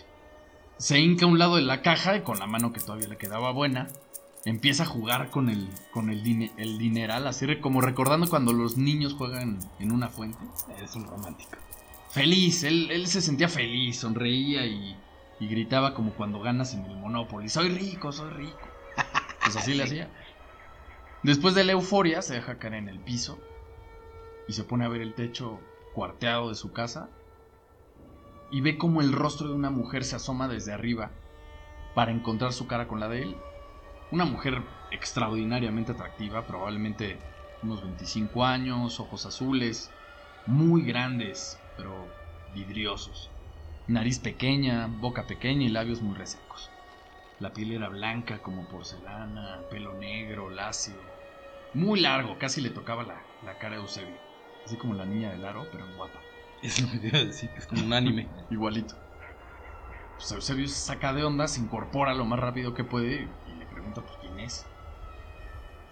Se 0.79 0.99
hinca 0.99 1.27
a 1.27 1.29
un 1.29 1.39
lado 1.39 1.57
de 1.57 1.63
la 1.63 1.81
caja 1.83 2.17
y 2.17 2.23
con 2.23 2.39
la 2.39 2.47
mano 2.47 2.73
que 2.73 2.81
todavía 2.81 3.09
le 3.09 3.17
quedaba 3.17 3.53
buena, 3.53 3.87
empieza 4.45 4.83
a 4.83 4.87
jugar 4.87 5.31
con 5.31 5.49
el, 5.49 5.69
con 5.93 6.11
el, 6.11 6.23
dine- 6.23 6.53
el 6.57 6.79
dineral, 6.79 7.27
así 7.27 7.47
como 7.61 7.81
recordando 7.81 8.29
cuando 8.29 8.53
los 8.53 8.77
niños 8.77 9.15
juegan 9.15 9.59
en 9.79 9.93
una 9.93 10.09
fuente. 10.09 10.39
Eres 10.77 10.95
un 10.97 11.05
romántico. 11.07 11.53
Feliz, 12.11 12.65
él, 12.65 12.91
él 12.91 13.07
se 13.07 13.21
sentía 13.23 13.49
feliz, 13.49 13.99
sonreía 14.01 14.67
y, 14.67 14.97
y 15.41 15.49
gritaba 15.49 15.95
como 15.95 16.13
cuando 16.13 16.41
ganas 16.41 16.75
en 16.75 16.85
el 16.85 16.97
Monopoly, 16.97 17.49
soy 17.49 17.71
rico, 17.71 18.13
soy 18.13 18.31
rico. 18.31 18.59
Pues 19.43 19.57
así 19.57 19.75
le 19.75 19.85
hacía. 19.85 20.11
Después 21.23 21.55
de 21.55 21.65
la 21.65 21.73
euforia 21.73 22.21
se 22.21 22.35
deja 22.35 22.59
caer 22.59 22.75
en 22.75 22.89
el 22.89 22.99
piso 22.99 23.39
y 24.49 24.53
se 24.53 24.65
pone 24.65 24.85
a 24.85 24.89
ver 24.89 25.01
el 25.01 25.15
techo 25.15 25.61
cuarteado 25.95 26.49
de 26.49 26.55
su 26.55 26.73
casa 26.73 27.09
y 28.51 28.61
ve 28.61 28.77
como 28.77 29.01
el 29.01 29.13
rostro 29.13 29.49
de 29.49 29.55
una 29.55 29.71
mujer 29.71 30.05
se 30.05 30.17
asoma 30.17 30.49
desde 30.49 30.73
arriba 30.73 31.11
para 31.95 32.11
encontrar 32.13 32.53
su 32.53 32.67
cara 32.67 32.89
con 32.89 33.01
la 33.01 33.09
de 33.09 33.23
él. 33.23 33.37
Una 34.13 34.27
mujer 34.27 34.63
extraordinariamente 34.91 35.93
atractiva, 35.93 36.47
probablemente 36.47 37.19
unos 37.63 37.83
25 37.83 38.45
años, 38.45 39.01
ojos 39.01 39.25
azules, 39.25 39.91
muy 40.45 40.83
grandes, 40.83 41.59
pero 41.79 42.07
vidriosos. 42.55 43.31
Nariz 43.87 44.19
pequeña, 44.19 44.87
boca 44.87 45.27
pequeña 45.27 45.65
y 45.65 45.71
labios 45.71 46.03
muy 46.03 46.15
resecos. 46.15 46.71
La 47.39 47.55
piel 47.55 47.73
era 47.73 47.89
blanca 47.89 48.39
como 48.41 48.69
porcelana, 48.69 49.63
pelo 49.71 49.95
negro, 49.95 50.51
lacio. 50.51 50.93
Muy 51.73 51.99
largo, 52.01 52.39
casi 52.39 52.61
le 52.61 52.69
tocaba 52.69 53.05
la, 53.05 53.19
la 53.47 53.57
cara 53.59 53.77
de 53.77 53.81
Eusebio. 53.81 54.19
Así 54.67 54.77
como 54.77 54.93
la 54.93 55.07
niña 55.07 55.31
del 55.31 55.47
aro, 55.47 55.67
pero 55.73 55.87
guapa. 55.97 56.21
Eso 56.61 56.87
me 56.87 57.09
iba 57.09 57.19
a 57.19 57.25
decir 57.25 57.49
que 57.49 57.61
es 57.61 57.67
como 57.67 57.83
un 57.83 57.95
anime. 57.95 58.29
Igualito. 58.51 58.95
Pues 60.17 60.31
Eusebio 60.33 60.69
se 60.69 60.75
saca 60.75 61.13
de 61.13 61.25
onda, 61.25 61.49
se 61.49 61.61
incorpora 61.61 62.15
lo 62.15 62.25
más 62.27 62.39
rápido 62.39 62.75
que 62.75 62.85
puede 62.85 63.27
pregunta 63.73 64.03
pues 64.03 64.17
quién 64.21 64.41
es. 64.41 64.67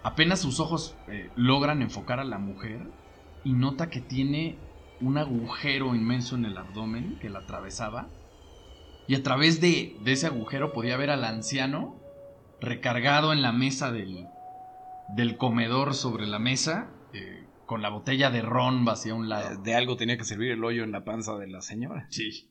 Apenas 0.03 0.39
sus 0.39 0.59
ojos 0.59 0.95
eh, 1.07 1.29
logran 1.35 1.81
enfocar 1.81 2.19
a 2.19 2.23
la 2.23 2.39
mujer 2.39 2.87
y 3.43 3.53
nota 3.53 3.89
que 3.89 4.01
tiene 4.01 4.57
un 4.99 5.17
agujero 5.17 5.95
inmenso 5.95 6.35
en 6.35 6.45
el 6.45 6.57
abdomen 6.57 7.17
que 7.19 7.29
la 7.29 7.39
atravesaba. 7.39 8.07
Y 9.07 9.15
a 9.15 9.23
través 9.23 9.61
de, 9.61 9.95
de 10.03 10.11
ese 10.11 10.27
agujero 10.27 10.73
podía 10.73 10.97
ver 10.97 11.09
al 11.09 11.23
anciano 11.23 11.99
recargado 12.61 13.33
en 13.33 13.41
la 13.41 13.51
mesa 13.51 13.91
del, 13.91 14.27
del 15.15 15.37
comedor 15.37 15.93
sobre 15.93 16.27
la 16.27 16.39
mesa, 16.39 16.91
eh, 17.13 17.45
con 17.65 17.81
la 17.81 17.89
botella 17.89 18.29
de 18.29 18.41
ron 18.41 18.85
vacía 18.85 19.13
a 19.13 19.15
un 19.15 19.29
lado. 19.29 19.61
De 19.61 19.75
algo 19.75 19.97
tenía 19.97 20.17
que 20.17 20.23
servir 20.23 20.51
el 20.51 20.63
hoyo 20.63 20.83
en 20.83 20.91
la 20.91 21.03
panza 21.03 21.35
de 21.37 21.47
la 21.47 21.61
señora. 21.61 22.07
Sí. 22.09 22.50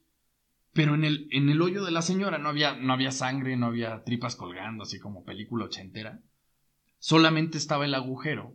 Pero 0.73 0.95
en 0.95 1.05
el, 1.05 1.29
en 1.33 1.49
el 1.49 1.61
hoyo 1.63 1.85
de 1.85 1.91
la 1.91 2.03
señora 2.03 2.39
no 2.39 2.49
había, 2.49 2.75
no 2.75 2.93
había 2.93 3.11
sangre, 3.11 3.57
no 3.57 3.67
había 3.67 4.05
tripas 4.05 4.37
colgando, 4.37 4.85
así 4.85 5.01
como 5.01 5.25
película 5.25 5.65
ochentera. 5.65 6.21
Solamente 6.99 7.59
estaba 7.59 7.85
el 7.87 7.95
agujero. 7.95 8.55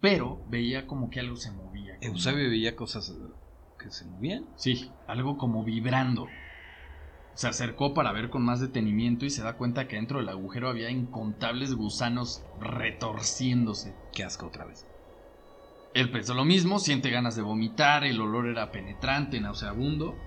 Pero 0.00 0.44
veía 0.48 0.86
como 0.86 1.10
que 1.10 1.20
algo 1.20 1.36
se 1.36 1.50
movía. 1.52 1.98
como- 1.98 2.12
Eusebio 2.12 2.48
veía 2.48 2.76
cosas 2.76 3.10
eh, 3.10 3.14
que 3.78 3.90
se 3.90 4.06
movían. 4.06 4.46
Sí, 4.56 4.98
algo 5.06 5.36
como 5.36 5.64
vibrando. 5.64 6.30
Se 7.34 7.48
acercó 7.48 7.92
para 7.92 8.12
ver 8.12 8.30
con 8.30 8.42
más 8.42 8.60
detenimiento 8.60 9.26
y 9.26 9.30
se 9.30 9.42
da 9.42 9.58
cuenta 9.58 9.88
que 9.88 9.96
dentro 9.96 10.18
del 10.20 10.28
agujero 10.30 10.68
había 10.70 10.90
incontables 10.90 11.74
gusanos 11.74 12.46
retorciéndose. 12.58 13.98
Qué 14.12 14.24
asco 14.24 14.46
otra 14.46 14.64
vez. 14.64 14.86
Él 15.92 16.10
pensó 16.10 16.32
lo 16.34 16.44
mismo, 16.46 16.78
siente 16.78 17.10
ganas 17.10 17.36
de 17.36 17.42
vomitar, 17.42 18.04
el 18.04 18.20
olor 18.20 18.46
era 18.46 18.70
penetrante, 18.70 19.40
nauseabundo. 19.40 20.25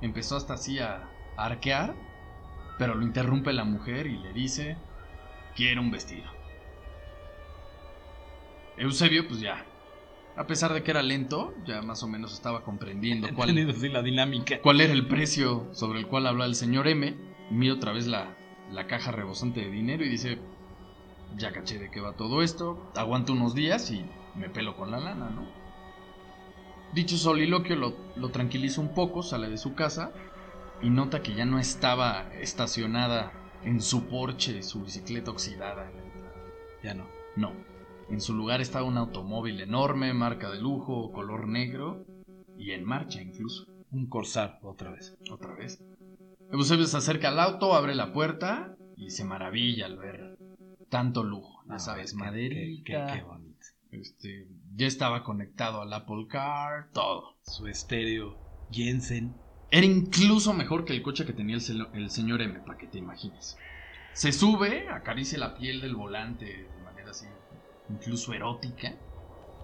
Empezó 0.00 0.36
hasta 0.36 0.54
así 0.54 0.78
a, 0.78 1.10
a 1.36 1.44
arquear, 1.44 1.94
pero 2.78 2.94
lo 2.94 3.04
interrumpe 3.04 3.52
la 3.52 3.64
mujer 3.64 4.06
y 4.06 4.16
le 4.16 4.32
dice, 4.32 4.76
quiero 5.56 5.82
un 5.82 5.90
vestido. 5.90 6.30
Eusebio, 8.78 9.28
pues 9.28 9.40
ya, 9.40 9.66
a 10.36 10.46
pesar 10.46 10.72
de 10.72 10.82
que 10.82 10.90
era 10.90 11.02
lento, 11.02 11.54
ya 11.66 11.82
más 11.82 12.02
o 12.02 12.08
menos 12.08 12.32
estaba 12.32 12.62
comprendiendo 12.62 13.28
cuál, 13.34 13.54
la 13.92 14.02
dinámica. 14.02 14.60
cuál 14.62 14.80
era 14.80 14.92
el 14.92 15.06
precio 15.06 15.68
sobre 15.74 15.98
el 15.98 16.06
cual 16.06 16.26
hablaba 16.26 16.46
el 16.46 16.54
señor 16.54 16.88
M. 16.88 17.14
Mira 17.50 17.74
otra 17.74 17.92
vez 17.92 18.06
la, 18.06 18.36
la 18.70 18.86
caja 18.86 19.12
rebosante 19.12 19.60
de 19.60 19.70
dinero 19.70 20.04
y 20.04 20.08
dice, 20.08 20.40
ya 21.36 21.52
caché 21.52 21.78
de 21.78 21.90
qué 21.90 22.00
va 22.00 22.16
todo 22.16 22.42
esto, 22.42 22.90
aguanto 22.94 23.34
unos 23.34 23.54
días 23.54 23.90
y 23.90 24.06
me 24.34 24.48
pelo 24.48 24.76
con 24.76 24.90
la 24.90 25.00
lana, 25.00 25.28
¿no? 25.28 25.46
Dicho 26.92 27.16
soliloquio 27.16 27.76
lo, 27.76 27.94
lo 28.16 28.30
tranquiliza 28.30 28.80
un 28.80 28.94
poco, 28.94 29.22
sale 29.22 29.48
de 29.48 29.58
su 29.58 29.74
casa 29.74 30.12
y 30.82 30.90
nota 30.90 31.22
que 31.22 31.34
ya 31.34 31.44
no 31.44 31.58
estaba 31.58 32.28
estacionada 32.40 33.32
en 33.64 33.80
su 33.80 34.08
porche 34.08 34.62
su 34.62 34.82
bicicleta 34.82 35.30
oxidada. 35.30 35.90
Ya 36.82 36.94
no. 36.94 37.06
No, 37.36 37.52
en 38.08 38.20
su 38.20 38.34
lugar 38.34 38.60
estaba 38.60 38.84
un 38.86 38.98
automóvil 38.98 39.60
enorme, 39.60 40.12
marca 40.14 40.50
de 40.50 40.60
lujo, 40.60 41.12
color 41.12 41.46
negro 41.46 42.04
y 42.58 42.72
en 42.72 42.84
marcha 42.84 43.22
incluso. 43.22 43.66
Un 43.92 44.06
corsar 44.06 44.58
otra 44.62 44.90
vez. 44.90 45.16
Otra 45.30 45.54
vez. 45.54 45.80
Eusebio 46.52 46.86
se 46.86 46.96
acerca 46.96 47.28
al 47.28 47.38
auto, 47.38 47.74
abre 47.74 47.94
la 47.94 48.12
puerta 48.12 48.74
y 48.96 49.10
se 49.10 49.24
maravilla 49.24 49.86
al 49.86 49.96
ver 49.96 50.38
tanto 50.88 51.22
lujo. 51.22 51.62
Ya 51.68 51.74
Ah, 51.74 51.78
sabes, 51.78 52.14
maderita. 52.14 52.82
Qué, 52.84 52.92
qué- 52.92 53.18
qué 53.18 53.22
bonito. 53.22 53.66
Este, 53.92 54.46
ya 54.74 54.86
estaba 54.86 55.24
conectado 55.24 55.82
al 55.82 55.92
Apple 55.92 56.26
Car, 56.28 56.90
todo. 56.92 57.36
Su 57.42 57.66
estéreo. 57.66 58.36
Jensen. 58.70 59.34
Era 59.70 59.86
incluso 59.86 60.52
mejor 60.52 60.84
que 60.84 60.92
el 60.92 61.02
coche 61.02 61.26
que 61.26 61.32
tenía 61.32 61.56
el, 61.56 61.88
el 61.94 62.10
señor 62.10 62.42
M, 62.42 62.60
para 62.60 62.78
que 62.78 62.86
te 62.86 62.98
imagines. 62.98 63.56
Se 64.12 64.32
sube, 64.32 64.88
acaricia 64.88 65.38
la 65.38 65.54
piel 65.54 65.80
del 65.80 65.94
volante 65.94 66.44
de 66.44 66.84
manera 66.84 67.10
así, 67.10 67.26
incluso 67.88 68.32
erótica, 68.32 68.94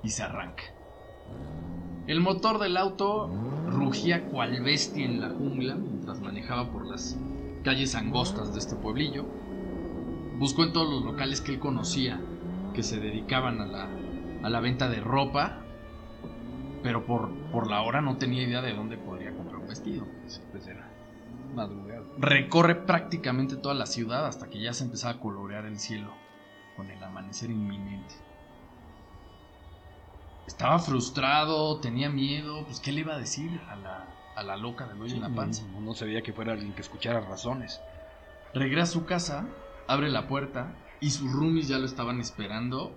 y 0.03 0.11
se 0.11 0.23
arranca. 0.23 0.63
El 2.07 2.21
motor 2.21 2.59
del 2.61 2.77
auto 2.77 3.29
rugía 3.69 4.27
cual 4.27 4.63
bestia 4.63 5.05
en 5.05 5.21
la 5.21 5.31
jungla 5.31 5.75
mientras 5.75 6.21
manejaba 6.21 6.71
por 6.71 6.87
las 6.87 7.19
calles 7.65 7.97
angostas 7.97 8.53
de 8.53 8.61
este 8.61 8.77
pueblillo. 8.77 9.25
Buscó 10.39 10.63
en 10.63 10.73
todos 10.73 10.89
los 10.89 11.05
locales 11.05 11.41
que 11.41 11.53
él 11.53 11.59
conocía 11.59 12.21
que 12.75 12.85
se 12.85 13.01
dedicaban 13.01 13.61
a 13.61 13.67
la, 13.67 13.89
a 14.47 14.49
la 14.49 14.61
venta 14.61 14.89
de 14.89 15.01
ropa, 15.01 15.59
pero 16.81 17.05
por, 17.05 17.35
por 17.51 17.69
la 17.69 17.83
hora 17.83 18.01
no 18.01 18.17
tenía 18.17 18.45
idea 18.45 18.63
de 18.63 18.75
dónde 18.75 18.97
podría 18.97 19.35
comprar 19.35 19.57
un 19.57 19.67
vestido. 19.67 20.07
Sí, 20.29 20.41
pues 20.53 20.69
era 20.69 20.89
madrugada. 21.53 22.05
Recorre 22.17 22.77
prácticamente 22.77 23.57
toda 23.57 23.75
la 23.75 23.87
ciudad 23.87 24.25
hasta 24.25 24.49
que 24.49 24.61
ya 24.61 24.73
se 24.73 24.85
empezaba 24.85 25.15
a 25.15 25.21
colorear 25.21 25.67
el 25.67 25.81
cielo 25.81 26.15
con 26.77 26.89
el 26.93 27.03
amanecer 27.03 27.51
inminente. 27.51 28.15
Estaba 30.47 30.79
frustrado, 30.79 31.81
tenía 31.81 32.09
miedo, 32.09 32.65
pues 32.67 32.79
¿qué 32.79 32.93
le 32.93 33.01
iba 33.01 33.15
a 33.15 33.19
decir 33.19 33.61
a 33.69 33.75
la, 33.75 34.07
a 34.37 34.45
la 34.45 34.57
loca 34.57 34.87
del 34.87 35.03
hoyo 35.03 35.17
en 35.17 35.23
la 35.23 35.35
panza? 35.35 35.67
No, 35.73 35.81
no 35.81 35.93
sabía 35.93 36.23
que 36.23 36.33
fuera 36.33 36.53
alguien 36.53 36.73
que 36.73 36.83
escuchara 36.83 37.19
razones. 37.19 37.81
Regresa 38.55 38.85
a 38.85 38.87
su 38.93 39.07
casa, 39.07 39.49
abre 39.89 40.09
la 40.09 40.29
puerta 40.29 40.73
y 41.01 41.11
sus 41.11 41.33
roomies 41.33 41.67
ya 41.67 41.81
lo 41.81 41.85
estaban 41.85 42.21
esperando 42.21 42.97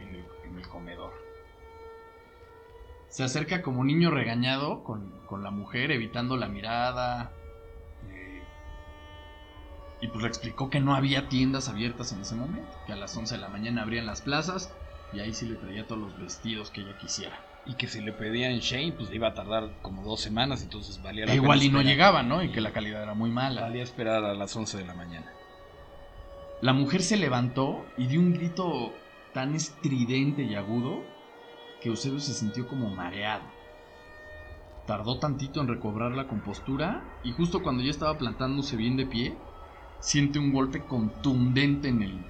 en 0.00 0.08
el, 0.14 0.24
en 0.44 0.58
el 0.58 0.68
comedor. 0.68 1.12
Se 3.08 3.24
acerca 3.24 3.62
como 3.62 3.84
niño 3.84 4.10
regañado 4.10 4.84
con, 4.84 5.10
con 5.26 5.42
la 5.42 5.50
mujer, 5.50 5.90
evitando 5.90 6.36
la 6.36 6.48
mirada. 6.48 7.32
eh, 8.10 8.42
y 10.00 10.08
pues 10.08 10.22
le 10.22 10.28
explicó 10.28 10.68
que 10.70 10.80
no 10.80 10.94
había 10.94 11.28
tiendas 11.28 11.68
abiertas 11.68 12.12
en 12.12 12.20
ese 12.20 12.34
momento, 12.34 12.70
que 12.86 12.92
a 12.92 12.96
las 12.96 13.16
11 13.16 13.36
de 13.36 13.40
la 13.40 13.48
mañana 13.48 13.82
abrían 13.82 14.06
las 14.06 14.20
plazas 14.20 14.72
y 15.12 15.20
ahí 15.20 15.32
sí 15.32 15.46
le 15.48 15.56
traía 15.56 15.86
todos 15.86 16.00
los 16.02 16.18
vestidos 16.20 16.70
que 16.70 16.82
ella 16.82 16.98
quisiera. 16.98 17.38
Y 17.64 17.74
que 17.74 17.88
si 17.88 18.00
le 18.00 18.12
pedían 18.12 18.58
Shane, 18.58 18.92
pues 18.92 19.10
iba 19.12 19.28
a 19.28 19.34
tardar 19.34 19.70
como 19.82 20.02
dos 20.02 20.20
semanas, 20.20 20.62
entonces 20.62 21.02
valía 21.02 21.26
la 21.26 21.32
E 21.32 21.36
igual 21.36 21.58
pena 21.58 21.64
y 21.66 21.70
no 21.70 21.78
esperar. 21.78 21.92
llegaba, 21.96 22.22
¿no? 22.22 22.42
Y 22.42 22.52
que 22.52 22.60
la 22.60 22.72
calidad 22.72 23.02
era 23.02 23.14
muy 23.14 23.30
mala. 23.30 23.62
Valía 23.62 23.82
esperar 23.82 24.24
a 24.24 24.34
las 24.34 24.54
11 24.54 24.76
de 24.78 24.84
la 24.84 24.94
mañana. 24.94 25.32
La 26.60 26.72
mujer 26.72 27.02
se 27.02 27.16
levantó 27.16 27.84
y 27.96 28.06
dio 28.06 28.20
un 28.20 28.32
grito 28.32 28.92
tan 29.32 29.54
estridente 29.54 30.42
y 30.42 30.54
agudo 30.54 31.02
que 31.80 31.88
Eusebio 31.88 32.20
se 32.20 32.34
sintió 32.34 32.66
como 32.66 32.90
mareado. 32.90 33.44
Tardó 34.86 35.18
tantito 35.18 35.60
en 35.60 35.68
recobrar 35.68 36.12
la 36.12 36.28
compostura 36.28 37.04
y 37.22 37.32
justo 37.32 37.62
cuando 37.62 37.82
ya 37.82 37.90
estaba 37.90 38.16
plantándose 38.16 38.76
bien 38.76 38.96
de 38.96 39.06
pie, 39.06 39.36
siente 40.00 40.38
un 40.38 40.52
golpe 40.52 40.84
contundente 40.84 41.88
en 41.88 42.02
el, 42.02 42.24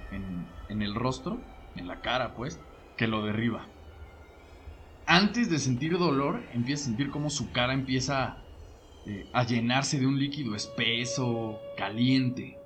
en, 0.69 0.81
el 0.81 0.95
rostro, 0.95 1.39
en 1.75 1.87
la 1.87 2.01
cara 2.01 2.35
pues, 2.35 2.59
que 2.97 3.07
lo 3.07 3.23
derriba. 3.23 3.65
Antes 5.05 5.49
de 5.49 5.57
sentir 5.57 5.97
dolor, 5.97 6.43
empieza 6.53 6.83
a 6.83 6.85
sentir 6.87 7.09
como 7.09 7.29
su 7.29 7.51
cara 7.51 7.73
empieza 7.73 8.43
eh, 9.05 9.27
a 9.33 9.43
llenarse 9.43 9.99
de 9.99 10.05
un 10.05 10.19
líquido 10.19 10.55
espeso, 10.55 11.59
caliente. 11.77 12.57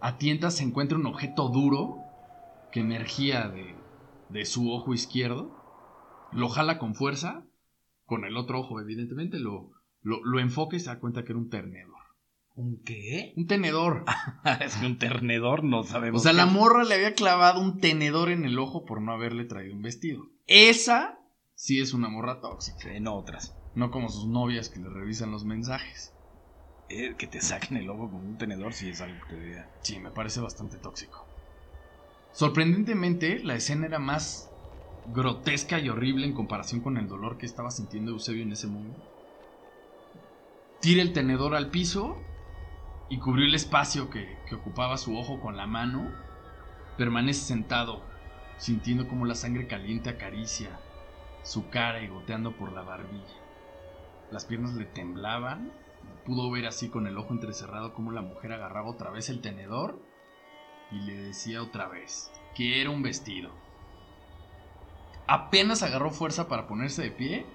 A 0.00 0.18
tientas 0.18 0.56
se 0.56 0.64
encuentra 0.64 0.98
un 0.98 1.06
objeto 1.06 1.48
duro 1.48 2.09
que 2.72 2.80
emergía 2.80 3.48
de, 3.48 3.74
de 4.28 4.44
su 4.44 4.70
ojo 4.72 4.94
izquierdo. 4.94 5.56
Lo 6.32 6.48
jala 6.48 6.78
con 6.78 6.94
fuerza, 6.94 7.44
con 8.06 8.24
el 8.24 8.36
otro 8.36 8.60
ojo 8.60 8.80
evidentemente, 8.80 9.38
lo, 9.38 9.70
lo, 10.02 10.24
lo 10.24 10.38
enfoca 10.40 10.76
y 10.76 10.80
se 10.80 10.86
da 10.86 11.00
cuenta 11.00 11.24
que 11.24 11.32
era 11.32 11.38
un 11.40 11.50
tenedor. 11.50 11.98
¿Un 12.54 12.82
qué? 12.84 13.32
Un 13.36 13.46
tenedor. 13.46 14.04
es 14.60 14.76
que 14.76 14.86
un 14.86 14.98
ternedor 14.98 15.64
no 15.64 15.80
O 15.80 15.84
sabemos. 15.84 16.22
sea, 16.22 16.32
qué 16.32 16.38
la 16.38 16.46
morra 16.46 16.84
le 16.84 16.94
había 16.94 17.14
clavado 17.14 17.60
un 17.60 17.80
tenedor 17.80 18.28
en 18.30 18.44
el 18.44 18.58
ojo 18.58 18.84
por 18.84 19.00
no 19.00 19.12
haberle 19.12 19.44
traído 19.44 19.74
un 19.74 19.82
vestido. 19.82 20.24
Esa 20.46 21.18
sí 21.54 21.80
es 21.80 21.94
una 21.94 22.08
morra 22.08 22.40
tóxica. 22.40 22.92
En 22.92 23.06
otras. 23.08 23.56
No 23.74 23.90
como 23.90 24.08
sus 24.08 24.26
novias 24.26 24.68
que 24.68 24.80
le 24.80 24.88
revisan 24.88 25.30
los 25.30 25.44
mensajes. 25.44 26.12
Eh, 26.88 27.14
que 27.16 27.28
te 27.28 27.40
saquen 27.40 27.76
el 27.76 27.88
ojo 27.88 28.10
con 28.10 28.26
un 28.26 28.36
tenedor 28.36 28.72
si 28.74 28.90
es 28.90 29.00
algo 29.00 29.18
que 29.28 29.36
te 29.36 29.40
diga. 29.42 29.70
Sí, 29.82 29.98
me 30.00 30.10
parece 30.10 30.40
bastante 30.40 30.76
tóxico. 30.76 31.24
Sorprendentemente, 32.32 33.40
la 33.42 33.54
escena 33.54 33.86
era 33.86 33.98
más 33.98 34.50
grotesca 35.06 35.78
y 35.80 35.88
horrible 35.88 36.26
en 36.26 36.34
comparación 36.34 36.80
con 36.80 36.96
el 36.96 37.08
dolor 37.08 37.38
que 37.38 37.46
estaba 37.46 37.70
sintiendo 37.70 38.12
Eusebio 38.12 38.42
en 38.42 38.52
ese 38.52 38.66
momento. 38.66 39.02
Tira 40.80 41.02
el 41.02 41.12
tenedor 41.12 41.54
al 41.54 41.70
piso 41.70 42.16
y 43.08 43.18
cubrió 43.18 43.46
el 43.46 43.54
espacio 43.54 44.08
que, 44.08 44.38
ocupaba 44.54 44.96
su 44.96 45.16
ojo 45.16 45.40
con 45.40 45.56
la 45.56 45.66
mano. 45.66 46.10
Permanece 46.96 47.40
sentado, 47.40 48.02
sintiendo 48.58 49.08
como 49.08 49.26
la 49.26 49.34
sangre 49.34 49.66
caliente 49.66 50.10
acaricia 50.10 50.78
su 51.42 51.70
cara 51.70 52.02
y 52.02 52.08
goteando 52.08 52.56
por 52.56 52.72
la 52.72 52.82
barbilla. 52.82 53.36
Las 54.30 54.44
piernas 54.44 54.74
le 54.74 54.84
temblaban. 54.84 55.72
Pudo 56.24 56.50
ver 56.50 56.66
así 56.66 56.88
con 56.88 57.06
el 57.06 57.18
ojo 57.18 57.32
entrecerrado 57.32 57.94
como 57.94 58.12
la 58.12 58.22
mujer 58.22 58.52
agarraba 58.52 58.90
otra 58.90 59.10
vez 59.10 59.28
el 59.28 59.40
tenedor 59.40 60.00
y 60.90 61.00
le 61.00 61.14
decía 61.14 61.62
otra 61.62 61.88
vez 61.88 62.30
que 62.54 62.80
era 62.80 62.90
un 62.90 63.02
vestido. 63.02 63.50
Apenas 65.26 65.82
agarró 65.82 66.10
fuerza 66.10 66.48
para 66.48 66.66
ponerse 66.66 67.02
de 67.02 67.10
pie, 67.10 67.46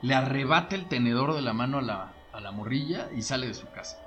le 0.00 0.14
arrebata 0.14 0.74
el 0.74 0.88
tenedor 0.88 1.34
de 1.34 1.42
la 1.42 1.52
mano 1.52 1.78
a 1.78 1.82
la, 1.82 2.14
a 2.32 2.40
la 2.40 2.50
morrilla 2.50 3.08
y 3.16 3.22
sale 3.22 3.46
de 3.46 3.54
su 3.54 3.70
casa. 3.70 3.98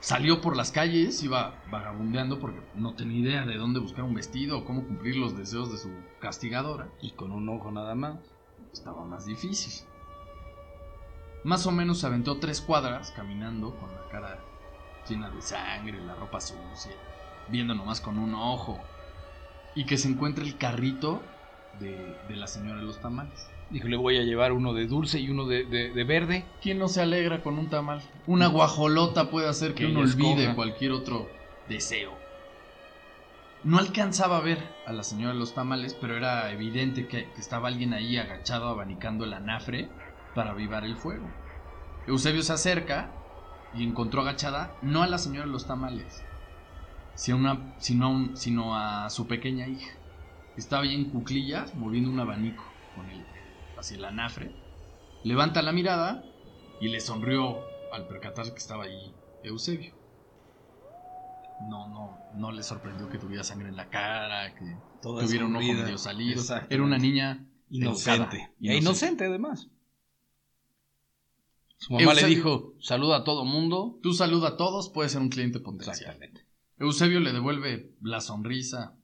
Salió 0.00 0.42
por 0.42 0.54
las 0.54 0.70
calles, 0.70 1.22
iba 1.22 1.62
vagabundeando 1.70 2.38
porque 2.38 2.60
no 2.74 2.94
tenía 2.94 3.20
idea 3.20 3.46
de 3.46 3.56
dónde 3.56 3.80
buscar 3.80 4.04
un 4.04 4.12
vestido 4.12 4.58
o 4.58 4.64
cómo 4.66 4.84
cumplir 4.84 5.16
los 5.16 5.34
deseos 5.34 5.72
de 5.72 5.78
su 5.78 5.88
castigadora. 6.20 6.90
Y 7.00 7.12
con 7.12 7.32
un 7.32 7.48
ojo 7.48 7.70
nada 7.70 7.94
más. 7.94 8.18
Estaba 8.70 9.06
más 9.06 9.24
difícil. 9.24 9.88
Más 11.42 11.66
o 11.66 11.72
menos 11.72 12.00
se 12.00 12.06
aventó 12.06 12.38
tres 12.38 12.60
cuadras 12.60 13.12
caminando 13.12 13.76
con 13.76 13.94
la 13.94 14.06
cara 14.10 14.44
llena 15.08 15.30
de 15.30 15.42
sangre, 15.42 16.00
la 16.04 16.14
ropa 16.14 16.40
sucia, 16.40 16.92
viendo 17.48 17.74
nomás 17.74 18.00
con 18.00 18.18
un 18.18 18.34
ojo. 18.34 18.82
Y 19.74 19.84
que 19.86 19.96
se 19.98 20.08
encuentre 20.08 20.44
el 20.44 20.56
carrito 20.56 21.22
de, 21.80 22.16
de 22.28 22.36
la 22.36 22.46
señora 22.46 22.78
de 22.80 22.86
los 22.86 23.00
tamales. 23.00 23.48
Dijo, 23.70 23.88
le 23.88 23.96
voy 23.96 24.18
a 24.18 24.22
llevar 24.22 24.52
uno 24.52 24.72
de 24.72 24.86
dulce 24.86 25.18
y 25.18 25.30
uno 25.30 25.46
de, 25.46 25.64
de- 25.64 25.90
de 25.92 26.04
verde. 26.04 26.44
¿Quién 26.62 26.78
no 26.78 26.86
se 26.88 27.00
alegra 27.02 27.42
con 27.42 27.58
un 27.58 27.68
tamal? 27.70 28.02
Una 28.26 28.46
guajolota 28.46 29.30
puede 29.30 29.48
hacer 29.48 29.74
que, 29.74 29.86
Que 29.86 29.90
uno 29.90 30.00
olvide 30.00 30.54
cualquier 30.54 30.92
otro 30.92 31.28
deseo. 31.68 32.12
No 33.64 33.78
alcanzaba 33.78 34.36
a 34.36 34.40
ver 34.40 34.58
a 34.86 34.92
la 34.92 35.02
señora 35.02 35.32
de 35.32 35.38
los 35.38 35.54
tamales, 35.54 35.94
pero 35.98 36.16
era 36.16 36.52
evidente 36.52 37.08
que, 37.08 37.24
que 37.32 37.40
estaba 37.40 37.68
alguien 37.68 37.94
ahí 37.94 38.18
agachado 38.18 38.68
abanicando 38.68 39.24
el 39.24 39.32
anafre 39.32 39.88
para 40.34 40.50
avivar 40.50 40.84
el 40.84 40.96
fuego. 40.96 41.26
Eusebio 42.06 42.42
se 42.42 42.52
acerca 42.52 43.10
y 43.74 43.82
encontró 43.82 44.20
agachada 44.22 44.78
no 44.80 45.02
a 45.02 45.06
la 45.06 45.18
señora 45.18 45.46
de 45.46 45.52
los 45.52 45.66
tamales, 45.66 46.24
sino 47.14 47.36
a, 47.36 47.40
una- 47.54 47.74
sino 47.78 48.06
a 48.06 48.08
un- 48.08 48.36
sino 48.36 48.76
a 48.76 49.10
su 49.10 49.26
pequeña 49.26 49.66
hija. 49.68 49.98
Estaba 50.56 50.84
ahí 50.84 50.94
en 50.94 51.10
cuclillas 51.10 51.74
moviendo 51.74 52.10
un 52.10 52.20
abanico 52.20 52.72
con 52.94 53.10
el, 53.10 53.26
hacia 53.76 53.96
el 53.96 54.04
anafre. 54.04 54.52
Levanta 55.22 55.62
la 55.62 55.72
mirada 55.72 56.24
y 56.78 56.88
le 56.88 57.00
sonrió 57.00 57.66
al 57.90 58.06
percatarse 58.06 58.52
que 58.52 58.58
estaba 58.58 58.84
ahí 58.84 59.14
Eusebio. 59.42 59.94
No, 61.60 61.88
no, 61.88 62.18
no 62.32 62.52
le 62.52 62.62
sorprendió 62.62 63.08
que 63.08 63.18
tuviera 63.18 63.42
sangre 63.44 63.68
en 63.68 63.76
la 63.76 63.88
cara, 63.88 64.54
que 64.54 64.78
Toda 65.00 65.24
tuviera 65.24 65.46
un 65.46 65.56
ojo 65.56 65.64
medio 65.84 65.98
salido. 65.98 66.40
Era 66.70 66.82
una 66.82 66.98
niña 66.98 67.46
Inocente. 67.70 68.50
E 68.60 68.76
inocente, 68.78 69.24
además. 69.24 69.68
Su 71.76 71.92
mamá 71.92 72.04
Eusebio- 72.04 72.28
le 72.28 72.34
dijo, 72.34 72.74
saluda 72.80 73.18
a 73.18 73.24
todo 73.24 73.44
mundo. 73.44 73.98
Tú 74.02 74.14
saluda 74.14 74.48
a 74.50 74.56
todos, 74.56 74.90
puede 74.90 75.08
ser 75.08 75.20
un 75.20 75.28
cliente 75.28 75.60
potencial. 75.60 75.94
Exactamente. 75.96 76.46
Eusebio 76.78 77.20
le 77.20 77.32
devuelve 77.32 77.94
la 78.00 78.20
sonrisa 78.20 78.96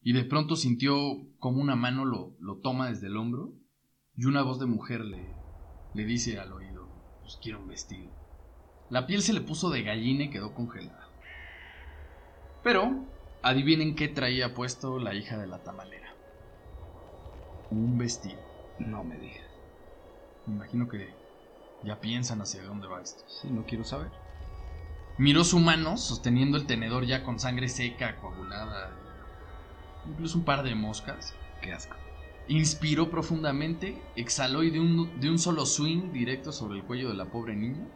y 0.00 0.12
de 0.12 0.24
pronto 0.24 0.56
sintió 0.56 0.96
como 1.38 1.60
una 1.60 1.76
mano 1.76 2.04
lo, 2.04 2.36
lo 2.40 2.58
toma 2.60 2.88
desde 2.88 3.08
el 3.08 3.16
hombro 3.16 3.52
y 4.16 4.24
una 4.26 4.42
voz 4.42 4.58
de 4.60 4.66
mujer 4.66 5.00
le, 5.04 5.34
le 5.92 6.04
dice 6.04 6.38
al 6.38 6.52
oído, 6.52 6.88
pues 7.20 7.38
quiero 7.42 7.60
un 7.60 7.68
vestido. 7.68 8.10
La 8.88 9.06
piel 9.06 9.22
se 9.22 9.32
le 9.32 9.40
puso 9.40 9.70
de 9.70 9.82
gallina 9.82 10.24
y 10.24 10.30
quedó 10.30 10.54
congelada. 10.54 11.08
Pero, 12.62 13.06
adivinen 13.42 13.94
qué 13.96 14.08
traía 14.08 14.54
puesto 14.54 14.98
la 14.98 15.14
hija 15.14 15.36
de 15.38 15.46
la 15.46 15.62
tamalera. 15.62 16.14
Un 17.70 17.98
vestido. 17.98 18.40
No 18.78 19.04
me 19.04 19.18
digas. 19.18 19.50
Me 20.46 20.54
imagino 20.54 20.88
que 20.88 21.08
ya 21.84 22.00
piensan 22.00 22.40
hacia 22.40 22.62
dónde 22.62 22.86
va 22.86 23.02
esto. 23.02 23.22
Sí, 23.28 23.48
no 23.50 23.64
quiero 23.64 23.84
saber. 23.84 24.10
Miró 25.16 25.44
su 25.44 25.60
mano 25.60 25.96
sosteniendo 25.96 26.56
el 26.56 26.66
tenedor 26.66 27.06
ya 27.06 27.22
con 27.22 27.38
sangre 27.38 27.68
seca, 27.68 28.16
coagulada, 28.16 28.90
incluso 30.06 30.38
un 30.38 30.44
par 30.44 30.62
de 30.64 30.74
moscas. 30.74 31.34
Qué 31.62 31.72
asco. 31.72 31.96
Inspiró 32.48 33.10
profundamente, 33.10 34.02
exhaló 34.16 34.64
y 34.64 34.70
de 34.70 34.80
un, 34.80 35.20
de 35.20 35.30
un 35.30 35.38
solo 35.38 35.66
swing 35.66 36.12
directo 36.12 36.52
sobre 36.52 36.78
el 36.78 36.84
cuello 36.84 37.08
de 37.08 37.14
la 37.14 37.26
pobre 37.26 37.54
niña. 37.54 37.86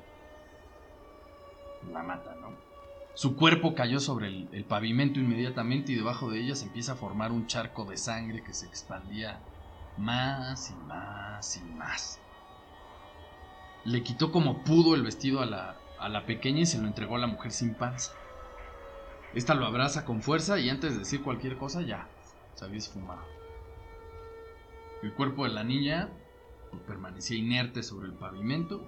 La 1.92 2.02
mata, 2.02 2.34
¿no? 2.36 2.56
Su 3.14 3.34
cuerpo 3.34 3.74
cayó 3.74 3.98
sobre 3.98 4.28
el, 4.28 4.48
el 4.52 4.64
pavimento 4.64 5.18
inmediatamente 5.18 5.92
y 5.92 5.96
debajo 5.96 6.30
de 6.30 6.40
ella 6.40 6.54
se 6.54 6.66
empieza 6.66 6.92
a 6.92 6.96
formar 6.96 7.32
un 7.32 7.48
charco 7.48 7.84
de 7.84 7.96
sangre 7.96 8.44
que 8.44 8.54
se 8.54 8.66
expandía 8.66 9.42
más 9.96 10.70
y 10.70 10.74
más 10.86 11.56
y 11.56 11.62
más. 11.74 12.20
Le 13.88 14.02
quitó 14.02 14.30
como 14.30 14.64
pudo 14.64 14.94
el 14.94 15.02
vestido 15.02 15.40
a 15.40 15.46
la, 15.46 15.76
a 15.98 16.10
la 16.10 16.26
pequeña 16.26 16.60
y 16.60 16.66
se 16.66 16.78
lo 16.78 16.86
entregó 16.86 17.16
a 17.16 17.20
la 17.20 17.26
mujer 17.26 17.52
sin 17.52 17.74
panza. 17.74 18.12
Esta 19.34 19.54
lo 19.54 19.64
abraza 19.64 20.04
con 20.04 20.20
fuerza 20.20 20.58
y 20.58 20.68
antes 20.68 20.92
de 20.92 20.98
decir 20.98 21.22
cualquier 21.22 21.56
cosa 21.56 21.80
ya 21.80 22.06
se 22.54 22.66
había 22.66 22.78
esfumado. 22.78 23.24
El 25.02 25.14
cuerpo 25.14 25.44
de 25.44 25.54
la 25.54 25.64
niña 25.64 26.10
permanecía 26.86 27.38
inerte 27.38 27.82
sobre 27.82 28.08
el 28.08 28.12
pavimento 28.12 28.86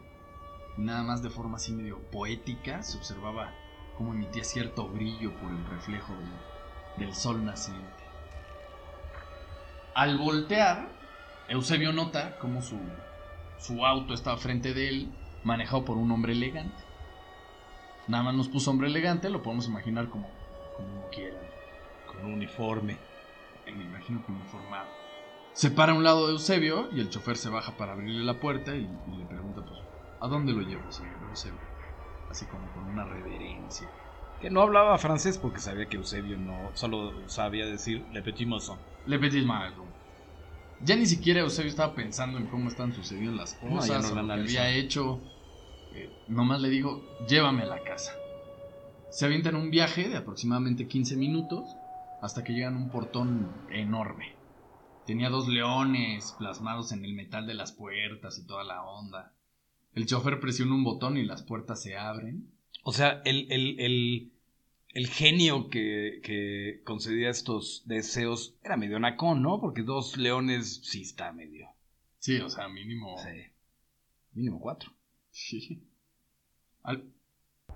nada 0.76 1.02
más 1.02 1.22
de 1.22 1.30
forma 1.30 1.56
así 1.56 1.72
medio 1.72 1.98
poética 2.10 2.82
se 2.82 2.98
observaba 2.98 3.52
cómo 3.96 4.12
emitía 4.12 4.44
cierto 4.44 4.86
brillo 4.88 5.32
por 5.38 5.50
el 5.50 5.64
reflejo 5.66 6.12
del, 6.12 7.06
del 7.06 7.14
sol 7.14 7.44
naciente. 7.44 8.04
Al 9.94 10.18
voltear, 10.18 10.88
Eusebio 11.48 11.92
nota 11.92 12.38
cómo 12.38 12.62
su, 12.62 12.78
su 13.60 13.84
auto 13.84 14.14
estaba 14.14 14.36
frente 14.36 14.74
de 14.74 14.88
él, 14.88 15.12
manejado 15.44 15.84
por 15.84 15.96
un 15.96 16.10
hombre 16.10 16.32
elegante. 16.32 16.82
Nada 18.08 18.24
más 18.24 18.34
nos 18.34 18.48
puso 18.48 18.70
hombre 18.70 18.88
elegante, 18.88 19.30
lo 19.30 19.42
podemos 19.42 19.68
imaginar 19.68 20.08
como, 20.08 20.28
como 20.76 21.08
quieran. 21.10 21.40
Con 22.06 22.24
un 22.24 22.32
uniforme. 22.34 22.98
Me 23.66 23.84
imagino 23.84 24.24
que 24.24 24.32
uniformado. 24.32 24.88
Se 25.52 25.70
para 25.70 25.92
a 25.92 25.94
un 25.94 26.02
lado 26.02 26.26
de 26.26 26.32
Eusebio 26.32 26.88
y 26.92 27.00
el 27.00 27.10
chofer 27.10 27.36
se 27.36 27.50
baja 27.50 27.76
para 27.76 27.92
abrirle 27.92 28.24
la 28.24 28.40
puerta 28.40 28.74
y, 28.74 28.80
y 28.80 29.16
le 29.16 29.26
pregunta, 29.26 29.62
pues, 29.64 29.78
¿a 30.20 30.26
dónde 30.26 30.52
lo 30.52 30.62
llevo, 30.62 30.90
señor 30.90 31.14
Eusebio? 31.28 31.60
Así 32.28 32.46
como 32.46 32.66
con 32.72 32.84
una 32.84 33.04
reverencia. 33.04 33.88
Que 34.40 34.50
no 34.50 34.62
hablaba 34.62 34.96
francés 34.98 35.38
porque 35.38 35.60
sabía 35.60 35.86
que 35.86 35.98
Eusebio 35.98 36.38
no 36.38 36.70
solo 36.74 37.28
sabía 37.28 37.66
decir 37.66 38.04
Le 38.12 38.22
Petit 38.22 38.48
Maison. 38.48 38.78
Le 39.06 39.18
mal. 39.42 39.74
Ya 40.84 40.96
ni 40.96 41.06
siquiera 41.06 41.40
Eusebio 41.40 41.70
estaba 41.70 41.94
pensando 41.94 42.38
en 42.38 42.46
cómo 42.46 42.68
están 42.68 42.94
sucediendo 42.94 43.32
las 43.32 43.62
No, 43.62 43.76
cosas, 43.76 44.12
no 44.14 44.20
o 44.20 44.22
lo 44.22 44.34
que 44.34 44.40
había 44.40 44.70
hecho. 44.70 45.20
Eh, 45.94 46.10
nomás 46.28 46.60
le 46.60 46.70
dijo, 46.70 47.02
llévame 47.28 47.62
a 47.62 47.66
la 47.66 47.82
casa. 47.82 48.12
Se 49.10 49.26
avientan 49.26 49.56
un 49.56 49.70
viaje 49.70 50.08
de 50.08 50.16
aproximadamente 50.16 50.86
15 50.86 51.16
minutos 51.16 51.64
hasta 52.22 52.44
que 52.44 52.52
llegan 52.52 52.74
a 52.74 52.78
un 52.78 52.90
portón 52.90 53.50
enorme. 53.70 54.34
Tenía 55.06 55.28
dos 55.28 55.48
leones 55.48 56.32
plasmados 56.38 56.92
en 56.92 57.04
el 57.04 57.14
metal 57.14 57.46
de 57.46 57.54
las 57.54 57.72
puertas 57.72 58.38
y 58.38 58.46
toda 58.46 58.64
la 58.64 58.82
onda. 58.82 59.34
El 59.92 60.06
chofer 60.06 60.38
presiona 60.40 60.74
un 60.74 60.84
botón 60.84 61.16
y 61.16 61.24
las 61.24 61.42
puertas 61.42 61.82
se 61.82 61.96
abren. 61.96 62.52
O 62.84 62.92
sea, 62.92 63.20
el, 63.24 63.50
el, 63.50 63.80
el, 63.80 64.32
el 64.92 65.06
genio 65.08 65.68
que, 65.68 66.20
que 66.22 66.82
concedía 66.84 67.30
estos 67.30 67.82
deseos 67.86 68.54
era 68.64 68.76
medio 68.76 68.98
nacón, 68.98 69.42
¿no? 69.42 69.60
Porque 69.60 69.82
dos 69.82 70.16
leones 70.16 70.80
sí 70.84 71.02
está 71.02 71.32
medio. 71.32 71.68
Sí, 72.18 72.38
o 72.40 72.48
sea, 72.50 72.68
mínimo. 72.68 73.16
Sí. 73.18 73.42
Mínimo 74.34 74.60
cuatro. 74.60 74.92
Sí. 75.30 75.82
Al- 76.82 77.04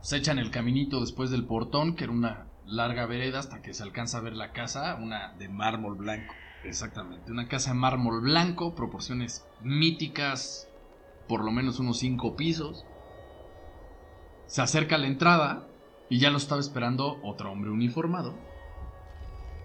Se 0.02 0.16
echan 0.16 0.38
el 0.38 0.50
caminito 0.50 1.00
después 1.00 1.30
del 1.30 1.44
portón, 1.44 1.94
que 1.94 2.04
era 2.04 2.12
una 2.12 2.48
larga 2.66 3.06
vereda 3.06 3.38
hasta 3.38 3.62
que 3.62 3.74
se 3.74 3.82
alcanza 3.82 4.18
a 4.18 4.22
ver 4.22 4.34
la 4.34 4.52
casa, 4.52 4.96
una 4.96 5.34
De 5.34 5.48
mármol 5.48 5.96
blanco. 5.96 6.34
exactamente, 6.64 7.30
una 7.30 7.46
casa 7.48 7.72
de 7.72 7.78
mármol 7.78 8.20
blanco, 8.22 8.74
proporciones 8.74 9.44
míticas, 9.62 10.68
por 11.28 11.44
lo 11.44 11.50
menos 11.52 11.78
unos 11.78 11.98
cinco 11.98 12.36
pisos. 12.36 12.84
Se 14.46 14.62
acerca 14.62 14.96
a 14.96 14.98
la 14.98 15.06
entrada 15.06 15.68
y 16.14 16.18
ya 16.20 16.30
lo 16.30 16.36
estaba 16.36 16.60
esperando 16.60 17.18
otro 17.24 17.50
hombre 17.50 17.72
uniformado. 17.72 18.34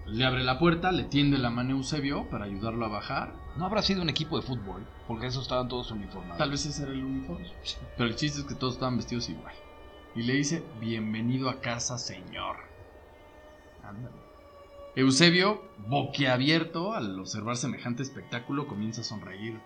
Le 0.04 0.24
abre 0.24 0.42
la 0.42 0.58
puerta, 0.58 0.90
le 0.90 1.04
tiende 1.04 1.38
la 1.38 1.48
mano 1.48 1.74
a 1.74 1.78
Eusebio 1.78 2.28
para 2.28 2.46
ayudarlo 2.46 2.84
a 2.84 2.88
bajar. 2.88 3.36
No 3.56 3.66
habrá 3.66 3.82
sido 3.82 4.02
un 4.02 4.08
equipo 4.08 4.36
de 4.36 4.42
fútbol, 4.42 4.84
porque 5.06 5.28
esos 5.28 5.44
estaban 5.44 5.68
todos 5.68 5.92
uniformados. 5.92 6.38
Tal 6.38 6.50
vez 6.50 6.66
ese 6.66 6.82
era 6.82 6.90
el 6.90 7.04
uniforme. 7.04 7.46
Pero 7.96 8.08
el 8.08 8.16
chiste 8.16 8.40
es 8.40 8.46
que 8.46 8.56
todos 8.56 8.74
estaban 8.74 8.96
vestidos 8.96 9.28
igual. 9.28 9.54
Y 10.16 10.22
le 10.22 10.32
dice, 10.32 10.64
bienvenido 10.80 11.48
a 11.48 11.60
casa, 11.60 11.98
señor. 11.98 12.56
Ándale. 13.84 14.16
Eusebio, 14.96 15.62
boquiabierto 15.86 16.94
al 16.94 17.16
observar 17.20 17.56
semejante 17.58 18.02
espectáculo, 18.02 18.66
comienza 18.66 19.02
a 19.02 19.04
sonreír. 19.04 19.60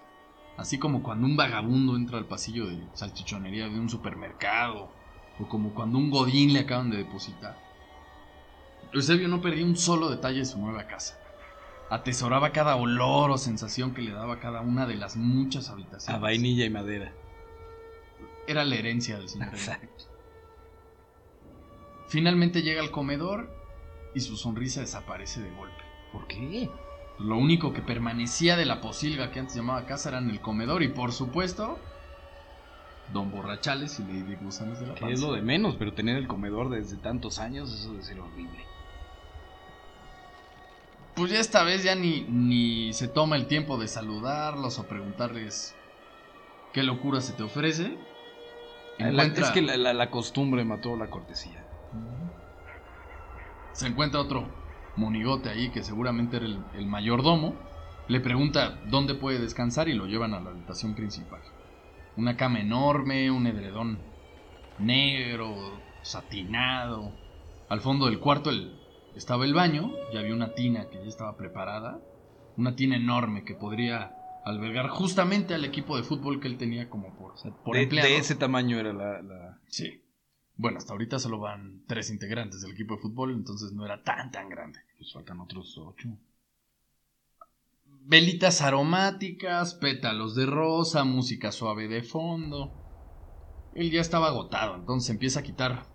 Así 0.59 0.79
como 0.79 1.03
cuando 1.03 1.27
un 1.27 1.35
vagabundo 1.39 1.97
entra 1.97 2.19
al 2.19 2.27
pasillo 2.27 2.67
de 2.67 2.87
salchichonería 2.93 3.71
de 3.71 3.81
un 3.81 3.89
supermercado. 3.89 5.03
O 5.39 5.49
como 5.49 5.75
cuando 5.75 5.99
un 5.99 6.11
godín 6.11 6.53
le 6.53 6.61
acaban 6.61 6.91
de 6.91 6.99
depositar. 6.99 7.59
Eusebio 8.93 9.27
no 9.29 9.41
perdía 9.41 9.65
un 9.65 9.77
solo 9.77 10.09
detalle 10.09 10.39
de 10.39 10.45
su 10.45 10.59
nueva 10.59 10.87
casa. 10.87 11.19
Atesoraba 11.91 12.53
cada 12.53 12.77
olor 12.77 13.31
o 13.31 13.39
sensación 13.39 13.93
que 13.93 14.03
le 14.03 14.13
daba 14.13 14.39
cada 14.39 14.61
una 14.61 14.87
de 14.87 14.95
las 14.95 15.17
muchas 15.17 15.69
habitaciones. 15.69 16.17
A 16.17 16.23
vainilla 16.23 16.65
y 16.65 16.71
madera. 16.71 17.13
Era 18.47 18.65
la 18.65 18.77
herencia 18.77 19.19
del 19.19 19.29
señor. 19.29 19.49
Exacto. 19.49 20.05
Finalmente 22.09 22.63
llega 22.63 22.81
al 22.81 22.91
comedor 22.91 23.51
y 24.15 24.21
su 24.21 24.37
sonrisa 24.37 24.81
desaparece 24.81 25.41
de 25.41 25.51
golpe. 25.51 25.83
¿Por 26.13 26.27
qué? 26.29 26.71
Lo 27.19 27.37
único 27.37 27.73
que 27.73 27.83
permanecía 27.83 28.57
de 28.57 28.65
la 28.65 28.81
posilga 28.81 29.31
que 29.31 29.41
antes 29.41 29.57
llamaba 29.57 29.87
casa 29.87 30.11
era 30.11 30.19
en 30.19 30.31
el 30.31 30.41
comedor 30.41 30.83
y 30.83 30.89
por 30.89 31.13
supuesto 31.13 31.79
Don 33.13 33.31
Borrachales 33.31 33.99
y 34.01 34.03
Lady 34.03 34.35
Gusanos 34.37 34.81
de 34.81 34.87
la 34.87 34.95
Que 34.95 35.05
es 35.05 35.21
Panza. 35.21 35.27
lo 35.27 35.33
de 35.35 35.43
menos, 35.43 35.77
pero 35.77 35.93
tener 35.93 36.17
el 36.17 36.27
comedor 36.27 36.71
desde 36.71 36.97
tantos 36.97 37.39
años, 37.39 37.73
eso 37.73 37.93
debe 37.93 38.03
ser 38.03 38.19
horrible. 38.21 38.65
Pues 41.15 41.31
ya 41.31 41.39
esta 41.39 41.63
vez 41.63 41.85
ya 41.85 41.95
ni, 41.95 42.23
ni 42.23 42.93
se 42.93 43.07
toma 43.07 43.37
el 43.37 43.47
tiempo 43.47 43.79
de 43.79 43.87
saludarlos 43.87 44.79
o 44.81 44.89
preguntarles 44.89 45.75
qué 46.73 46.83
locura 46.83 47.21
se 47.21 47.35
te 47.35 47.45
ofrece. 47.45 47.97
La- 48.99 49.09
Encuentra- 49.11 49.45
es 49.47 49.51
que 49.53 49.63
la, 49.63 49.77
la- 49.77 49.95
la 49.95 50.11
costumbre 50.11 50.65
mató 50.65 50.97
la 50.97 51.09
cortesía. 51.11 51.65
Se 53.73 53.87
encuentra 53.87 54.21
otro 54.21 54.49
monigote 54.97 55.51
ahí 55.51 55.71
que 55.71 55.83
seguramente 55.85 56.37
era 56.39 56.47
el, 56.47 56.65
el 56.75 56.87
mayordomo. 56.87 57.55
Le 58.09 58.21
pregunta 58.21 58.81
dónde 58.87 59.15
puede 59.15 59.39
descansar 59.39 59.89
y 59.89 59.95
lo 59.95 60.07
llevan 60.07 60.35
a 60.35 60.41
la 60.41 60.51
habitación 60.51 60.95
principal. 60.95 61.41
Una 62.17 62.37
cama 62.37 62.61
enorme, 62.61 63.31
un 63.31 63.47
edredón 63.47 64.05
negro, 64.79 65.83
satinado. 66.03 67.19
Al 67.69 67.81
fondo 67.81 68.07
del 68.07 68.21
cuarto 68.21 68.51
el- 68.51 68.81
estaba 69.15 69.45
el 69.45 69.55
baño 69.55 69.93
y 70.13 70.17
había 70.17 70.35
una 70.35 70.55
tina 70.55 70.89
que 70.91 70.99
ya 71.03 71.09
estaba 71.09 71.37
preparada. 71.37 72.01
Una 72.57 72.77
tina 72.77 72.97
enorme 72.97 73.45
que 73.45 73.55
podría 73.55 74.13
albergar 74.45 74.89
justamente 74.89 75.55
al 75.55 75.65
equipo 75.65 75.97
de 75.97 76.03
fútbol 76.03 76.41
que 76.41 76.49
él 76.49 76.59
tenía 76.59 76.89
como 76.89 77.17
por, 77.17 77.35
por 77.65 77.77
De, 77.77 77.83
empleado. 77.85 78.09
de 78.09 78.19
ese 78.19 78.35
tamaño 78.37 78.79
era 78.79 78.93
la... 78.93 79.23
la- 79.23 79.59
Sí. 79.67 80.01
Bueno, 80.57 80.79
hasta 80.79 80.93
ahorita 80.93 81.19
solo 81.19 81.41
van 81.41 81.83
tres 81.89 82.11
integrantes 82.11 82.61
del 82.61 82.73
equipo 82.73 82.95
de 82.95 83.01
fútbol, 83.03 83.33
entonces 83.33 83.73
no 83.73 83.85
era 83.85 84.05
tan 84.05 84.31
tan 84.31 84.49
grande. 84.49 84.79
Pues 84.97 85.13
faltan 85.13 85.41
otros 85.41 85.77
ocho. 85.79 86.09
Velitas 88.07 88.61
aromáticas, 88.61 89.77
pétalos 89.77 90.35
de 90.35 90.45
rosa, 90.45 91.05
música 91.05 91.51
suave 91.51 91.89
de 91.89 92.03
fondo. 92.03 92.75
Él 93.73 93.91
ya 93.91 94.03
estaba 94.03 94.27
agotado, 94.27 94.77
entonces 94.77 95.09
empieza 95.09 95.41
a 95.41 95.43
quitar 95.43 95.87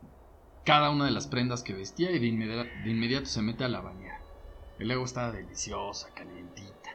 cada 0.63 0.89
una 0.89 1.05
de 1.05 1.11
las 1.11 1.27
prendas 1.27 1.61
que 1.61 1.73
vestía 1.73 2.09
y 2.09 2.17
de, 2.17 2.25
inmedi- 2.25 2.83
de 2.83 2.89
inmediato 2.89 3.27
se 3.27 3.43
mete 3.43 3.63
a 3.63 3.69
la 3.69 3.81
bañera. 3.81 4.19
El 4.79 4.89
agua 4.89 5.05
estaba 5.05 5.31
deliciosa, 5.31 6.11
calientita. 6.15 6.89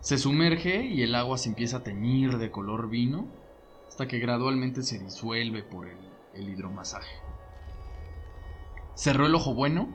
Se 0.00 0.16
sumerge 0.16 0.82
y 0.86 1.02
el 1.02 1.14
agua 1.14 1.36
se 1.36 1.50
empieza 1.50 1.78
a 1.78 1.82
teñir 1.82 2.38
de 2.38 2.50
color 2.50 2.88
vino 2.88 3.30
hasta 3.86 4.08
que 4.08 4.18
gradualmente 4.18 4.82
se 4.82 4.98
disuelve 4.98 5.62
por 5.62 5.86
el, 5.86 5.98
el 6.32 6.48
hidromasaje. 6.48 7.16
Cerró 8.94 9.26
el 9.26 9.34
ojo 9.34 9.54
bueno 9.54 9.92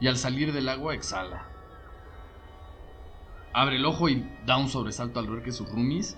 y 0.00 0.08
al 0.08 0.16
salir 0.16 0.52
del 0.52 0.68
agua 0.68 0.96
exhala. 0.96 1.57
Abre 3.58 3.74
el 3.74 3.86
ojo 3.86 4.08
y 4.08 4.24
da 4.46 4.56
un 4.56 4.68
sobresalto 4.68 5.18
al 5.18 5.26
ver 5.26 5.42
que 5.42 5.50
sus 5.50 5.68
roomies 5.68 6.16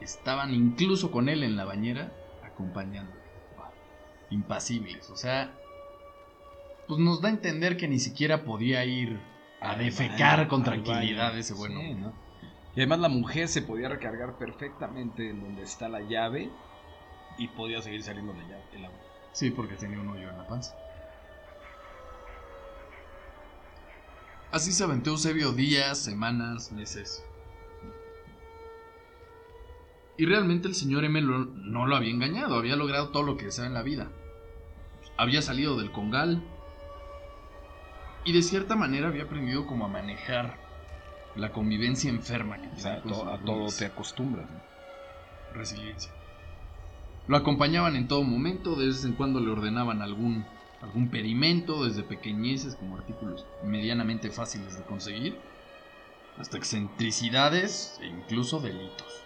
estaban 0.00 0.52
incluso 0.52 1.12
con 1.12 1.28
él 1.28 1.44
en 1.44 1.54
la 1.54 1.64
bañera 1.64 2.12
acompañándole. 2.42 3.20
Impasibles, 4.30 5.08
o 5.10 5.16
sea, 5.16 5.52
pues 6.88 6.98
nos 6.98 7.20
da 7.20 7.28
a 7.28 7.30
entender 7.30 7.76
que 7.76 7.86
ni 7.86 8.00
siquiera 8.00 8.42
podía 8.42 8.84
ir 8.84 9.20
a 9.60 9.70
Al 9.70 9.78
defecar 9.78 10.38
baño, 10.38 10.48
con 10.48 10.64
tranquilidad 10.64 11.28
baño. 11.28 11.38
ese 11.38 11.54
bueno. 11.54 11.78
Sí, 11.80 11.94
¿no? 11.94 12.12
Y 12.74 12.80
además 12.80 12.98
la 12.98 13.10
mujer 13.10 13.46
se 13.46 13.62
podía 13.62 13.88
recargar 13.88 14.36
perfectamente 14.36 15.30
en 15.30 15.42
donde 15.42 15.62
está 15.62 15.88
la 15.88 16.00
llave 16.00 16.50
y 17.38 17.46
podía 17.46 17.80
seguir 17.80 18.02
saliendo 18.02 18.32
la 18.32 18.42
llave, 18.42 18.64
el 18.72 18.86
agua. 18.86 18.98
Sí, 19.30 19.52
porque 19.52 19.76
tenía 19.76 20.00
un 20.00 20.08
hoyo 20.08 20.28
en 20.30 20.36
la 20.36 20.48
panza. 20.48 20.74
Así 24.56 24.72
se 24.72 24.84
aventó 24.84 25.10
Eusebio 25.10 25.52
días, 25.52 25.98
semanas, 26.02 26.72
meses. 26.72 27.22
Y 30.16 30.24
realmente 30.24 30.66
el 30.66 30.74
señor 30.74 31.04
M 31.04 31.20
lo- 31.20 31.44
no 31.44 31.84
lo 31.86 31.94
había 31.94 32.08
engañado, 32.10 32.56
había 32.56 32.74
logrado 32.74 33.10
todo 33.10 33.22
lo 33.22 33.36
que 33.36 33.44
deseaba 33.44 33.68
en 33.68 33.74
la 33.74 33.82
vida. 33.82 34.10
Había 35.18 35.42
salido 35.42 35.76
del 35.76 35.92
congal 35.92 36.42
y 38.24 38.32
de 38.32 38.40
cierta 38.40 38.76
manera 38.76 39.08
había 39.08 39.24
aprendido 39.24 39.66
como 39.66 39.84
a 39.84 39.88
manejar 39.88 40.58
la 41.34 41.52
convivencia 41.52 42.08
enferma 42.08 42.56
que 42.58 42.68
O 42.68 42.80
sea, 42.80 42.94
a, 42.94 43.02
to- 43.02 43.38
todo 43.44 43.66
te 43.66 43.84
acostumbras. 43.84 44.50
¿no? 44.50 44.62
resiliencia. 45.52 46.10
Lo 47.28 47.36
acompañaban 47.36 47.94
en 47.94 48.08
todo 48.08 48.22
momento, 48.22 48.74
de 48.74 48.86
vez 48.86 49.04
en 49.04 49.12
cuando 49.16 49.38
le 49.40 49.50
ordenaban 49.50 50.00
algún, 50.00 50.46
algún 50.82 51.10
pedimento, 51.10 51.84
desde 51.84 52.02
pequeñeces 52.02 52.76
como 52.76 52.96
artículos 52.96 53.46
medianamente 53.62 54.30
fáciles 54.30 54.76
de 54.76 54.84
conseguir, 54.84 55.38
hasta 56.38 56.58
excentricidades 56.58 57.98
e 58.02 58.06
incluso 58.06 58.60
delitos. 58.60 59.24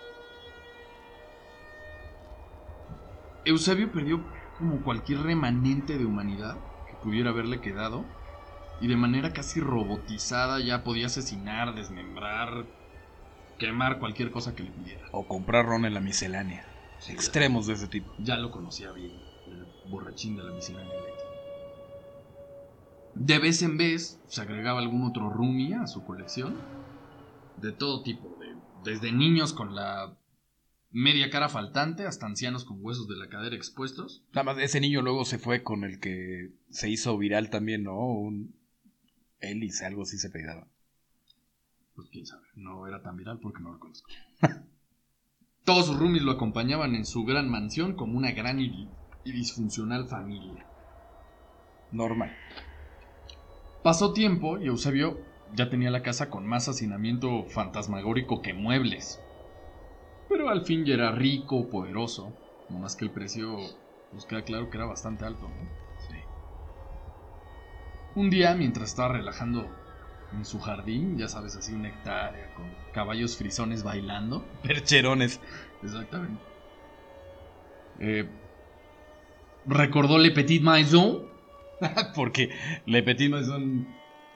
Eusebio 3.45 3.91
perdió 3.91 4.23
como 4.59 4.83
cualquier 4.83 5.23
remanente 5.23 5.99
de 5.99 6.05
humanidad 6.05 6.57
que 6.87 6.95
pudiera 7.03 7.31
haberle 7.31 7.61
quedado, 7.61 8.05
y 8.81 8.87
de 8.87 8.97
manera 8.97 9.33
casi 9.33 9.61
robotizada 9.61 10.61
ya 10.61 10.85
podía 10.85 11.07
asesinar, 11.07 11.75
desmembrar, 11.75 12.65
quemar 13.59 13.99
cualquier 13.99 14.31
cosa 14.31 14.55
que 14.55 14.63
le 14.63 14.71
pidiera. 14.71 15.05
O 15.13 15.27
comprar 15.27 15.67
ron 15.67 15.85
en 15.85 15.95
la 15.95 16.01
miscelánea. 16.01 16.67
Extremos 17.09 17.67
de 17.67 17.75
ese 17.75 17.89
tipo. 17.89 18.11
Ya 18.19 18.37
lo 18.37 18.51
conocía 18.51 18.93
bien, 18.93 19.13
el 19.47 19.67
borrachín 19.91 20.37
de 20.37 20.45
la 20.45 20.53
miscelánea 20.53 20.93
eléctrica. 20.93 21.30
De 23.15 23.39
vez 23.39 23.63
en 23.63 23.77
vez 23.77 24.21
se 24.27 24.41
agregaba 24.41 24.79
algún 24.81 25.05
otro 25.05 25.31
roomie 25.31 25.75
a 25.75 25.87
su 25.87 26.05
colección, 26.05 26.55
de 27.57 27.73
todo 27.73 28.03
tipo, 28.03 28.37
de- 28.39 28.57
desde 28.91 29.13
niños 29.13 29.53
con 29.53 29.75
la 29.75 30.17
media 30.93 31.31
cara 31.31 31.49
faltante 31.49 32.07
hasta 32.07 32.27
ancianos 32.27 32.65
con 32.65 32.79
huesos 32.81 33.07
de 33.09 33.17
la 33.17 33.29
cadera 33.29 33.55
expuestos. 33.57 34.25
Nada 34.33 34.45
más, 34.45 34.59
ese 34.59 34.81
niño 34.81 35.03
luego 35.03 35.25
se 35.25 35.39
fue 35.39 35.63
con 35.63 35.85
el 35.85 36.01
que 36.01 36.53
se 36.71 36.89
hizo 36.89 37.17
viral 37.19 37.51
también, 37.51 37.85
¿no? 37.85 37.97
Un 37.99 38.55
hélice, 39.41 39.85
algo 39.87 40.03
así 40.03 40.19
se 40.19 40.31
pegaba. 40.31 40.67
Pues 41.95 42.09
quién 42.11 42.27
sabe, 42.27 42.47
no 42.55 42.87
era 42.87 43.03
tan 43.03 43.17
viral 43.17 43.39
porque 43.41 43.61
no 43.63 43.73
lo 43.73 43.79
conozco. 43.79 44.09
Todos 45.65 45.87
sus 45.87 45.99
roomies 45.99 46.23
lo 46.23 46.33
acompañaban 46.33 46.95
en 46.95 47.05
su 47.05 47.25
gran 47.25 47.49
mansión 47.51 47.95
como 47.95 48.17
una 48.17 48.33
gran 48.33 48.61
y, 48.61 48.89
y 49.25 49.33
disfuncional 49.33 50.09
familia. 50.09 50.67
Normal. 51.93 52.33
Pasó 53.83 54.13
tiempo 54.13 54.59
y 54.59 54.67
Eusebio 54.67 55.19
ya 55.55 55.71
tenía 55.71 55.91
la 55.91 56.03
casa 56.03 56.29
con 56.29 56.47
más 56.47 56.69
hacinamiento 56.69 57.45
fantasmagórico 57.47 58.43
que 58.43 58.53
muebles. 58.53 59.21
Pero 60.29 60.49
al 60.49 60.65
fin 60.65 60.85
ya 60.85 60.95
era 60.95 61.13
rico, 61.13 61.69
poderoso. 61.71 62.33
No 62.69 62.79
más 62.79 62.95
que 62.95 63.05
el 63.07 63.11
precio 63.11 63.57
nos 64.13 64.27
queda 64.27 64.43
claro 64.43 64.71
que 64.71 64.77
era 64.77 64.87
bastante 64.87 65.25
alto, 65.25 65.49
¿no? 65.49 65.69
Sí. 66.09 66.15
Un 68.15 68.31
día, 68.31 68.55
mientras 68.55 68.91
estaba 68.91 69.15
relajando 69.15 69.67
en 70.33 70.45
su 70.45 70.61
jardín, 70.61 71.17
ya 71.17 71.29
sabes, 71.29 71.57
así 71.57 71.73
una 71.73 71.89
hectárea, 71.89 72.53
con 72.55 72.67
caballos 72.93 73.37
frisones 73.37 73.83
bailando. 73.83 74.45
Percherones. 74.63 75.41
Exactamente. 75.83 76.43
Eh, 77.99 78.29
recordó 79.67 80.19
Le 80.19 80.31
Petit 80.31 80.63
Maison. 80.63 81.31
Porque 82.15 82.51
Le 82.87 83.03
Petit 83.03 83.31
Maison. 83.31 83.87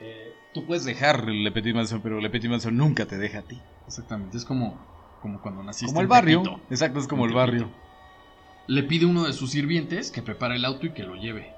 eh, 0.00 0.34
tú 0.52 0.66
puedes 0.66 0.84
dejar 0.84 1.28
Le 1.28 1.50
Petit 1.52 1.74
Maison, 1.74 2.00
pero 2.02 2.20
Le 2.20 2.30
Petit 2.30 2.48
Maison 2.50 2.76
nunca 2.76 3.06
te 3.06 3.18
deja 3.18 3.40
a 3.40 3.42
ti. 3.42 3.60
Exactamente, 3.86 4.36
es 4.36 4.44
como, 4.44 4.78
como 5.20 5.40
cuando 5.40 5.62
naciste. 5.62 5.86
Como 5.86 6.00
el 6.00 6.06
barrio. 6.06 6.42
Exacto, 6.70 6.98
es 6.98 7.06
como 7.08 7.26
el 7.26 7.32
barrio. 7.32 7.70
Le 8.66 8.82
pide 8.84 9.04
a 9.04 9.08
uno 9.08 9.24
de 9.24 9.32
sus 9.32 9.50
sirvientes 9.50 10.10
que 10.10 10.22
prepare 10.22 10.56
el 10.56 10.64
auto 10.64 10.86
y 10.86 10.92
que 10.92 11.02
lo 11.02 11.16
lleve 11.16 11.52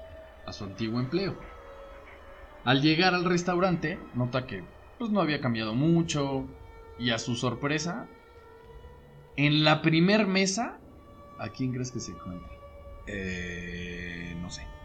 a 0.45 0.53
su 0.53 0.65
antiguo 0.65 0.99
empleo. 0.99 1.37
Al 2.65 2.81
llegar 2.81 3.13
al 3.13 3.23
restaurante, 3.23 3.97
nota 4.13 4.45
que 4.45 4.63
pues, 4.97 5.11
no 5.11 5.21
había 5.21 5.39
cambiado 5.39 5.73
mucho 5.73 6.47
y 6.99 7.11
a 7.11 7.19
su 7.19 7.35
sorpresa, 7.35 8.09
en 9.37 9.63
la 9.63 9.81
primer 9.81 10.27
mesa, 10.27 10.79
¿a 11.37 11.49
quién 11.49 11.71
crees 11.71 11.91
que 11.91 11.99
se 11.99 12.11
encuentra? 12.11 12.51
Eh, 13.05 14.35
no 14.41 14.49
sé. 14.49 14.76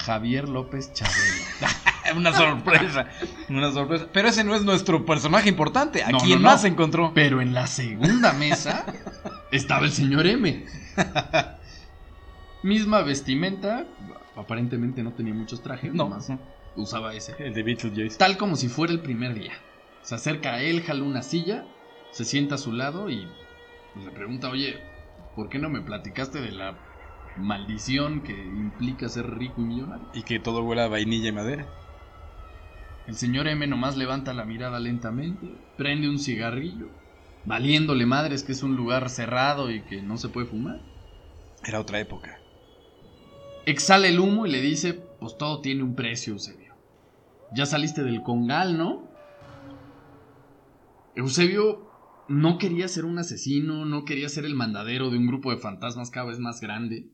Javier 0.00 0.48
López 0.48 0.92
Chabelo. 0.92 1.44
Una 2.16 2.32
sorpresa. 2.32 3.06
Una 3.48 3.70
sorpresa. 3.70 4.06
Pero 4.12 4.28
ese 4.28 4.42
no 4.42 4.54
es 4.54 4.62
nuestro 4.64 5.04
personaje 5.06 5.48
importante. 5.48 6.02
¿A 6.02 6.10
No, 6.10 6.18
quién 6.18 6.38
no, 6.42 6.48
no. 6.48 6.50
más 6.52 6.62
se 6.62 6.68
encontró? 6.68 7.12
Pero 7.14 7.40
en 7.40 7.54
la 7.54 7.66
segunda 7.66 8.32
mesa 8.32 8.84
estaba 9.52 9.84
el 9.86 9.92
señor 9.92 10.26
M. 10.26 10.64
Misma 12.62 13.02
vestimenta, 13.02 13.86
aparentemente 14.36 15.02
no 15.02 15.12
tenía 15.12 15.32
muchos 15.34 15.62
trajes, 15.62 15.92
No. 15.94 16.04
nomás 16.04 16.30
usaba 16.76 17.14
ese. 17.14 17.34
El 17.38 17.54
de 17.54 17.62
Beetlejuice. 17.62 18.18
Tal 18.18 18.36
como 18.36 18.56
si 18.56 18.68
fuera 18.68 18.92
el 18.92 19.00
primer 19.00 19.34
día. 19.34 19.52
Se 20.02 20.14
acerca 20.14 20.54
a 20.54 20.62
él, 20.62 20.82
jala 20.82 21.02
una 21.04 21.22
silla, 21.22 21.64
se 22.10 22.24
sienta 22.24 22.56
a 22.56 22.58
su 22.58 22.72
lado 22.72 23.08
y 23.10 23.26
le 23.96 24.10
pregunta, 24.14 24.48
oye, 24.50 24.78
¿por 25.36 25.48
qué 25.48 25.58
no 25.58 25.68
me 25.70 25.80
platicaste 25.80 26.40
de 26.40 26.52
la 26.52 26.74
maldición 27.36 28.22
que 28.22 28.32
implica 28.32 29.08
ser 29.08 29.30
rico 29.30 29.60
y 29.60 29.64
millonario? 29.64 30.08
Y 30.14 30.22
que 30.22 30.40
todo 30.40 30.62
huele 30.62 30.82
a 30.82 30.88
vainilla 30.88 31.28
y 31.28 31.32
madera. 31.32 31.66
El 33.06 33.16
señor 33.16 33.48
M 33.48 33.66
nomás 33.66 33.96
levanta 33.96 34.34
la 34.34 34.44
mirada 34.44 34.78
lentamente, 34.78 35.46
prende 35.76 36.08
un 36.08 36.18
cigarrillo 36.18 36.88
valiéndole 37.44 38.06
madres 38.06 38.44
que 38.44 38.52
es 38.52 38.62
un 38.62 38.76
lugar 38.76 39.08
cerrado 39.08 39.70
y 39.70 39.82
que 39.82 40.02
no 40.02 40.16
se 40.16 40.28
puede 40.28 40.46
fumar. 40.46 40.80
Era 41.64 41.80
otra 41.80 42.00
época. 42.00 42.38
Exhala 43.66 44.08
el 44.08 44.20
humo 44.20 44.46
y 44.46 44.50
le 44.50 44.60
dice, 44.60 44.94
pues 44.94 45.36
todo 45.36 45.60
tiene 45.60 45.82
un 45.82 45.94
precio, 45.94 46.32
Eusebio. 46.32 46.74
Ya 47.52 47.66
saliste 47.66 48.02
del 48.02 48.22
congal, 48.22 48.78
¿no? 48.78 49.08
Eusebio 51.14 51.90
no 52.28 52.58
quería 52.58 52.88
ser 52.88 53.04
un 53.04 53.18
asesino, 53.18 53.84
no 53.84 54.04
quería 54.04 54.28
ser 54.28 54.44
el 54.44 54.54
mandadero 54.54 55.10
de 55.10 55.18
un 55.18 55.26
grupo 55.26 55.50
de 55.50 55.58
fantasmas 55.58 56.10
cada 56.10 56.26
vez 56.26 56.38
más 56.38 56.60
grande. 56.60 57.10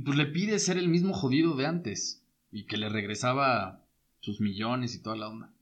Y 0.00 0.02
pues 0.02 0.16
le 0.16 0.24
pide 0.24 0.58
ser 0.58 0.78
el 0.78 0.88
mismo 0.88 1.12
jodido 1.12 1.54
de 1.56 1.66
antes 1.66 2.24
y 2.50 2.64
que 2.64 2.78
le 2.78 2.88
regresaba 2.88 3.84
sus 4.20 4.40
millones 4.40 4.94
y 4.94 5.02
toda 5.02 5.14
la 5.14 5.28
onda. 5.28 5.52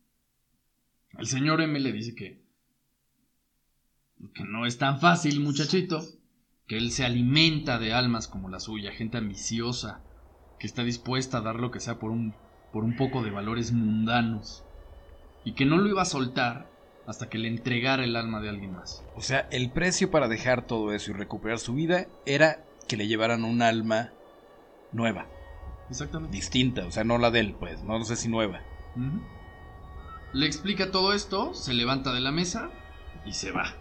El 1.19 1.27
señor 1.27 1.61
M 1.61 1.81
le 1.81 1.91
dice 1.91 2.15
que 2.15 2.41
que 4.37 4.45
no 4.45 4.65
es 4.65 4.79
tan 4.79 5.01
fácil, 5.01 5.41
muchachito, 5.41 6.05
que 6.69 6.77
él 6.77 6.93
se 6.93 7.05
alimenta 7.05 7.81
de 7.81 7.93
almas 7.93 8.29
como 8.29 8.49
la 8.49 8.61
suya, 8.61 8.93
gente 8.93 9.19
ambiciosa, 9.19 10.05
que 10.61 10.69
está 10.69 10.85
dispuesta 10.85 11.39
a 11.39 11.41
dar 11.41 11.57
lo 11.57 11.73
que 11.73 11.81
sea 11.81 11.99
por 11.99 12.13
un, 12.13 12.33
por 12.73 12.85
un 12.85 12.95
poco 12.95 13.25
de 13.25 13.33
valores 13.33 13.73
mundanos, 13.73 14.65
y 15.45 15.55
que 15.55 15.67
no 15.67 15.79
lo 15.79 15.89
iba 15.89 16.03
a 16.03 16.05
soltar 16.05 16.71
hasta 17.09 17.29
que 17.29 17.39
le 17.39 17.49
entregara 17.49 18.05
el 18.05 18.15
alma 18.15 18.41
de 18.41 18.51
alguien 18.51 18.75
más. 18.75 19.05
O 19.17 19.21
sea, 19.21 19.49
el 19.51 19.73
precio 19.73 20.13
para 20.13 20.29
dejar 20.29 20.65
todo 20.65 20.93
eso 20.93 21.11
y 21.11 21.15
recuperar 21.15 21.59
su 21.59 21.75
vida 21.75 22.07
era 22.25 22.65
que 22.87 22.97
le 22.97 23.09
llevaran 23.09 23.43
un 23.43 23.63
alma 23.63 24.13
nueva. 24.93 25.27
Exactamente. 25.91 26.37
Distinta, 26.37 26.87
o 26.87 26.91
sea, 26.91 27.05
no 27.05 27.19
la 27.19 27.31
de 27.31 27.41
él, 27.41 27.57
pues, 27.59 27.83
no, 27.83 28.05
sé 28.05 28.17
si 28.17 28.29
nueva. 28.29 28.61
Le 30.33 30.47
explica 30.47 30.91
todo 30.91 31.13
esto, 31.13 31.55
se 31.55 31.73
levanta 31.73 32.13
de 32.13 32.21
la 32.21 32.33
mesa 32.33 32.71
y 33.25 33.33
se 33.33 33.53
va. 33.53 33.75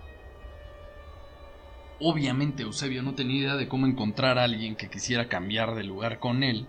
Obviamente 2.00 2.64
Eusebio 2.64 3.02
no 3.02 3.16
tenía 3.16 3.42
idea 3.42 3.56
de 3.56 3.68
cómo 3.68 3.88
encontrar 3.88 4.38
a 4.38 4.44
alguien 4.44 4.76
que 4.76 4.90
quisiera 4.90 5.28
cambiar 5.28 5.76
de 5.76 5.84
lugar 5.84 6.20
con 6.20 6.44
él. 6.44 6.68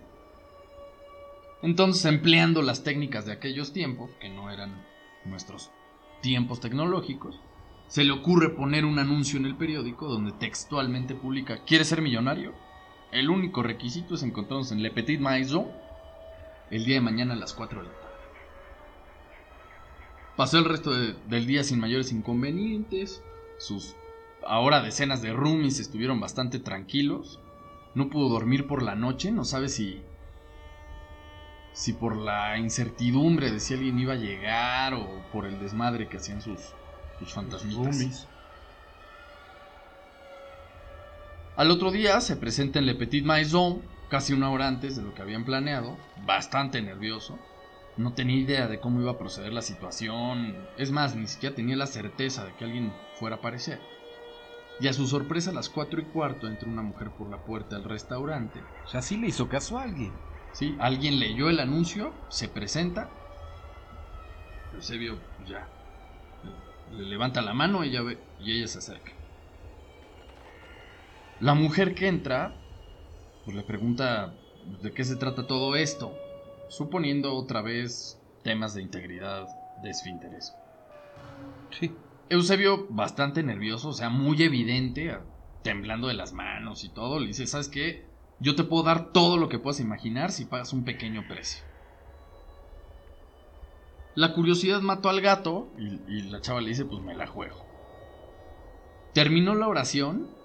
Entonces, 1.62 2.04
empleando 2.06 2.62
las 2.62 2.82
técnicas 2.82 3.26
de 3.26 3.32
aquellos 3.32 3.72
tiempos, 3.72 4.10
que 4.20 4.28
no 4.28 4.50
eran 4.50 4.86
nuestros 5.24 5.70
tiempos 6.22 6.60
tecnológicos, 6.60 7.40
se 7.88 8.04
le 8.04 8.12
ocurre 8.12 8.50
poner 8.50 8.84
un 8.84 8.98
anuncio 8.98 9.38
en 9.38 9.46
el 9.46 9.56
periódico 9.56 10.08
donde 10.08 10.32
textualmente 10.32 11.14
publica, 11.14 11.64
¿quieres 11.64 11.88
ser 11.88 12.00
millonario? 12.00 12.54
El 13.10 13.30
único 13.30 13.62
requisito 13.62 14.14
es 14.14 14.22
encontrarnos 14.22 14.70
en 14.72 14.82
Le 14.82 14.90
Petit 14.90 15.20
Maison 15.20 15.66
el 16.70 16.84
día 16.84 16.96
de 16.96 17.00
mañana 17.00 17.34
a 17.34 17.36
las 17.36 17.54
4 17.54 17.82
de 17.82 17.88
la 17.88 17.94
tarde. 17.94 18.08
Pasó 20.36 20.58
el 20.58 20.66
resto 20.66 20.92
del 20.92 21.46
día 21.46 21.64
sin 21.64 21.80
mayores 21.80 22.12
inconvenientes, 22.12 23.22
sus 23.58 23.96
ahora 24.46 24.82
decenas 24.82 25.22
de 25.22 25.32
roomies 25.32 25.80
estuvieron 25.80 26.20
bastante 26.20 26.60
tranquilos, 26.60 27.40
no 27.94 28.08
pudo 28.08 28.28
dormir 28.28 28.66
por 28.66 28.82
la 28.82 28.94
noche, 28.94 29.32
no 29.32 29.44
sabe 29.44 29.68
si 29.68 30.02
si 31.72 31.92
por 31.92 32.16
la 32.16 32.58
incertidumbre 32.58 33.52
de 33.52 33.60
si 33.60 33.74
alguien 33.74 33.98
iba 33.98 34.14
a 34.14 34.16
llegar 34.16 34.94
o 34.94 35.22
por 35.32 35.46
el 35.46 35.60
desmadre 35.60 36.08
que 36.08 36.16
hacían 36.16 36.42
sus, 36.42 36.74
sus 37.18 37.32
fantasmitas. 37.32 38.28
Al 41.58 41.72
otro 41.72 41.90
día 41.90 42.20
se 42.20 42.36
presenta 42.36 42.78
en 42.78 42.86
Le 42.86 42.94
Petit 42.94 43.24
Maison, 43.24 43.82
casi 44.08 44.32
una 44.32 44.48
hora 44.48 44.68
antes 44.68 44.94
de 44.94 45.02
lo 45.02 45.12
que 45.12 45.22
habían 45.22 45.44
planeado, 45.44 45.98
bastante 46.24 46.80
nervioso. 46.80 47.36
No 47.96 48.12
tenía 48.12 48.36
idea 48.36 48.68
de 48.68 48.78
cómo 48.78 49.00
iba 49.00 49.10
a 49.10 49.18
proceder 49.18 49.52
la 49.52 49.62
situación, 49.62 50.56
es 50.76 50.92
más, 50.92 51.16
ni 51.16 51.26
siquiera 51.26 51.56
tenía 51.56 51.74
la 51.74 51.88
certeza 51.88 52.44
de 52.44 52.54
que 52.54 52.64
alguien 52.64 52.92
fuera 53.18 53.34
a 53.34 53.38
aparecer. 53.40 53.80
Y 54.78 54.86
a 54.86 54.92
su 54.92 55.08
sorpresa, 55.08 55.50
a 55.50 55.52
las 55.52 55.68
cuatro 55.68 56.00
y 56.00 56.04
cuarto 56.04 56.46
entra 56.46 56.68
una 56.68 56.82
mujer 56.82 57.10
por 57.10 57.28
la 57.28 57.38
puerta 57.38 57.74
del 57.74 57.86
restaurante. 57.86 58.62
O 58.84 58.88
sea, 58.88 59.02
sí 59.02 59.16
le 59.16 59.26
hizo 59.26 59.48
caso 59.48 59.78
a 59.78 59.82
alguien. 59.82 60.12
¿sí? 60.52 60.76
Alguien 60.78 61.18
leyó 61.18 61.50
el 61.50 61.58
anuncio, 61.58 62.14
se 62.28 62.46
presenta, 62.46 63.10
Eusebio 64.76 65.18
ya 65.44 65.66
le 66.92 67.04
levanta 67.04 67.42
la 67.42 67.52
mano 67.52 67.82
ella 67.82 68.02
ve, 68.02 68.16
y 68.38 68.56
ella 68.56 68.68
se 68.68 68.78
acerca. 68.78 69.17
La 71.40 71.54
mujer 71.54 71.94
que 71.94 72.08
entra, 72.08 72.52
pues 73.44 73.56
le 73.56 73.62
pregunta 73.62 74.34
de 74.82 74.92
qué 74.92 75.04
se 75.04 75.16
trata 75.16 75.46
todo 75.46 75.76
esto, 75.76 76.12
suponiendo 76.68 77.34
otra 77.34 77.62
vez 77.62 78.20
temas 78.42 78.74
de 78.74 78.82
integridad 78.82 79.46
de 79.82 79.90
esfínteres. 79.90 80.54
Sí. 81.70 81.94
Eusebio, 82.28 82.86
bastante 82.90 83.42
nervioso, 83.42 83.90
o 83.90 83.92
sea, 83.92 84.10
muy 84.10 84.42
evidente, 84.42 85.16
temblando 85.62 86.08
de 86.08 86.14
las 86.14 86.32
manos 86.32 86.84
y 86.84 86.90
todo, 86.90 87.20
le 87.20 87.28
dice, 87.28 87.46
¿sabes 87.46 87.68
qué? 87.68 88.04
Yo 88.40 88.54
te 88.54 88.64
puedo 88.64 88.82
dar 88.82 89.12
todo 89.12 89.36
lo 89.36 89.48
que 89.48 89.58
puedas 89.58 89.80
imaginar 89.80 90.30
si 90.30 90.44
pagas 90.44 90.72
un 90.72 90.84
pequeño 90.84 91.26
precio. 91.26 91.64
La 94.14 94.34
curiosidad 94.34 94.80
mató 94.80 95.08
al 95.08 95.20
gato 95.20 95.68
y, 95.78 96.22
la 96.22 96.40
chava 96.40 96.60
le 96.60 96.70
dice, 96.70 96.84
pues 96.84 97.00
me 97.02 97.14
la 97.14 97.28
juego. 97.28 97.64
Terminó 99.14 99.54
la 99.54 99.68
oración 99.68 100.37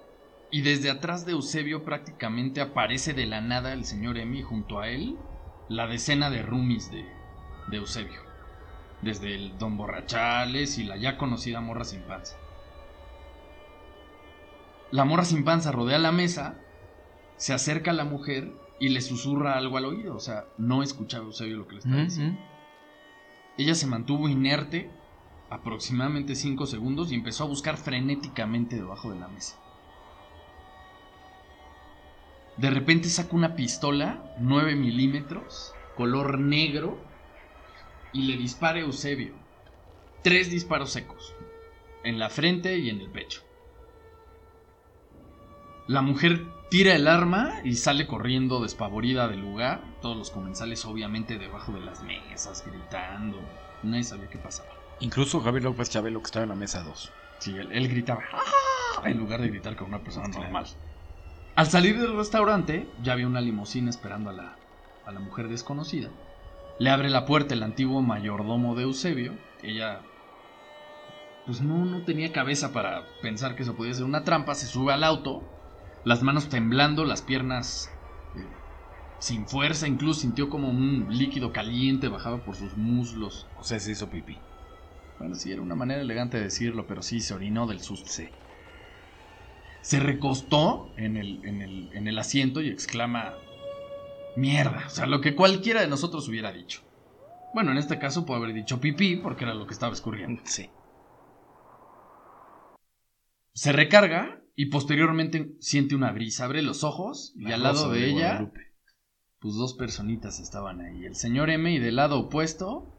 y 0.54 0.60
desde 0.62 0.88
atrás 0.88 1.26
de 1.26 1.32
Eusebio 1.32 1.82
prácticamente 1.82 2.60
aparece 2.60 3.12
de 3.12 3.26
la 3.26 3.40
nada 3.40 3.72
el 3.72 3.84
señor 3.84 4.18
Emi 4.18 4.40
junto 4.42 4.78
a 4.78 4.88
él 4.88 5.18
la 5.68 5.88
decena 5.88 6.30
de 6.30 6.42
roomies 6.42 6.92
de, 6.92 7.04
de 7.66 7.78
Eusebio. 7.78 8.20
Desde 9.02 9.34
el 9.34 9.58
Don 9.58 9.76
Borrachales 9.76 10.78
y 10.78 10.84
la 10.84 10.96
ya 10.96 11.18
conocida 11.18 11.60
Morra 11.60 11.82
sin 11.82 12.02
panza. 12.02 12.36
La 14.92 15.04
Morra 15.04 15.24
sin 15.24 15.42
panza 15.42 15.72
rodea 15.72 15.98
la 15.98 16.12
mesa 16.12 16.54
se 17.36 17.52
acerca 17.52 17.90
a 17.90 17.94
la 17.94 18.04
mujer 18.04 18.52
y 18.78 18.90
le 18.90 19.00
susurra 19.00 19.58
algo 19.58 19.76
al 19.76 19.86
oído. 19.86 20.14
O 20.14 20.20
sea, 20.20 20.44
no 20.56 20.84
escuchaba 20.84 21.24
Eusebio 21.24 21.56
lo 21.56 21.66
que 21.66 21.72
le 21.72 21.78
estaba 21.80 22.02
diciendo. 22.04 22.38
Ella 23.58 23.74
se 23.74 23.88
mantuvo 23.88 24.28
inerte 24.28 24.88
aproximadamente 25.50 26.36
5 26.36 26.64
segundos 26.66 27.10
y 27.10 27.16
empezó 27.16 27.42
a 27.42 27.48
buscar 27.48 27.76
frenéticamente 27.76 28.76
debajo 28.76 29.10
de 29.10 29.18
la 29.18 29.26
mesa. 29.26 29.63
De 32.56 32.70
repente 32.70 33.08
saca 33.08 33.34
una 33.34 33.56
pistola 33.56 34.22
9 34.38 34.76
milímetros, 34.76 35.74
color 35.96 36.38
negro, 36.38 36.98
y 38.12 38.22
le 38.22 38.36
dispara 38.36 38.78
a 38.78 38.82
Eusebio. 38.82 39.34
Tres 40.22 40.50
disparos 40.50 40.90
secos, 40.90 41.34
en 42.04 42.18
la 42.18 42.30
frente 42.30 42.78
y 42.78 42.90
en 42.90 43.00
el 43.00 43.10
pecho. 43.10 43.42
La 45.88 46.00
mujer 46.00 46.46
tira 46.70 46.94
el 46.94 47.08
arma 47.08 47.60
y 47.64 47.74
sale 47.74 48.06
corriendo 48.06 48.62
despavorida 48.62 49.28
del 49.28 49.40
lugar. 49.40 49.82
Todos 50.00 50.16
los 50.16 50.30
comensales 50.30 50.84
obviamente 50.86 51.38
debajo 51.38 51.72
de 51.72 51.80
las 51.80 52.02
mesas, 52.02 52.64
gritando. 52.64 53.38
Nadie 53.82 54.04
sabía 54.04 54.30
qué 54.30 54.38
pasaba. 54.38 54.70
Incluso 55.00 55.40
Javier 55.40 55.64
López 55.64 55.90
Chabelo 55.90 56.20
que 56.20 56.26
estaba 56.26 56.44
en 56.44 56.48
la 56.50 56.54
mesa 56.54 56.82
2. 56.82 57.12
Sí, 57.40 57.54
él, 57.58 57.88
gritaba 57.88 58.22
¡Ah! 58.32 59.10
en 59.10 59.18
lugar 59.18 59.42
de 59.42 59.48
gritar 59.48 59.76
con 59.76 59.88
una 59.88 60.02
persona 60.02 60.28
normal. 60.28 60.66
Al 61.56 61.66
salir 61.66 62.00
del 62.00 62.16
restaurante, 62.16 62.88
ya 63.02 63.12
había 63.12 63.28
una 63.28 63.40
limusina 63.40 63.88
esperando 63.88 64.30
a 64.30 64.32
la, 64.32 64.58
a 65.06 65.12
la 65.12 65.20
mujer 65.20 65.48
desconocida. 65.48 66.10
Le 66.80 66.90
abre 66.90 67.10
la 67.10 67.26
puerta 67.26 67.54
el 67.54 67.62
antiguo 67.62 68.02
mayordomo 68.02 68.74
de 68.74 68.82
Eusebio. 68.82 69.34
Ella 69.62 70.00
pues 71.46 71.60
no, 71.60 71.84
no 71.84 72.02
tenía 72.04 72.32
cabeza 72.32 72.72
para 72.72 73.04
pensar 73.22 73.54
que 73.54 73.62
eso 73.62 73.76
podía 73.76 73.94
ser 73.94 74.04
una 74.04 74.24
trampa. 74.24 74.54
Se 74.54 74.66
sube 74.66 74.92
al 74.92 75.04
auto 75.04 75.42
las 76.04 76.22
manos 76.22 76.48
temblando, 76.48 77.04
las 77.04 77.22
piernas 77.22 77.88
eh, 78.34 78.46
sin 79.20 79.46
fuerza, 79.46 79.86
incluso 79.86 80.20
sintió 80.20 80.50
como 80.50 80.68
un 80.68 81.06
líquido 81.10 81.52
caliente 81.52 82.08
bajaba 82.08 82.44
por 82.44 82.56
sus 82.56 82.76
muslos. 82.76 83.46
O 83.58 83.62
sea, 83.62 83.78
se 83.78 83.92
hizo 83.92 84.10
pipí. 84.10 84.38
Bueno, 85.18 85.34
sí, 85.36 85.52
era 85.52 85.62
una 85.62 85.76
manera 85.76 86.02
elegante 86.02 86.38
de 86.38 86.44
decirlo, 86.44 86.86
pero 86.88 87.00
sí, 87.02 87.20
se 87.20 87.34
orinó 87.34 87.66
del 87.66 87.80
susto. 87.80 88.10
Se 89.84 90.00
recostó 90.00 90.90
en 90.96 91.18
el, 91.18 91.44
en, 91.44 91.60
el, 91.60 91.90
en 91.92 92.08
el 92.08 92.18
asiento 92.18 92.62
y 92.62 92.70
exclama, 92.70 93.34
mierda, 94.34 94.84
o 94.86 94.90
sea, 94.90 95.04
lo 95.04 95.20
que 95.20 95.34
cualquiera 95.36 95.82
de 95.82 95.88
nosotros 95.88 96.26
hubiera 96.26 96.52
dicho. 96.52 96.80
Bueno, 97.52 97.70
en 97.70 97.76
este 97.76 97.98
caso 97.98 98.24
puede 98.24 98.40
haber 98.40 98.54
dicho 98.54 98.80
pipí 98.80 99.16
porque 99.16 99.44
era 99.44 99.52
lo 99.52 99.66
que 99.66 99.74
estaba 99.74 99.92
escurriendo. 99.92 100.40
Sí. 100.46 100.70
Se 103.52 103.72
recarga 103.72 104.42
y 104.56 104.70
posteriormente 104.70 105.54
siente 105.60 105.94
una 105.94 106.12
brisa, 106.12 106.46
abre 106.46 106.62
los 106.62 106.82
ojos 106.82 107.34
y 107.36 107.52
al 107.52 107.62
lado 107.62 107.90
de, 107.90 108.06
ella, 108.06 108.50
pues 109.38 109.54
dos 109.54 109.74
personitas 109.74 110.40
estaban 110.40 110.80
ahí. 110.80 111.04
El 111.04 111.14
señor 111.14 111.50
M 111.50 111.70
y 111.70 111.78
del 111.78 111.96
lado 111.96 112.20
opuesto 112.20 112.90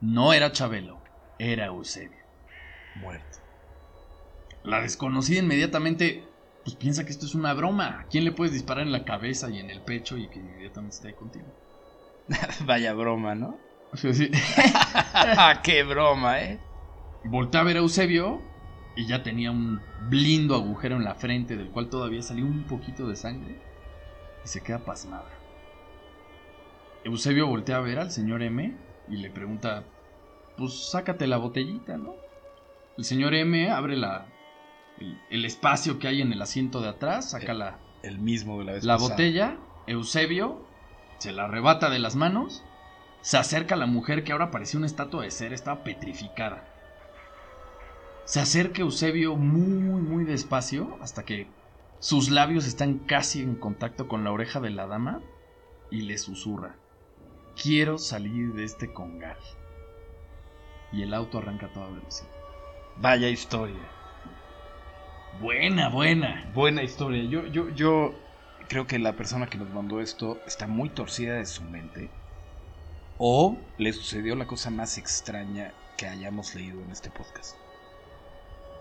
no 0.00 0.32
era 0.32 0.50
Chabelo, 0.50 1.04
era 1.38 1.66
Eusebio. 1.66 2.18
Muerto. 2.96 3.38
La 4.64 4.80
desconocida 4.80 5.38
inmediatamente, 5.38 6.24
pues 6.64 6.76
piensa 6.76 7.04
que 7.04 7.10
esto 7.10 7.26
es 7.26 7.34
una 7.34 7.54
broma. 7.54 8.00
¿A 8.00 8.06
quién 8.08 8.24
le 8.24 8.32
puedes 8.32 8.52
disparar 8.52 8.86
en 8.86 8.92
la 8.92 9.04
cabeza 9.04 9.50
y 9.50 9.58
en 9.58 9.70
el 9.70 9.82
pecho 9.82 10.16
y 10.16 10.28
que 10.28 10.38
inmediatamente 10.38 10.96
esté 10.96 11.08
ahí 11.08 11.14
contigo? 11.14 11.46
Vaya 12.66 12.92
broma, 12.94 13.34
¿no? 13.34 13.58
Sí, 13.94 14.14
sí. 14.14 14.30
¡Qué 15.62 15.82
broma, 15.82 16.40
eh! 16.40 16.60
voltea 17.24 17.60
a 17.60 17.64
ver 17.64 17.76
a 17.76 17.80
Eusebio 17.80 18.40
y 18.96 19.06
ya 19.06 19.22
tenía 19.22 19.50
un 19.50 19.80
blindo 20.08 20.54
agujero 20.54 20.96
en 20.96 21.04
la 21.04 21.14
frente 21.14 21.56
del 21.56 21.70
cual 21.70 21.88
todavía 21.88 22.22
salía 22.22 22.44
un 22.44 22.66
poquito 22.66 23.08
de 23.08 23.16
sangre 23.16 23.56
y 24.44 24.48
se 24.48 24.62
queda 24.62 24.84
pasmada. 24.84 25.30
Eusebio 27.04 27.46
voltea 27.46 27.76
a 27.76 27.80
ver 27.80 27.98
al 27.98 28.10
señor 28.10 28.42
M 28.42 28.76
y 29.08 29.16
le 29.16 29.30
pregunta, 29.30 29.84
pues 30.56 30.90
sácate 30.90 31.26
la 31.26 31.38
botellita, 31.38 31.96
¿no? 31.96 32.14
El 32.96 33.04
señor 33.04 33.34
M 33.34 33.70
abre 33.70 33.96
la, 33.96 34.31
el, 35.02 35.20
el 35.30 35.44
espacio 35.44 35.98
que 35.98 36.08
hay 36.08 36.20
en 36.22 36.32
el 36.32 36.40
asiento 36.40 36.80
de 36.80 36.88
atrás, 36.88 37.30
saca 37.30 37.54
la, 37.54 37.78
El 38.02 38.18
mismo 38.18 38.58
de 38.58 38.64
la 38.64 38.72
vez 38.72 38.84
la 38.84 38.94
pasada. 38.94 39.10
botella, 39.10 39.56
Eusebio 39.86 40.64
se 41.18 41.32
la 41.32 41.44
arrebata 41.44 41.90
de 41.90 41.98
las 41.98 42.16
manos, 42.16 42.64
se 43.20 43.36
acerca 43.38 43.74
a 43.74 43.78
la 43.78 43.86
mujer 43.86 44.24
que 44.24 44.32
ahora 44.32 44.50
parecía 44.50 44.78
una 44.78 44.86
estatua 44.86 45.22
de 45.22 45.30
cera, 45.30 45.54
estaba 45.54 45.84
petrificada. 45.84 46.68
Se 48.24 48.40
acerca 48.40 48.82
Eusebio 48.82 49.36
muy, 49.36 50.00
muy 50.02 50.24
despacio 50.24 50.96
hasta 51.00 51.24
que 51.24 51.48
sus 51.98 52.30
labios 52.30 52.66
están 52.66 52.98
casi 52.98 53.40
en 53.40 53.54
contacto 53.54 54.08
con 54.08 54.24
la 54.24 54.32
oreja 54.32 54.60
de 54.60 54.70
la 54.70 54.86
dama 54.86 55.20
y 55.90 56.02
le 56.02 56.18
susurra, 56.18 56.76
quiero 57.60 57.98
salir 57.98 58.54
de 58.54 58.64
este 58.64 58.92
congal. 58.92 59.38
Y 60.92 61.02
el 61.02 61.14
auto 61.14 61.38
arranca 61.38 61.66
a 61.66 61.72
toda 61.72 61.88
velocidad. 61.88 62.30
Vaya 62.96 63.28
historia. 63.28 64.01
Buena, 65.40 65.88
buena. 65.88 66.50
Buena 66.54 66.82
historia. 66.82 67.24
Yo, 67.24 67.46
yo, 67.46 67.68
yo 67.70 68.14
creo 68.68 68.86
que 68.86 68.98
la 68.98 69.14
persona 69.14 69.46
que 69.46 69.58
nos 69.58 69.70
mandó 69.70 70.00
esto 70.00 70.40
está 70.46 70.66
muy 70.66 70.88
torcida 70.90 71.34
de 71.34 71.46
su 71.46 71.62
mente. 71.64 72.10
O 73.18 73.56
le 73.78 73.92
sucedió 73.92 74.34
la 74.36 74.46
cosa 74.46 74.70
más 74.70 74.98
extraña 74.98 75.72
que 75.96 76.06
hayamos 76.06 76.54
leído 76.54 76.82
en 76.82 76.90
este 76.90 77.10
podcast. 77.10 77.56